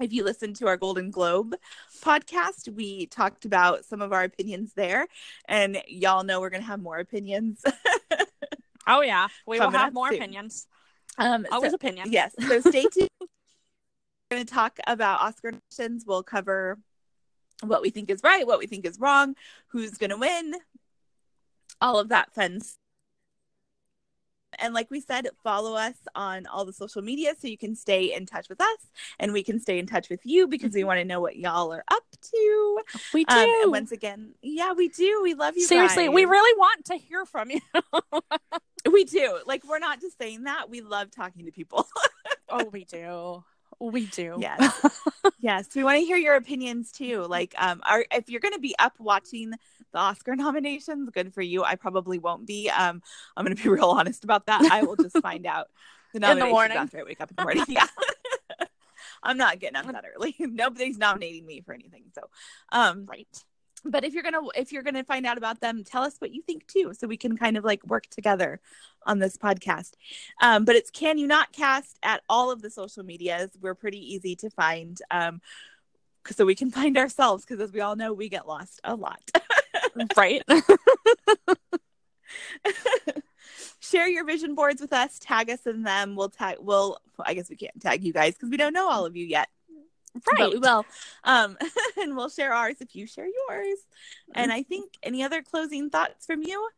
if 0.00 0.12
you 0.12 0.24
listen 0.24 0.52
to 0.54 0.66
our 0.66 0.76
Golden 0.76 1.10
Globe 1.10 1.54
podcast, 2.02 2.68
we 2.74 3.06
talked 3.06 3.44
about 3.44 3.84
some 3.84 4.02
of 4.02 4.12
our 4.12 4.24
opinions 4.24 4.72
there, 4.74 5.06
and 5.48 5.82
y'all 5.88 6.24
know 6.24 6.40
we're 6.40 6.50
gonna 6.50 6.64
have 6.64 6.80
more 6.80 6.98
opinions. 6.98 7.62
oh 8.86 9.00
yeah 9.00 9.26
we 9.46 9.58
will 9.58 9.70
have 9.70 9.92
more 9.92 10.10
soon. 10.10 10.18
opinions 10.18 10.68
um, 11.18 11.44
always 11.50 11.72
so- 11.72 11.76
opinions 11.76 12.12
yes, 12.12 12.34
so 12.46 12.60
stay 12.60 12.82
tuned. 12.92 13.08
We're 13.20 14.38
gonna 14.38 14.44
talk 14.44 14.78
about 14.86 15.20
Oscar 15.20 15.52
nominations. 15.52 16.04
We'll 16.06 16.22
cover 16.22 16.78
what 17.62 17.80
we 17.80 17.90
think 17.90 18.10
is 18.10 18.20
right, 18.22 18.46
what 18.46 18.58
we 18.58 18.66
think 18.66 18.84
is 18.84 19.00
wrong, 19.00 19.34
who's 19.68 19.92
gonna 19.92 20.18
win, 20.18 20.54
all 21.80 21.98
of 21.98 22.08
that 22.08 22.32
fun. 22.34 22.56
s- 22.56 22.78
And 24.58 24.72
like 24.72 24.90
we 24.90 25.00
said, 25.00 25.28
follow 25.44 25.74
us 25.74 25.96
on 26.14 26.46
all 26.46 26.64
the 26.64 26.72
social 26.72 27.02
media 27.02 27.34
so 27.38 27.46
you 27.46 27.58
can 27.58 27.74
stay 27.76 28.14
in 28.14 28.24
touch 28.24 28.48
with 28.48 28.60
us 28.60 28.78
and 29.18 29.32
we 29.32 29.42
can 29.42 29.60
stay 29.60 29.78
in 29.78 29.86
touch 29.86 30.08
with 30.08 30.20
you 30.24 30.46
because 30.48 30.72
we 30.72 30.82
want 30.84 30.98
to 30.98 31.04
know 31.04 31.20
what 31.20 31.36
y'all 31.36 31.72
are 31.74 31.84
up 31.92 32.04
to. 32.32 32.80
we 33.12 33.24
do 33.26 33.34
Um, 33.34 33.48
and 33.62 33.70
once 33.72 33.92
again, 33.92 34.34
yeah, 34.40 34.72
we 34.72 34.88
do. 34.88 35.20
We 35.22 35.34
love 35.34 35.56
you. 35.56 35.66
seriously 35.66 36.08
we 36.08 36.24
really 36.24 36.58
want 36.58 36.84
to 36.86 36.94
hear 36.96 37.26
from 37.26 37.50
you 37.50 37.60
we 38.90 39.04
do. 39.04 39.40
Like 39.46 39.62
we're 39.68 39.78
not 39.78 40.00
just 40.00 40.16
saying 40.18 40.44
that. 40.44 40.70
We 40.70 40.80
love 40.80 41.10
talking 41.10 41.44
to 41.46 41.52
people. 41.52 41.86
Oh, 42.48 42.66
we 42.72 42.84
do. 42.84 43.42
We 43.80 44.06
do. 44.06 44.36
Yes. 44.40 45.02
yes, 45.40 45.68
we 45.74 45.84
want 45.84 45.98
to 45.98 46.04
hear 46.04 46.16
your 46.16 46.34
opinions 46.34 46.92
too. 46.92 47.22
Like, 47.28 47.54
um, 47.58 47.80
are 47.88 48.04
if 48.10 48.28
you're 48.28 48.40
going 48.40 48.54
to 48.54 48.60
be 48.60 48.74
up 48.78 48.94
watching 48.98 49.50
the 49.50 49.98
Oscar 49.98 50.34
nominations, 50.36 51.10
good 51.10 51.34
for 51.34 51.42
you. 51.42 51.62
I 51.62 51.74
probably 51.74 52.18
won't 52.18 52.46
be. 52.46 52.70
Um, 52.70 53.02
I'm 53.36 53.44
going 53.44 53.56
to 53.56 53.62
be 53.62 53.68
real 53.70 53.90
honest 53.90 54.24
about 54.24 54.46
that. 54.46 54.62
I 54.70 54.82
will 54.84 54.96
just 54.96 55.18
find 55.18 55.46
out 55.46 55.66
the 56.12 56.20
the 56.20 56.46
morning. 56.46 56.76
after 56.76 56.98
I 56.98 57.02
wake 57.02 57.20
up 57.20 57.30
in 57.30 57.36
the 57.36 57.42
morning. 57.42 57.64
Yeah. 57.68 57.86
I'm 59.22 59.38
not 59.38 59.58
getting 59.58 59.76
up 59.76 59.86
that 59.86 60.04
early. 60.14 60.36
Nobody's 60.38 60.98
nominating 60.98 61.46
me 61.46 61.60
for 61.60 61.74
anything. 61.74 62.04
So, 62.14 62.22
um, 62.70 63.06
right. 63.06 63.26
But 63.84 64.04
if 64.04 64.14
you're 64.14 64.22
gonna 64.22 64.40
if 64.54 64.72
you're 64.72 64.82
gonna 64.82 65.04
find 65.04 65.26
out 65.26 65.38
about 65.38 65.60
them 65.60 65.84
tell 65.84 66.02
us 66.02 66.16
what 66.18 66.32
you 66.32 66.42
think 66.42 66.66
too 66.66 66.92
so 66.92 67.06
we 67.06 67.16
can 67.16 67.36
kind 67.36 67.56
of 67.56 67.64
like 67.64 67.84
work 67.86 68.06
together 68.06 68.60
on 69.04 69.18
this 69.18 69.36
podcast. 69.36 69.92
Um, 70.40 70.64
but 70.64 70.76
it's 70.76 70.90
can 70.90 71.18
you 71.18 71.26
not 71.26 71.52
cast 71.52 71.98
at 72.02 72.22
all 72.28 72.50
of 72.50 72.62
the 72.62 72.70
social 72.70 73.04
medias. 73.04 73.50
We're 73.60 73.74
pretty 73.74 74.14
easy 74.14 74.36
to 74.36 74.50
find 74.50 75.00
um, 75.10 75.40
so 76.30 76.44
we 76.44 76.54
can 76.54 76.70
find 76.70 76.98
ourselves 76.98 77.44
because 77.44 77.60
as 77.60 77.72
we 77.72 77.80
all 77.80 77.96
know 77.96 78.12
we 78.12 78.28
get 78.28 78.48
lost 78.48 78.80
a 78.84 78.94
lot. 78.94 79.22
Right. 80.14 80.42
share 83.80 84.08
your 84.08 84.24
vision 84.26 84.54
boards 84.54 84.80
with 84.80 84.92
us 84.92 85.18
tag 85.18 85.48
us 85.48 85.66
in 85.66 85.84
them. 85.84 86.16
We'll 86.16 86.28
tag 86.28 86.56
we'll 86.60 86.98
i 87.24 87.32
guess 87.32 87.48
we 87.48 87.56
can't 87.56 87.80
tag 87.80 88.04
you 88.04 88.12
guys 88.12 88.34
because 88.34 88.50
we 88.50 88.58
don't 88.58 88.74
know 88.74 88.90
all 88.90 89.06
of 89.06 89.16
you 89.16 89.24
yet 89.24 89.48
but 90.24 90.52
we 90.52 90.58
will 90.58 90.84
um 91.24 91.56
and 92.00 92.16
we'll 92.16 92.28
share 92.28 92.52
ours 92.52 92.76
if 92.80 92.94
you 92.94 93.06
share 93.06 93.26
yours. 93.26 93.78
And 94.34 94.52
i 94.52 94.62
think 94.62 94.92
any 95.02 95.22
other 95.22 95.42
closing 95.42 95.90
thoughts 95.90 96.26
from 96.26 96.42
you 96.42 96.68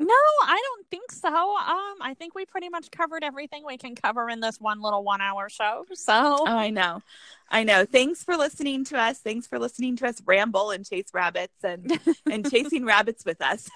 No, 0.00 0.14
I 0.42 0.60
don't 0.64 0.86
think 0.90 1.10
so. 1.10 1.28
Um, 1.28 1.96
I 2.00 2.14
think 2.16 2.34
we 2.34 2.46
pretty 2.46 2.68
much 2.68 2.90
covered 2.90 3.24
everything 3.24 3.64
we 3.66 3.76
can 3.76 3.96
cover 3.96 4.28
in 4.30 4.38
this 4.40 4.60
one 4.60 4.80
little 4.80 5.02
one 5.02 5.20
hour 5.20 5.48
show. 5.48 5.84
So 5.94 6.12
Oh, 6.12 6.46
I 6.46 6.70
know. 6.70 7.02
I 7.50 7.64
know. 7.64 7.84
Thanks 7.84 8.22
for 8.22 8.36
listening 8.36 8.84
to 8.86 8.98
us. 8.98 9.18
Thanks 9.18 9.46
for 9.48 9.58
listening 9.58 9.96
to 9.96 10.06
us 10.06 10.22
ramble 10.24 10.70
and 10.70 10.88
chase 10.88 11.08
rabbits 11.12 11.64
and 11.64 11.98
and 12.30 12.48
chasing 12.48 12.84
rabbits 12.84 13.24
with 13.24 13.40
us. 13.42 13.68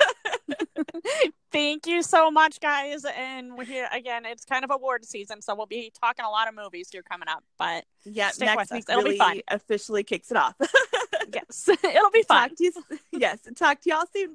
thank 1.52 1.86
you 1.86 2.02
so 2.02 2.30
much, 2.30 2.60
guys. 2.60 3.04
And 3.16 3.56
we're 3.56 3.64
here 3.64 3.88
again. 3.92 4.24
It's 4.24 4.44
kind 4.44 4.64
of 4.64 4.70
award 4.70 5.04
season, 5.04 5.42
so 5.42 5.54
we'll 5.54 5.66
be 5.66 5.92
talking 6.00 6.24
a 6.24 6.30
lot 6.30 6.48
of 6.48 6.54
movies 6.54 6.88
here 6.92 7.02
coming 7.02 7.28
up. 7.28 7.42
But 7.58 7.84
yeah, 8.04 8.30
next 8.38 8.70
week 8.72 8.84
It'll 8.88 9.02
be 9.02 9.18
fun. 9.18 9.40
officially 9.48 10.04
kicks 10.04 10.30
it 10.30 10.36
off. 10.36 10.54
yes, 11.32 11.68
it'll 11.68 12.10
be 12.10 12.22
fun. 12.22 12.50
talk 12.50 12.58
to 12.58 12.64
you 12.64 12.72
yes, 13.10 13.40
talk 13.56 13.80
to 13.80 13.90
y'all 13.90 14.04
soon. 14.14 14.34